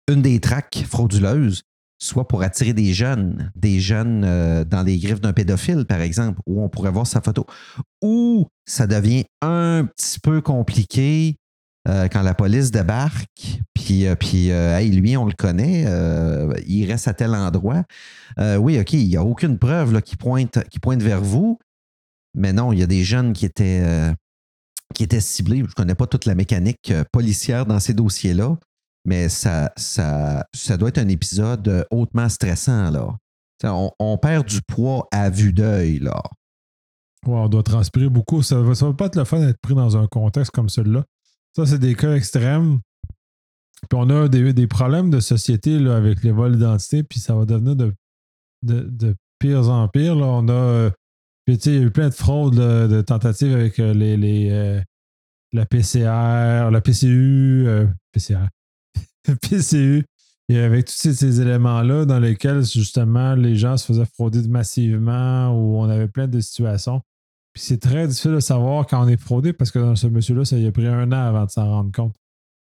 une 0.10 0.22
des 0.22 0.40
traques 0.40 0.84
frauduleuses, 0.88 1.64
soit 1.98 2.28
pour 2.28 2.44
attirer 2.44 2.74
des 2.74 2.94
jeunes, 2.94 3.52
des 3.56 3.80
jeunes 3.80 4.24
euh, 4.26 4.64
dans 4.64 4.84
les 4.84 4.98
griffes 4.98 5.22
d'un 5.22 5.34
pédophile, 5.34 5.86
par 5.86 6.02
exemple, 6.02 6.40
où 6.46 6.62
on 6.62 6.70
pourrait 6.70 6.92
voir 6.92 7.08
sa 7.08 7.22
photo. 7.22 7.46
Ou 8.02 8.48
ça 8.66 8.88
devient 8.88 9.26
un 9.42 9.88
petit 9.96 10.20
peu 10.20 10.42
compliqué 10.42 11.38
euh, 11.88 12.08
quand 12.08 12.22
la 12.22 12.34
police 12.34 12.72
débarque, 12.72 13.62
puis, 13.74 14.08
euh, 14.08 14.16
puis 14.16 14.50
hey, 14.50 14.90
lui, 14.92 15.16
on 15.16 15.26
le 15.26 15.34
connaît, 15.34 15.86
il 16.68 16.86
reste 16.86 17.08
à 17.08 17.14
tel 17.14 17.34
endroit. 17.34 17.84
Oui, 18.38 18.80
OK, 18.80 18.94
il 18.94 19.08
n'y 19.08 19.18
a 19.18 19.24
aucune 19.24 19.58
preuve 19.58 20.02
qui, 20.02 20.16
pointe, 20.16 20.64
qui 20.70 20.80
pointe 20.80 21.02
vers 21.02 21.22
vous, 21.22 21.60
mais 22.34 22.52
non, 22.52 22.74
il 22.74 22.80
y 22.80 22.84
a 22.84 22.88
des 22.88 23.04
jeunes 23.04 23.34
qui 23.34 23.46
étaient, 23.46 24.14
qui 24.94 25.04
étaient 25.04 25.22
ciblés. 25.22 25.60
Je 25.60 25.64
ne 25.64 25.74
connais 25.74 25.96
pas 25.96 26.08
toute 26.08 26.26
la 26.26 26.36
mécanique 26.36 26.92
policière 27.12 27.66
dans 27.66 27.80
ces 27.80 27.94
dossiers-là, 27.94 28.58
mais 29.06 29.30
ça, 29.30 29.72
ça, 29.78 30.46
ça 30.54 30.78
doit 30.78 30.90
être 30.90 30.98
un 30.98 31.08
épisode 31.08 31.68
euh, 31.68 31.84
hautement 31.92 32.28
stressant. 32.28 32.90
Là. 32.90 33.16
On, 33.64 34.18
perd 34.18 34.48
du 34.48 34.62
poids 34.62 35.08
à 35.12 35.30
vue 35.30 35.54
d'œil. 35.54 36.00
là. 36.00 36.22
On 37.26 37.48
doit 37.48 37.64
transpirer 37.64 38.10
beaucoup. 38.10 38.42
Ça 38.42 38.62
ça 38.76 38.86
va 38.88 38.94
pas 38.94 39.06
être 39.06 39.16
le 39.16 39.24
fun 39.24 39.40
d'être 39.40 39.60
pris 39.62 39.76
dans 39.76 39.96
un 39.98 40.08
contexte 40.08 40.52
comme 40.52 40.70
celui-là. 40.70 41.04
Ça, 41.56 41.66
c'est 41.66 41.80
des 41.80 41.96
cas 41.96 42.16
extrêmes. 42.16 42.80
Puis 43.90 44.00
on 44.00 44.10
a 44.10 44.28
des, 44.28 44.54
des 44.54 44.68
problèmes 44.68 45.10
de 45.10 45.20
société 45.20 45.80
là, 45.80 45.96
avec 45.96 46.24
les 46.24 46.32
vols 46.32 46.54
d'identité, 46.54 47.04
puis 47.04 47.20
ça 47.20 47.36
va 47.36 47.46
devenir 47.46 47.76
de, 47.76 47.94
de, 48.64 48.82
de 48.82 49.16
pire 49.40 49.70
en 49.70 49.88
pire. 49.88 50.16
Là. 50.16 50.26
On 50.26 50.48
a. 50.48 50.52
euh, 50.52 50.92
puis, 51.46 51.56
il 51.56 51.76
y 51.76 51.78
a 51.78 51.82
eu 51.82 51.92
plein 51.92 52.10
de 52.10 52.14
fraudes, 52.14 52.56
de 52.56 53.02
tentatives 53.02 53.54
avec 53.54 53.80
euh, 53.80 53.94
les, 53.94 54.18
les, 54.18 54.82
la 55.54 55.66
PCR, 55.68 56.72
la 56.72 56.82
PCU, 56.82 57.68
PCR, 58.12 58.48
PCU, 59.42 60.06
et 60.48 60.60
avec 60.60 60.86
tous 60.86 60.94
ces, 60.94 61.42
éléments-là 61.42 62.06
dans 62.06 62.20
lesquels, 62.20 62.64
justement, 62.64 63.34
les 63.36 63.56
gens 63.56 63.78
se 63.78 63.86
faisaient 63.86 64.06
frauder 64.06 64.48
massivement 64.48 65.50
ou 65.50 65.78
on 65.80 65.90
avait 65.90 66.08
plein 66.08 66.28
de 66.28 66.40
situations. 66.40 67.02
Puis 67.54 67.64
c'est 67.64 67.80
très 67.80 68.08
difficile 68.08 68.34
de 68.34 68.40
savoir 68.40 68.86
quand 68.86 69.04
on 69.04 69.08
est 69.08 69.20
fraudé 69.20 69.54
parce 69.54 69.72
que 69.72 69.80
dans 69.80 69.96
ce 69.96 70.08
monsieur-là, 70.08 70.46
ça 70.46 70.58
lui 70.58 70.68
a 70.68 70.72
pris 70.72 70.88
un 70.88 71.12
an 71.12 71.28
avant 71.28 71.46
de 71.46 71.50
s'en 71.50 71.66
rendre 71.66 71.92
compte 71.92 72.16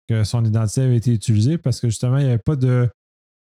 que 0.10 0.24
son 0.24 0.43
identité 0.43 0.82
avait 0.82 0.97
été 0.97 1.14
utilisée 1.14 1.57
parce 1.57 1.80
que 1.80 1.88
justement, 1.88 2.18
il 2.18 2.24
n'y 2.24 2.30
avait 2.30 2.39
pas 2.39 2.55
de, 2.55 2.89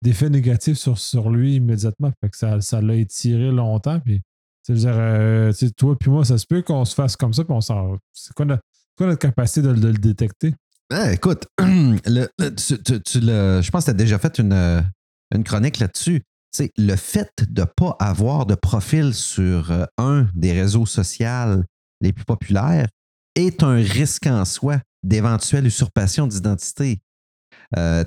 d'effet 0.03 0.31
négatif 0.31 0.79
sur, 0.79 0.99
sur 0.99 1.31
lui 1.31 1.57
immédiatement. 1.57 2.11
Fait 2.21 2.31
que 2.31 2.37
ça, 2.37 2.61
ça 2.61 2.81
l'a 2.81 2.95
étiré 2.95 3.53
longtemps. 3.53 4.01
Puis, 4.01 4.21
tu 4.21 4.25
sais, 4.63 4.69
je 4.69 4.73
veux 4.73 4.79
dire, 4.81 4.95
euh, 4.97 5.53
toi 5.77 5.97
puis 5.99 6.11
moi, 6.11 6.25
ça 6.25 6.39
se 6.39 6.47
peut 6.47 6.63
qu'on 6.63 6.85
se 6.85 6.95
fasse 6.95 7.15
comme 7.15 7.35
ça, 7.35 7.45
puis 7.45 7.53
on 7.53 7.61
s'en. 7.61 7.99
C'est 8.13 8.33
quoi, 8.33 8.47
notre, 8.47 8.63
quoi 8.97 9.07
notre 9.07 9.21
capacité 9.21 9.63
de 9.63 9.69
le 9.69 9.93
détecter? 9.93 10.55
Ah, 10.93 11.13
écoute, 11.13 11.47
le- 11.61 12.29
le- 12.39 12.55
tu- 12.55 12.83
tu- 12.83 13.01
tu 13.03 13.21
le- 13.21 13.61
je 13.63 13.71
pense 13.71 13.85
que 13.85 13.91
tu 13.91 13.91
as 13.91 13.95
déjà 13.95 14.19
fait 14.19 14.39
une, 14.39 14.85
une 15.35 15.45
chronique 15.45 15.79
là-dessus. 15.79 16.23
Sais, 16.55 16.71
le 16.77 16.95
fait 16.95 17.31
de 17.49 17.63
ne 17.63 17.67
pas 17.67 17.97
avoir 17.99 18.47
de 18.47 18.55
profil 18.55 19.13
sur 19.13 19.73
euh, 19.73 19.85
un 19.99 20.29
des 20.35 20.53
réseaux 20.53 20.87
sociaux 20.87 21.63
les 22.01 22.13
plus 22.13 22.25
populaires 22.25 22.87
est 23.35 23.63
un 23.65 23.75
risque 23.75 24.27
en 24.29 24.45
soi 24.45 24.79
d'éventuelle 25.03 25.67
usurpation 25.67 26.27
d'identité. 26.29 27.01
Euh, 27.77 28.05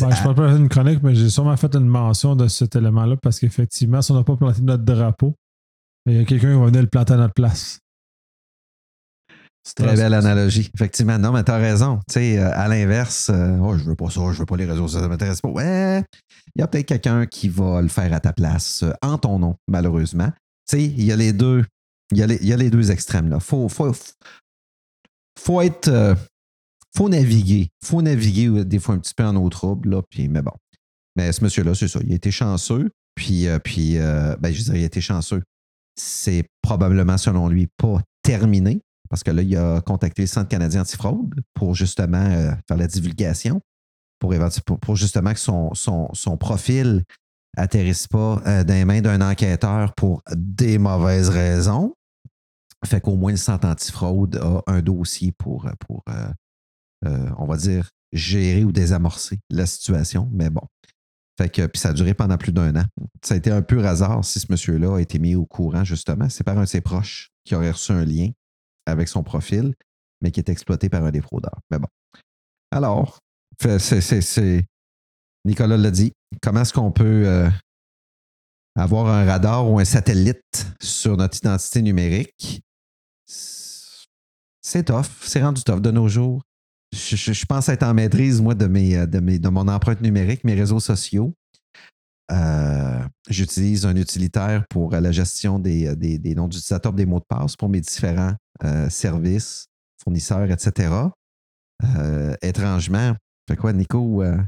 Ben, 0.00 0.10
je 0.10 0.18
ne 0.18 0.22
parle 0.24 0.34
pas 0.34 0.54
d'une 0.56 0.68
chronique, 0.68 1.02
mais 1.02 1.14
j'ai 1.14 1.30
sûrement 1.30 1.56
fait 1.56 1.72
une 1.76 1.86
mention 1.86 2.34
de 2.34 2.48
cet 2.48 2.74
élément-là 2.74 3.16
parce 3.22 3.38
qu'effectivement, 3.38 4.02
si 4.02 4.10
on 4.10 4.14
n'a 4.16 4.24
pas 4.24 4.36
planté 4.36 4.62
notre 4.62 4.82
drapeau, 4.84 5.34
il 6.06 6.16
y 6.16 6.18
a 6.18 6.24
quelqu'un 6.24 6.52
qui 6.54 6.58
va 6.58 6.66
venir 6.66 6.82
le 6.82 6.88
planter 6.88 7.12
à 7.12 7.16
notre 7.18 7.34
place. 7.34 7.78
C'est 9.66 9.82
Très 9.82 9.96
belle 9.96 10.14
analogie. 10.14 10.70
Effectivement, 10.74 11.18
non, 11.18 11.32
mais 11.32 11.42
t'as 11.42 11.58
raison. 11.58 11.98
Tu 12.08 12.14
sais, 12.14 12.38
euh, 12.38 12.52
à 12.54 12.68
l'inverse, 12.68 13.30
euh, 13.30 13.58
oh, 13.60 13.76
je 13.76 13.82
veux 13.82 13.96
pas 13.96 14.10
ça, 14.10 14.20
je 14.30 14.38
veux 14.38 14.46
pas 14.46 14.56
les 14.56 14.64
réseaux 14.64 14.86
sociaux, 14.86 15.00
ça 15.00 15.08
m'intéresse 15.08 15.40
pas. 15.40 15.48
Ouais, 15.48 16.04
il 16.54 16.60
y 16.60 16.62
a 16.62 16.68
peut-être 16.68 16.86
quelqu'un 16.86 17.26
qui 17.26 17.48
va 17.48 17.82
le 17.82 17.88
faire 17.88 18.12
à 18.12 18.20
ta 18.20 18.32
place, 18.32 18.84
euh, 18.84 18.92
en 19.02 19.18
ton 19.18 19.40
nom, 19.40 19.56
malheureusement. 19.66 20.30
Tu 20.70 20.76
sais, 20.76 20.84
il 20.84 21.02
y 21.02 21.10
a 21.10 21.16
les 21.16 21.32
deux, 21.32 21.64
il 22.12 22.18
y 22.18 22.22
a 22.22 22.28
les, 22.28 22.36
il 22.36 22.46
y 22.46 22.52
a 22.52 22.56
les 22.56 22.70
deux 22.70 22.92
extrêmes 22.92 23.28
là. 23.28 23.40
Faut, 23.40 23.68
faut, 23.68 23.92
faut 25.36 25.60
être, 25.60 25.88
euh, 25.88 26.14
faut 26.96 27.08
naviguer, 27.08 27.70
faut 27.84 28.02
naviguer 28.02 28.64
des 28.64 28.78
fois 28.78 28.94
un 28.94 28.98
petit 28.98 29.14
peu 29.14 29.24
en 29.24 29.34
eau 29.34 29.48
trouble 29.48 29.90
là. 29.90 30.02
Puis, 30.08 30.28
mais 30.28 30.42
bon, 30.42 30.54
mais 31.16 31.32
ce 31.32 31.42
monsieur-là, 31.42 31.74
c'est 31.74 31.88
ça, 31.88 31.98
il 32.04 32.12
a 32.12 32.14
été 32.14 32.30
chanceux. 32.30 32.88
Puis, 33.16 33.48
puis, 33.64 33.96
ben, 33.96 34.52
je 34.52 34.62
dirais, 34.62 34.78
il 34.78 34.82
a 34.84 34.86
été 34.86 35.00
chanceux. 35.00 35.42
C'est 35.98 36.44
probablement, 36.62 37.16
selon 37.18 37.48
lui, 37.48 37.66
pas 37.78 38.00
terminé 38.22 38.80
parce 39.08 39.22
que 39.22 39.30
là, 39.30 39.42
il 39.42 39.56
a 39.56 39.80
contacté 39.80 40.22
le 40.22 40.28
Centre 40.28 40.48
canadien 40.48 40.82
antifraude 40.82 41.34
pour 41.54 41.74
justement 41.74 42.24
euh, 42.24 42.52
faire 42.68 42.76
la 42.76 42.86
divulgation, 42.86 43.60
pour, 44.18 44.96
justement 44.96 45.32
que 45.32 45.40
son, 45.40 46.36
profil 46.38 47.04
atterrisse 47.56 48.06
pas 48.06 48.42
euh, 48.46 48.64
dans 48.64 48.74
les 48.74 48.84
mains 48.84 49.00
d'un 49.00 49.20
enquêteur 49.20 49.94
pour 49.94 50.22
des 50.34 50.78
mauvaises 50.78 51.28
raisons. 51.28 51.94
Fait 52.84 53.00
qu'au 53.00 53.16
moins 53.16 53.32
le 53.32 53.36
Centre 53.36 53.66
antifraude 53.66 54.36
a 54.36 54.62
un 54.66 54.80
dossier 54.80 55.32
pour, 55.32 55.68
pour 55.80 56.04
euh, 57.04 57.28
on 57.38 57.46
va 57.46 57.56
dire, 57.56 57.90
gérer 58.12 58.64
ou 58.64 58.72
désamorcer 58.72 59.38
la 59.50 59.66
situation. 59.66 60.28
Mais 60.32 60.50
bon. 60.50 60.62
Fait 61.38 61.50
que, 61.50 61.66
puis 61.66 61.78
ça 61.78 61.90
a 61.90 61.92
duré 61.92 62.14
pendant 62.14 62.38
plus 62.38 62.52
d'un 62.52 62.74
an. 62.76 62.84
Ça 63.22 63.34
a 63.34 63.36
été 63.36 63.50
un 63.50 63.60
pur 63.60 63.84
hasard 63.84 64.24
si 64.24 64.40
ce 64.40 64.46
monsieur-là 64.50 64.96
a 64.96 65.00
été 65.00 65.18
mis 65.18 65.34
au 65.34 65.44
courant, 65.44 65.84
justement. 65.84 66.28
C'est 66.30 66.44
par 66.44 66.56
un 66.56 66.62
de 66.62 66.68
ses 66.68 66.80
proches 66.80 67.30
qui 67.44 67.54
aurait 67.54 67.70
reçu 67.70 67.92
un 67.92 68.04
lien 68.04 68.30
avec 68.86 69.08
son 69.08 69.22
profil, 69.22 69.74
mais 70.22 70.30
qui 70.30 70.40
est 70.40 70.48
exploité 70.48 70.88
par 70.88 71.04
un 71.04 71.10
des 71.10 71.20
fraudeurs. 71.20 71.60
Mais 71.70 71.78
bon. 71.78 71.88
Alors, 72.70 73.18
c'est, 73.78 74.64
Nicolas 75.44 75.76
l'a 75.76 75.90
dit. 75.90 76.12
Comment 76.42 76.62
est-ce 76.62 76.72
qu'on 76.72 76.92
peut 76.92 77.24
euh, 77.26 77.48
avoir 78.76 79.06
un 79.06 79.24
radar 79.24 79.70
ou 79.70 79.78
un 79.78 79.84
satellite 79.84 80.66
sur 80.80 81.16
notre 81.16 81.36
identité 81.38 81.82
numérique? 81.82 82.62
C'est 83.26 84.84
tough. 84.84 85.06
C'est 85.22 85.42
rendu 85.42 85.62
tough 85.62 85.80
de 85.80 85.90
nos 85.90 86.08
jours. 86.08 86.42
Je, 86.92 87.44
pense 87.46 87.68
être 87.68 87.82
en 87.82 87.94
maîtrise, 87.94 88.40
moi, 88.40 88.54
de, 88.54 88.66
mes, 88.66 89.06
de, 89.06 89.20
mes, 89.20 89.38
de 89.38 89.48
mon 89.48 89.68
empreinte 89.68 90.00
numérique, 90.00 90.44
mes 90.44 90.54
réseaux 90.54 90.80
sociaux. 90.80 91.34
Euh, 92.32 93.02
J'utilise 93.28 93.86
un 93.86 93.94
utilitaire 93.96 94.64
pour 94.68 94.90
la 94.92 95.12
gestion 95.12 95.58
des, 95.58 95.94
des, 95.94 96.18
des 96.18 96.34
noms 96.34 96.48
d'utilisateurs, 96.48 96.92
des 96.92 97.06
mots 97.06 97.20
de 97.20 97.24
passe 97.28 97.54
pour 97.56 97.68
mes 97.68 97.80
différents 97.80 98.34
euh, 98.64 98.88
services, 98.88 99.66
fournisseurs, 100.02 100.50
etc. 100.50 100.92
Euh, 101.96 102.34
étrangement, 102.42 103.14
fait 103.48 103.56
quoi, 103.56 103.72
Nico, 103.72 104.22
euh, 104.22 104.38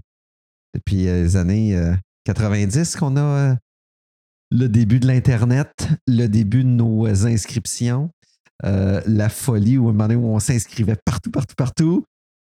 depuis 0.74 1.04
les 1.04 1.36
années 1.36 1.76
euh, 1.76 1.94
90 2.24 2.96
qu'on 2.96 3.16
a 3.16 3.56
le 4.50 4.68
début 4.68 4.98
de 4.98 5.06
l'Internet, 5.06 5.88
le 6.06 6.26
début 6.26 6.64
de 6.64 6.70
nos 6.70 7.06
inscriptions, 7.06 8.10
la 8.62 9.28
folie 9.28 9.78
où, 9.78 9.88
un 9.88 9.92
moment 9.92 10.08
donné, 10.08 10.16
où 10.16 10.26
on 10.26 10.40
s'inscrivait 10.40 10.96
partout, 11.04 11.30
partout, 11.30 11.54
partout. 11.54 12.04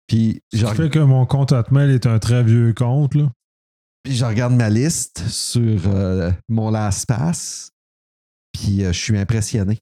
Puis 0.09 0.41
je, 0.51 0.65
fait 0.65 0.89
que 0.89 0.99
mon 0.99 1.25
compte 1.27 1.51
Hotmail 1.51 1.91
est 1.91 2.07
un 2.07 2.17
très 2.17 2.43
vieux 2.43 2.73
compte. 2.73 3.13
Là. 3.13 3.31
puis 4.03 4.15
je 4.15 4.25
regarde 4.25 4.53
ma 4.53 4.69
liste 4.69 5.19
sur 5.29 5.81
euh, 5.85 6.31
mon 6.49 6.71
LastPass, 6.71 7.69
puis 8.51 8.83
euh, 8.83 8.91
je 8.91 8.99
suis 8.99 9.17
impressionné. 9.17 9.77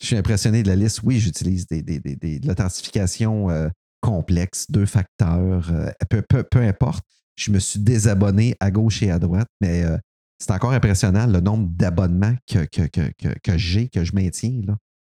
Je 0.00 0.06
suis 0.06 0.16
impressionné 0.16 0.62
de 0.62 0.68
la 0.68 0.76
liste. 0.76 1.00
Oui, 1.02 1.18
j'utilise 1.18 1.66
des, 1.66 1.82
de 1.82 2.46
l'authentification 2.46 3.50
euh, 3.50 3.68
complexe, 4.00 4.66
deux 4.70 4.86
facteurs, 4.86 5.70
euh, 5.72 5.90
peu, 6.08 6.22
peu- 6.28 6.42
peu 6.42 6.60
importe. 6.60 7.04
Je 7.36 7.50
me 7.52 7.58
suis 7.58 7.80
désabonné 7.80 8.54
à 8.60 8.70
gauche 8.70 9.02
et 9.02 9.10
à 9.10 9.18
droite, 9.18 9.48
mais 9.60 9.84
euh, 9.84 9.96
c'est 10.38 10.50
encore 10.52 10.72
impressionnant 10.72 11.26
le 11.26 11.40
nombre 11.40 11.68
d'abonnements 11.72 12.34
que, 12.50 12.64
que, 12.66 12.82
que, 12.88 13.10
que, 13.42 13.58
j'ai, 13.58 13.88
que 13.88 14.04
je 14.04 14.14
maintiens, 14.14 14.60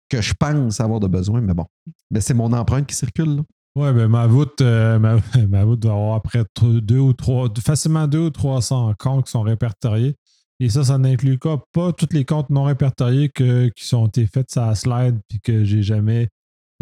que 0.08 0.20
je 0.20 0.34
pense 0.34 0.80
avoir 0.80 0.98
de 1.00 1.06
besoin, 1.06 1.40
mais 1.40 1.54
bon. 1.54 1.66
Mais 2.10 2.20
c'est 2.20 2.34
mon 2.34 2.52
empreinte 2.52 2.86
qui 2.86 2.96
circule. 2.96 3.42
Ouais, 3.76 3.92
ben 3.92 4.08
ma 4.08 4.26
voûte, 4.26 4.60
euh, 4.60 4.98
ma, 4.98 5.18
ma 5.48 5.64
voûte 5.64 5.80
doit 5.80 5.92
avoir 5.92 6.16
après 6.16 6.42
deux 6.60 6.98
ou 6.98 7.12
trois, 7.12 7.48
facilement 7.64 8.08
deux 8.08 8.18
ou 8.26 8.30
trois 8.30 8.60
cents 8.60 8.92
comptes 8.98 9.26
qui 9.26 9.30
sont 9.30 9.42
répertoriés. 9.42 10.16
Et 10.60 10.68
ça, 10.68 10.84
ça 10.84 10.98
n'inclut 10.98 11.38
pas 11.38 11.92
tous 11.92 12.12
les 12.12 12.26
comptes 12.26 12.50
non 12.50 12.64
répertoriés 12.64 13.30
que, 13.30 13.68
qui 13.68 13.86
sont 13.86 14.06
été 14.06 14.26
faits 14.26 14.50
sur 14.50 14.60
la 14.60 14.74
slide 14.74 15.18
puis 15.26 15.40
que 15.40 15.64
j'ai 15.64 15.82
jamais 15.82 16.28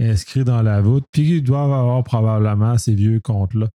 inscrit 0.00 0.44
dans 0.44 0.62
la 0.62 0.80
voûte. 0.80 1.04
Puis 1.12 1.36
ils 1.36 1.42
doivent 1.42 1.72
avoir 1.72 2.02
probablement 2.02 2.76
ces 2.76 2.94
vieux 2.94 3.20
comptes-là 3.20 3.68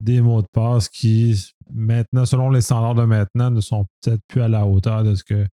des 0.00 0.22
mots 0.22 0.40
de 0.40 0.48
passe 0.52 0.88
qui, 0.88 1.52
maintenant, 1.70 2.24
selon 2.24 2.50
les 2.50 2.62
standards 2.62 2.94
de 2.94 3.04
maintenant, 3.04 3.50
ne 3.50 3.60
sont 3.60 3.84
peut-être 4.00 4.22
plus 4.28 4.40
à 4.40 4.48
la 4.48 4.66
hauteur 4.66 5.04
de 5.04 5.14
ce, 5.14 5.22
que, 5.22 5.46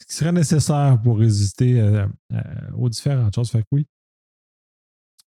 ce 0.00 0.06
qui 0.06 0.14
serait 0.14 0.32
nécessaire 0.32 1.00
pour 1.02 1.18
résister 1.18 1.80
euh, 1.80 2.06
euh, 2.32 2.42
aux 2.76 2.90
différentes 2.90 3.34
choses. 3.34 3.50
Fait 3.50 3.62
que 3.62 3.68
oui, 3.72 3.86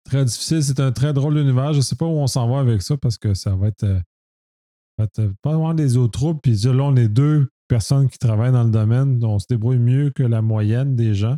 très 0.03 0.23
difficile. 0.23 0.63
C'est 0.63 0.79
un 0.79 0.91
très 0.91 1.13
drôle 1.13 1.33
d'univers. 1.33 1.73
Je 1.73 1.79
ne 1.79 1.83
sais 1.83 1.95
pas 1.95 2.05
où 2.05 2.17
on 2.19 2.27
s'en 2.27 2.47
va 2.47 2.59
avec 2.59 2.83
ça 2.83 2.95
parce 2.95 3.17
que 3.17 3.33
ça 3.33 3.55
va 3.55 3.69
être, 3.69 3.85
euh, 3.85 3.99
va 4.99 5.05
être 5.05 5.33
pas 5.41 5.53
vraiment 5.53 5.73
des 5.73 5.97
autres 5.97 6.19
troupes. 6.19 6.41
Puis 6.43 6.53
là, 6.53 6.83
on 6.83 6.95
est 6.95 7.09
deux 7.09 7.49
personnes 7.67 8.09
qui 8.09 8.17
travaillent 8.17 8.51
dans 8.51 8.63
le 8.63 8.71
domaine, 8.71 9.23
on 9.23 9.39
se 9.39 9.47
débrouille 9.47 9.79
mieux 9.79 10.09
que 10.09 10.23
la 10.23 10.41
moyenne 10.41 10.95
des 10.95 11.13
gens. 11.13 11.37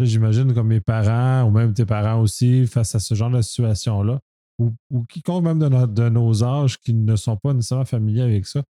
J'imagine 0.00 0.52
comme 0.52 0.68
mes 0.68 0.80
parents 0.80 1.46
ou 1.46 1.50
même 1.50 1.74
tes 1.74 1.86
parents 1.86 2.20
aussi 2.20 2.66
face 2.66 2.94
à 2.94 2.98
ce 2.98 3.14
genre 3.14 3.30
de 3.30 3.40
situation-là, 3.40 4.18
ou, 4.58 4.72
ou 4.90 5.04
quiconque 5.04 5.44
même 5.44 5.58
de, 5.58 6.08
nos 6.08 6.42
âges 6.42 6.78
qui 6.78 6.94
ne 6.94 7.16
sont 7.16 7.36
pas 7.36 7.52
nécessairement 7.52 7.84
familiers 7.84 8.22
avec 8.22 8.46
ça, 8.46 8.62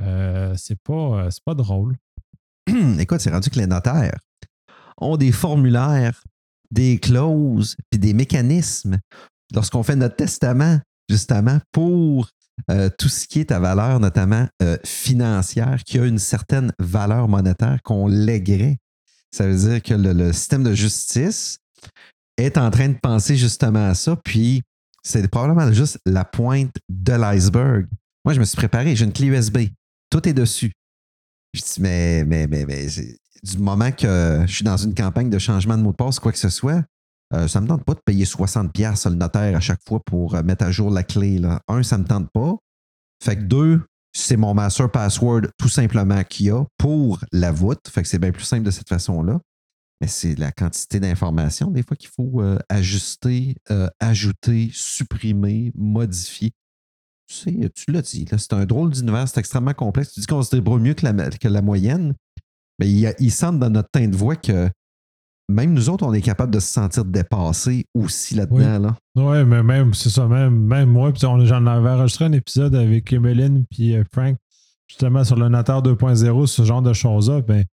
euh, 0.00 0.54
c'est 0.56 0.80
pas, 0.80 1.24
euh, 1.24 1.30
pas 1.44 1.54
drôle. 1.54 1.96
Écoute, 2.98 3.20
c'est 3.20 3.30
rendu 3.30 3.50
que 3.50 3.58
les 3.58 3.66
notaires 3.66 4.18
ont 4.98 5.16
des 5.16 5.32
formulaires, 5.32 6.22
des 6.70 6.98
clauses, 6.98 7.76
puis 7.90 7.98
des 7.98 8.14
mécanismes 8.14 8.98
lorsqu'on 9.52 9.82
fait 9.82 9.96
notre 9.96 10.16
testament, 10.16 10.78
justement, 11.08 11.58
pour 11.72 12.30
euh, 12.70 12.90
tout 12.98 13.08
ce 13.08 13.26
qui 13.26 13.40
est 13.40 13.52
à 13.52 13.58
valeur, 13.58 14.00
notamment 14.00 14.46
euh, 14.62 14.76
financière, 14.84 15.82
qui 15.84 15.98
a 15.98 16.04
une 16.04 16.18
certaine 16.18 16.72
valeur 16.78 17.28
monétaire 17.28 17.78
qu'on 17.82 18.06
lèguerait. 18.06 18.78
Ça 19.32 19.46
veut 19.46 19.56
dire 19.56 19.82
que 19.82 19.94
le, 19.94 20.32
système 20.32 20.62
de 20.62 20.74
justice 20.74 21.58
est 22.36 22.58
en 22.58 22.70
train 22.70 22.88
de 22.88 22.98
penser 22.98 23.36
justement 23.36 23.86
à 23.86 23.94
ça, 23.94 24.16
puis 24.16 24.62
c'est 25.02 25.26
probablement 25.28 25.72
juste 25.72 25.98
la 26.04 26.24
pointe 26.24 26.74
de 26.88 27.12
l'iceberg. 27.12 27.86
Moi, 28.24 28.34
je 28.34 28.40
me 28.40 28.44
suis 28.44 28.56
préparé, 28.56 28.96
j'ai 28.96 29.04
une 29.04 29.12
clé 29.12 29.28
USB, 29.28 29.58
tout 30.10 30.28
est 30.28 30.34
dessus. 30.34 30.72
Je 31.54 31.62
dis, 31.62 31.80
mais, 31.80 32.24
mais, 32.24 32.46
mais, 32.46 32.66
mais 32.66 32.86
du 33.42 33.58
moment 33.58 33.90
que 33.92 34.44
je 34.46 34.52
suis 34.52 34.64
dans 34.64 34.76
une 34.76 34.94
campagne 34.94 35.30
de 35.30 35.38
changement 35.38 35.76
de 35.76 35.82
mot 35.82 35.92
de 35.92 35.96
passe, 35.96 36.18
quoi 36.18 36.32
que 36.32 36.38
ce 36.38 36.50
soit, 36.50 36.84
euh, 37.32 37.46
ça 37.46 37.60
ne 37.60 37.64
me 37.64 37.68
tente 37.68 37.84
pas 37.84 37.94
de 37.94 38.00
payer 38.04 38.24
60$ 38.24 38.96
sur 38.96 39.10
le 39.10 39.16
notaire 39.16 39.56
à 39.56 39.60
chaque 39.60 39.82
fois 39.86 40.00
pour 40.04 40.34
euh, 40.34 40.42
mettre 40.42 40.64
à 40.64 40.70
jour 40.70 40.90
la 40.90 41.04
clé. 41.04 41.38
Là. 41.38 41.60
Un, 41.68 41.82
ça 41.82 41.96
ne 41.96 42.02
me 42.02 42.08
tente 42.08 42.28
pas. 42.32 42.56
Fait 43.22 43.36
que 43.36 43.42
deux, 43.42 43.82
c'est 44.12 44.36
mon 44.36 44.54
master 44.54 44.90
password 44.90 45.42
tout 45.56 45.68
simplement 45.68 46.24
qu'il 46.24 46.46
y 46.46 46.50
a 46.50 46.64
pour 46.76 47.20
la 47.32 47.52
voûte. 47.52 47.88
Fait 47.88 48.02
que 48.02 48.08
c'est 48.08 48.18
bien 48.18 48.32
plus 48.32 48.44
simple 48.44 48.64
de 48.64 48.70
cette 48.70 48.88
façon-là. 48.88 49.40
Mais 50.00 50.08
c'est 50.08 50.34
la 50.38 50.50
quantité 50.50 50.98
d'informations, 50.98 51.70
des 51.70 51.82
fois, 51.82 51.94
qu'il 51.94 52.08
faut 52.08 52.40
euh, 52.40 52.58
ajuster, 52.70 53.54
ajouter, 54.00 54.70
supprimer, 54.72 55.72
modifier. 55.74 56.52
Tu 57.28 57.36
sais, 57.36 57.70
tu 57.74 57.92
l'as 57.92 58.00
dit, 58.02 58.26
c'est 58.26 58.52
un 58.54 58.64
drôle 58.64 58.90
d'univers, 58.90 59.28
c'est 59.28 59.38
extrêmement 59.38 59.74
complexe. 59.74 60.12
Tu 60.12 60.20
dis 60.20 60.26
qu'on 60.26 60.42
se 60.42 60.50
débrouille 60.50 60.80
mieux 60.80 60.94
que 60.94 61.06
la, 61.06 61.28
que 61.28 61.48
la 61.48 61.60
moyenne, 61.60 62.14
mais 62.78 62.90
il, 62.90 63.14
il 63.18 63.30
semble 63.30 63.58
dans 63.58 63.68
notre 63.68 63.90
teint 63.90 64.08
de 64.08 64.16
voix 64.16 64.36
que 64.36 64.70
même 65.50 65.74
nous 65.74 65.90
autres, 65.90 66.06
on 66.06 66.12
est 66.12 66.20
capable 66.20 66.52
de 66.52 66.60
se 66.60 66.72
sentir 66.72 67.04
dépassé 67.04 67.86
aussi 67.94 68.34
là-dedans. 68.34 68.94
Oui, 69.16 69.44
mais 69.44 69.62
même, 69.62 69.94
c'est 69.94 70.10
ça, 70.10 70.26
même, 70.26 70.56
même 70.56 70.88
moi, 70.88 71.12
j'en 71.14 71.66
avais 71.66 71.90
enregistré 71.90 72.24
un 72.24 72.32
épisode 72.32 72.74
avec 72.74 73.12
Emeline 73.12 73.64
et 73.78 73.96
euh, 73.96 74.04
Frank, 74.12 74.36
justement 74.88 75.24
sur 75.24 75.36
le 75.36 75.48
Nateur 75.48 75.82
2.0, 75.82 76.46
ce 76.46 76.62
genre 76.62 76.82
de 76.82 76.92
choses-là. 76.92 77.42
Ben, 77.42 77.64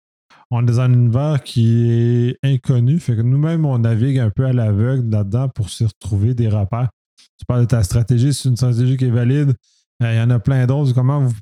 on 0.50 0.64
est 0.64 0.66
dans 0.66 0.80
un 0.82 0.94
univers 0.94 1.44
qui 1.44 1.90
est 1.90 2.38
inconnu, 2.44 3.00
fait 3.00 3.16
que 3.16 3.22
nous-mêmes, 3.22 3.66
on 3.66 3.80
navigue 3.80 4.20
un 4.20 4.30
peu 4.30 4.46
à 4.46 4.54
l'aveugle 4.54 5.10
là-dedans 5.10 5.50
pour 5.50 5.70
se 5.70 5.84
retrouver 5.84 6.34
des 6.34 6.50
repères. 6.50 6.90
Tu 7.38 7.46
parles 7.46 7.62
de 7.62 7.66
ta 7.66 7.84
stratégie, 7.84 8.34
c'est 8.34 8.50
une 8.50 8.58
stratégie 8.58 8.98
qui 8.98 9.06
est 9.06 9.12
valide. 9.12 9.54
Euh, 10.02 10.14
il 10.14 10.18
y 10.18 10.22
en 10.22 10.30
a 10.30 10.40
plein 10.40 10.66
d'autres. 10.66 10.94
Comment 10.94 11.20
vous, 11.20 11.34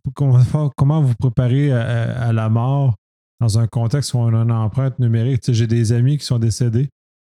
comment, 0.75 1.01
vous 1.01 1.15
préparez 1.15 1.71
à 1.71 2.33
la 2.33 2.49
mort? 2.49 2.95
Dans 3.39 3.59
un 3.59 3.67
contexte 3.67 4.13
où 4.13 4.19
on 4.19 4.33
a 4.33 4.37
une 4.37 4.51
empreinte 4.51 4.99
numérique. 4.99 5.51
j'ai 5.51 5.67
des 5.67 5.91
amis 5.91 6.17
qui 6.17 6.25
sont 6.25 6.39
décédés 6.39 6.89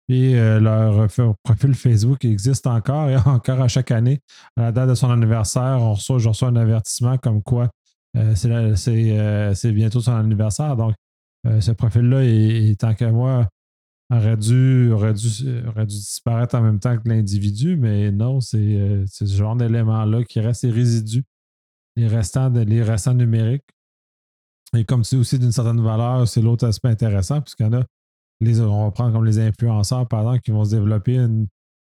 et 0.09 0.39
euh, 0.39 0.59
leur 0.59 1.09
profil 1.43 1.75
Facebook 1.75 2.25
existe 2.25 2.67
encore 2.67 3.09
et 3.11 3.17
encore 3.17 3.61
à 3.61 3.69
chaque 3.69 3.91
année. 3.91 4.21
À 4.57 4.63
la 4.63 4.73
date 4.73 4.91
de 4.91 4.95
son 4.95 5.11
anniversaire, 5.11 5.79
on 5.81 5.95
reçoit, 5.95 6.19
je 6.19 6.29
reçois 6.29 6.49
un 6.49 6.57
avertissement 6.57 7.19
comme 7.19 7.43
quoi 7.43 7.71
euh, 8.17 8.35
euh, 8.47 9.55
c'est 9.55 9.73
bientôt 9.73 10.01
son 10.01 10.13
anniversaire. 10.13 10.77
Donc, 10.77 10.95
ce 11.61 11.71
profil-là, 11.71 12.75
tant 12.79 12.95
qu'à 12.95 13.13
moi, 13.13 13.49
aurait 14.11 14.37
dû, 14.37 14.91
aurait, 14.91 15.15
dû, 15.15 15.29
disparaître 15.87 16.57
en 16.57 16.63
même 16.63 16.81
temps 16.81 16.99
que 16.99 17.09
l'individu, 17.09 17.77
mais 17.77 18.11
non, 18.11 18.41
c'est 18.41 19.05
ce 19.07 19.25
genre 19.25 19.55
d'éléments-là 19.55 20.25
qui 20.25 20.41
restent 20.41 20.65
les 20.65 20.73
résidus, 20.73 21.25
les 21.97 22.09
restants, 22.09 22.51
les 22.51 22.83
restants 22.83 23.15
numériques 23.15 23.65
et 24.75 24.85
comme 24.85 25.05
c'est 25.05 25.16
aussi 25.16 25.39
d'une 25.39 25.53
certaine 25.53 25.81
valeur, 25.81 26.29
c'est 26.29 26.43
l'autre 26.43 26.66
aspect 26.66 26.89
intéressant, 26.89 27.41
puisqu'il 27.41 27.64
y 27.64 27.69
en 27.69 27.81
a, 27.81 27.85
les, 28.41 28.61
on 28.61 28.85
va 28.85 28.91
prendre 28.91 29.12
comme 29.12 29.25
les 29.25 29.39
influenceurs, 29.39 30.07
par 30.07 30.21
exemple, 30.21 30.41
qui 30.41 30.51
vont 30.51 30.64
se 30.64 30.71
développer 30.71 31.16
une, 31.16 31.49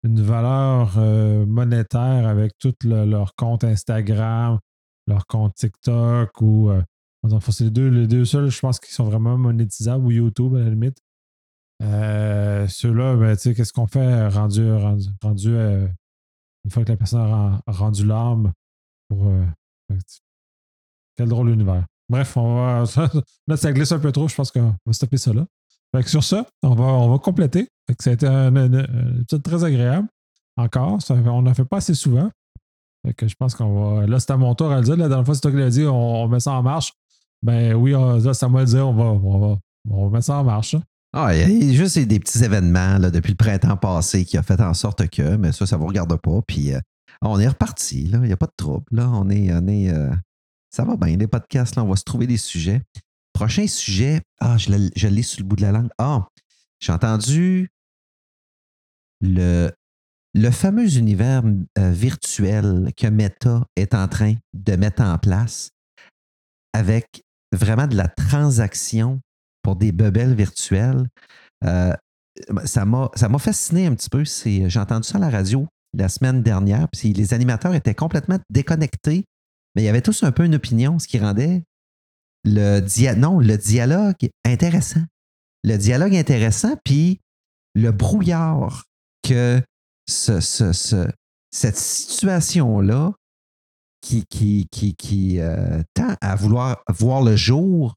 valeur 0.04 0.94
euh, 0.98 1.46
monétaire 1.46 2.26
avec 2.26 2.58
tout 2.58 2.74
leur 2.82 3.36
compte 3.36 3.62
Instagram, 3.62 4.58
leur 5.06 5.26
compte 5.26 5.54
TikTok 5.54 6.40
ou. 6.40 6.70
Euh, 6.70 6.82
c'est 7.50 7.64
les 7.64 7.70
deux, 7.70 7.88
les 7.88 8.08
deux 8.08 8.24
seuls, 8.24 8.50
je 8.50 8.58
pense, 8.58 8.80
qui 8.80 8.92
sont 8.92 9.04
vraiment 9.04 9.38
monétisables, 9.38 10.04
ou 10.04 10.10
YouTube 10.10 10.56
à 10.56 10.58
la 10.58 10.70
limite. 10.70 10.98
Euh, 11.80 12.66
Ceux-là, 12.66 13.14
ben, 13.14 13.36
qu'est-ce 13.36 13.72
qu'on 13.72 13.86
fait 13.86 14.26
rendu, 14.26 14.72
rendu, 14.72 15.08
rendu 15.22 15.54
une 15.54 16.70
fois 16.70 16.84
que 16.84 16.90
la 16.90 16.96
personne 16.96 17.20
a 17.20 17.62
rendu 17.68 18.04
l'arme 18.04 18.52
pour. 19.08 19.30
quel 21.14 21.28
drôle 21.28 21.52
d'univers. 21.52 21.86
Bref, 22.12 22.36
on 22.36 22.56
va, 22.56 22.84
là, 23.48 23.56
ça 23.56 23.72
glisse 23.72 23.90
un 23.90 23.98
peu 23.98 24.12
trop. 24.12 24.28
Je 24.28 24.34
pense 24.34 24.50
qu'on 24.50 24.74
va 24.84 24.92
stopper 24.92 25.16
ça 25.16 25.32
là. 25.32 25.46
Fait 25.96 26.02
que 26.02 26.10
sur 26.10 26.22
ça, 26.22 26.46
on 26.62 26.74
va, 26.74 26.84
on 26.84 27.10
va 27.10 27.18
compléter. 27.18 27.68
Fait 27.86 27.96
ça 28.02 28.10
a 28.10 28.12
été 28.12 28.26
un, 28.26 28.54
épisode 28.54 29.42
très 29.42 29.64
agréable. 29.64 30.08
Encore. 30.58 30.98
on 31.08 31.42
n'en 31.42 31.54
fait 31.54 31.64
pas 31.64 31.78
assez 31.78 31.94
souvent. 31.94 32.28
Fait 33.06 33.14
que 33.14 33.26
je 33.26 33.34
pense 33.34 33.54
qu'on 33.54 34.00
va. 34.00 34.06
Là, 34.06 34.20
c'est 34.20 34.30
à 34.30 34.36
mon 34.36 34.54
tour 34.54 34.70
à 34.70 34.76
le 34.76 34.84
dire. 34.84 34.96
La 34.98 35.08
dernière 35.08 35.24
fois, 35.24 35.34
c'est 35.34 35.40
toi 35.40 35.52
qui 35.52 35.56
l'as 35.56 35.70
dit, 35.70 35.86
on, 35.86 36.28
met 36.28 36.38
ça 36.38 36.52
en 36.52 36.62
marche. 36.62 36.92
Ben 37.42 37.72
oui, 37.72 37.92
là, 37.92 38.34
c'est 38.34 38.46
moi 38.46 38.66
de 38.66 38.78
on 38.78 38.92
va, 38.92 39.04
on 39.04 39.38
va, 39.38 39.58
on 39.88 40.04
va 40.04 40.10
mettre 40.10 40.26
ça 40.26 40.36
en 40.36 40.44
marche. 40.44 40.76
Ah, 41.14 41.34
il 41.34 41.64
y 41.64 41.70
a 41.70 41.74
juste 41.74 41.98
des 41.98 42.20
petits 42.20 42.44
événements 42.44 42.98
là, 42.98 43.10
depuis 43.10 43.30
le 43.30 43.36
printemps 43.36 43.78
passé 43.78 44.26
qui 44.26 44.36
a 44.36 44.42
fait 44.42 44.60
en 44.60 44.74
sorte 44.74 45.08
que, 45.08 45.36
mais 45.36 45.52
ça, 45.52 45.64
ça 45.64 45.76
ne 45.76 45.80
vous 45.80 45.86
regarde 45.88 46.14
pas. 46.20 46.40
Puis 46.46 46.74
euh, 46.74 46.80
on 47.22 47.40
est 47.40 47.48
reparti. 47.48 48.02
Il 48.04 48.20
n'y 48.20 48.32
a 48.32 48.36
pas 48.36 48.46
de 48.46 48.54
trouble. 48.54 48.84
Là. 48.90 49.08
On 49.10 49.30
est, 49.30 49.50
on 49.50 49.66
est, 49.66 49.90
euh, 49.90 50.10
ça 50.74 50.84
va 50.84 50.96
bien, 50.96 51.16
les 51.16 51.26
podcasts, 51.26 51.76
là, 51.76 51.84
on 51.84 51.88
va 51.88 51.96
se 51.96 52.04
trouver 52.04 52.26
des 52.26 52.38
sujets. 52.38 52.80
Prochain 53.32 53.66
sujet, 53.66 54.22
ah, 54.40 54.56
je 54.58 55.08
l'ai 55.08 55.22
sur 55.22 55.40
le 55.40 55.46
bout 55.46 55.56
de 55.56 55.62
la 55.62 55.72
langue. 55.72 55.90
Ah, 55.98 56.28
j'ai 56.80 56.92
entendu 56.92 57.70
le, 59.20 59.70
le 60.34 60.50
fameux 60.50 60.96
univers 60.96 61.42
euh, 61.78 61.90
virtuel 61.90 62.92
que 62.96 63.06
Meta 63.06 63.64
est 63.76 63.94
en 63.94 64.08
train 64.08 64.34
de 64.54 64.76
mettre 64.76 65.02
en 65.02 65.18
place 65.18 65.70
avec 66.72 67.22
vraiment 67.52 67.86
de 67.86 67.96
la 67.96 68.08
transaction 68.08 69.20
pour 69.62 69.76
des 69.76 69.92
bebelles 69.92 70.34
virtuelles. 70.34 71.06
Euh, 71.64 71.94
ça 72.64 72.84
m'a 72.84 73.38
fasciné 73.38 73.86
un 73.86 73.94
petit 73.94 74.08
peu. 74.08 74.24
J'ai 74.24 74.80
entendu 74.80 75.06
ça 75.06 75.18
à 75.18 75.20
la 75.20 75.30
radio 75.30 75.66
la 75.94 76.08
semaine 76.08 76.42
dernière, 76.42 76.88
puis 76.88 77.12
les 77.12 77.34
animateurs 77.34 77.74
étaient 77.74 77.94
complètement 77.94 78.38
déconnectés 78.48 79.26
mais 79.74 79.82
il 79.82 79.84
y 79.84 79.88
avait 79.88 80.02
tous 80.02 80.22
un 80.22 80.32
peu 80.32 80.44
une 80.44 80.54
opinion, 80.54 80.98
ce 80.98 81.08
qui 81.08 81.18
rendait 81.18 81.64
le, 82.44 83.14
non, 83.14 83.38
le 83.38 83.56
dialogue 83.56 84.30
intéressant. 84.44 85.04
Le 85.64 85.76
dialogue 85.76 86.16
intéressant, 86.16 86.76
puis 86.84 87.20
le 87.74 87.92
brouillard 87.92 88.84
que 89.22 89.62
ce, 90.08 90.40
cette 91.52 91.76
situation-là 91.76 93.12
qui, 94.00 94.24
qui, 94.26 94.66
qui, 94.70 94.94
qui 94.96 95.40
euh, 95.40 95.82
tend 95.94 96.16
à 96.20 96.34
vouloir 96.34 96.82
voir 96.88 97.22
le 97.22 97.36
jour 97.36 97.94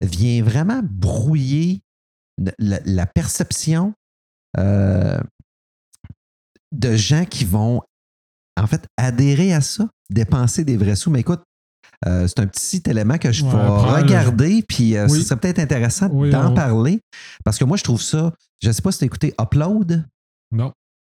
vient 0.00 0.42
vraiment 0.42 0.80
brouiller 0.82 1.82
la, 2.58 3.06
perception 3.06 3.94
euh, 4.58 5.20
de 6.72 6.96
gens 6.96 7.24
qui 7.26 7.44
vont 7.44 7.82
en 8.58 8.66
fait 8.66 8.86
adhérer 8.96 9.52
à 9.52 9.60
ça 9.60 9.88
dépenser 10.10 10.64
des 10.64 10.76
vrais 10.76 10.96
sous. 10.96 11.10
Mais 11.10 11.20
écoute, 11.20 11.42
euh, 12.06 12.26
c'est 12.28 12.40
un 12.40 12.46
petit 12.46 12.82
élément 12.86 13.16
que 13.18 13.32
je 13.32 13.44
vais 13.44 13.50
regarder, 14.02 14.62
puis 14.68 14.96
euh, 14.96 15.08
ce 15.08 15.20
serait 15.22 15.40
peut-être 15.40 15.58
intéressant 15.58 16.08
d'en 16.08 16.52
parler. 16.54 17.00
Parce 17.44 17.58
que 17.58 17.64
moi, 17.64 17.76
je 17.76 17.84
trouve 17.84 18.02
ça. 18.02 18.32
Je 18.62 18.68
ne 18.68 18.72
sais 18.72 18.82
pas 18.82 18.92
si 18.92 18.98
tu 18.98 19.04
as 19.04 19.06
écouté 19.06 19.34
Upload. 19.40 20.04
Non. 20.52 20.72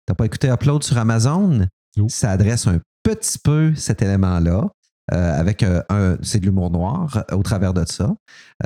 n'as 0.10 0.16
pas 0.16 0.26
écouté 0.26 0.50
Upload 0.50 0.84
sur 0.84 0.98
Amazon? 0.98 1.68
Non. 1.98 2.10
Ça 2.10 2.32
adresse 2.32 2.68
un 2.68 2.80
petit 3.04 3.38
peu 3.40 3.74
cet 3.76 4.02
élément-là. 4.02 4.70
euh, 5.14 5.40
avec 5.40 5.64
euh, 5.64 5.82
un, 5.90 6.18
c'est 6.22 6.40
de 6.40 6.46
l'humour 6.46 6.72
noir 6.72 7.24
euh, 7.32 7.36
au 7.36 7.44
travers 7.44 7.74
de 7.74 7.84
ça, 7.86 8.14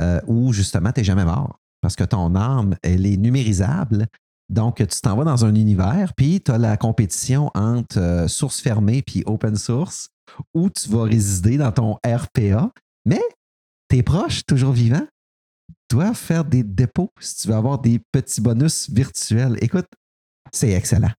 euh, 0.00 0.20
où 0.26 0.52
justement, 0.52 0.92
tu 0.92 1.00
n'es 1.00 1.04
jamais 1.04 1.24
mort. 1.24 1.58
Parce 1.80 1.94
que 1.96 2.04
ton 2.04 2.34
âme, 2.36 2.74
elle 2.82 3.06
est 3.06 3.16
numérisable. 3.16 4.06
Donc, 4.48 4.76
tu 4.76 5.00
t'en 5.02 5.16
vas 5.16 5.24
dans 5.24 5.44
un 5.44 5.54
univers, 5.54 6.14
puis 6.14 6.40
tu 6.40 6.50
as 6.50 6.58
la 6.58 6.76
compétition 6.76 7.50
entre 7.54 7.98
euh, 7.98 8.28
source 8.28 8.60
fermée 8.60 9.02
puis 9.02 9.22
open 9.26 9.56
source, 9.56 10.08
où 10.54 10.70
tu 10.70 10.88
vas 10.88 11.04
résider 11.04 11.58
dans 11.58 11.72
ton 11.72 11.98
RPA, 12.06 12.70
mais 13.04 13.20
tes 13.88 14.02
proches, 14.02 14.44
toujours 14.46 14.72
vivants, 14.72 15.06
doivent 15.90 16.16
faire 16.16 16.44
des 16.44 16.62
dépôts 16.62 17.10
si 17.20 17.36
tu 17.36 17.48
veux 17.48 17.54
avoir 17.54 17.78
des 17.78 18.00
petits 18.12 18.40
bonus 18.40 18.90
virtuels. 18.90 19.56
Écoute, 19.60 19.86
c'est 20.52 20.70
excellent. 20.70 21.12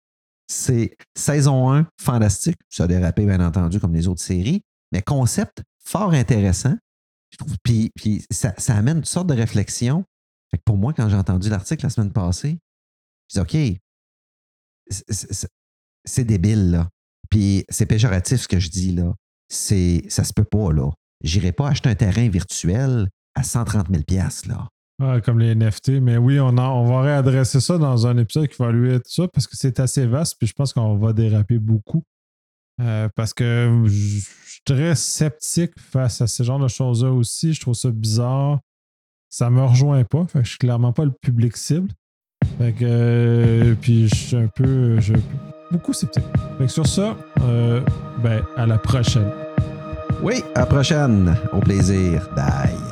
C'est 0.48 0.96
saison 1.16 1.72
1, 1.72 1.88
fantastique. 2.02 2.58
Ça 2.70 2.84
a 2.84 2.88
dérapé, 2.88 3.26
bien 3.26 3.40
entendu, 3.46 3.80
comme 3.80 3.94
les 3.94 4.08
autres 4.08 4.22
séries, 4.22 4.62
mais 4.92 5.02
concept 5.02 5.62
fort 5.84 6.14
intéressant. 6.14 6.76
Puis, 7.64 7.92
ça, 8.32 8.54
amène 8.70 8.98
toutes 8.98 9.06
sortes 9.06 9.28
de 9.28 9.36
que 9.36 10.58
pour 10.66 10.78
moi, 10.78 10.94
quand 10.94 11.08
j'ai 11.10 11.16
entendu 11.16 11.50
l'article 11.50 11.86
la 11.86 11.90
semaine 11.92 12.12
passée, 12.12 12.58
je 13.32 13.40
dis 13.40 13.40
OK, 13.40 13.80
c'est- 14.90 16.24
débile, 16.24 16.72
là. 16.72 16.90
Puis 17.30 17.66
c'est 17.70 17.86
péjoratif 17.86 18.42
ce 18.42 18.48
que 18.48 18.60
je 18.60 18.70
dis, 18.70 18.92
là. 18.94 19.14
C'est, 19.48 20.04
ça 20.10 20.24
se 20.24 20.34
peut 20.34 20.44
pas, 20.44 20.72
là. 20.72 20.90
J'irai 21.24 21.52
pas 21.52 21.70
acheter 21.70 21.90
un 21.90 21.96
terrain 21.96 22.28
virtuel 22.30 23.08
à 23.36 23.44
130 23.44 23.88
000 23.90 24.04
là. 24.48 25.22
Comme 25.22 25.40
les 25.40 25.56
NFT. 25.56 26.02
Mais 26.02 26.18
oui, 26.18 26.40
on, 26.40 26.48
en- 26.58 26.82
on 26.82 26.86
va 26.86 27.02
réadresser 27.02 27.60
ça 27.62 27.78
dans 27.78 28.06
un 28.08 28.18
épisode 28.18 28.48
qui 28.48 28.58
va 28.62 28.72
lui 28.72 28.92
être 28.92 29.08
ça 29.08 29.28
parce 29.28 29.48
que 29.48 29.56
c'est 29.56 29.80
assez 29.80 30.06
vaste. 30.06 30.36
Puis 30.40 30.48
je 30.48 30.54
pense 30.54 30.74
qu'on 30.74 30.98
va 30.98 31.14
déraper 31.14 31.58
beaucoup. 31.60 32.04
Euh, 32.82 33.10
parce 33.16 33.34
que 33.34 33.84
je 33.86 34.20
suis 34.20 34.62
très 34.66 34.96
sceptique 34.96 35.78
face 35.80 36.22
à 36.22 36.28
ce 36.28 36.44
genre 36.44 36.60
de 36.60 36.68
choses-là 36.68 37.12
aussi. 37.12 37.54
Je 37.54 37.62
trouve 37.62 37.76
ça 37.76 37.92
bizarre. 37.92 38.60
Ça 39.30 39.50
me 39.50 39.62
rejoint 39.64 40.04
pas. 40.04 40.26
Fait 40.28 40.40
que 40.40 40.46
je 40.46 40.50
suis 40.52 40.58
clairement 40.58 40.92
pas 40.94 41.06
le 41.06 41.12
public 41.22 41.56
cible. 41.56 41.92
Fait 42.60 42.74
que, 42.74 42.84
euh, 42.84 43.74
puis 43.80 44.10
je 44.10 44.16
suis 44.16 44.36
un 44.36 44.48
peu. 44.48 45.00
Je, 45.00 45.14
beaucoup 45.72 45.94
sceptique. 45.94 46.26
Fait 46.58 46.66
que 46.66 46.72
sur 46.72 46.86
ça, 46.86 47.16
euh, 47.42 47.80
ben, 48.22 48.44
à 48.58 48.66
la 48.66 48.78
prochaine. 48.78 49.30
Oui, 50.22 50.44
à 50.56 50.60
la 50.62 50.66
prochaine. 50.66 51.36
Au 51.54 51.60
plaisir. 51.60 52.28
Bye. 52.36 52.89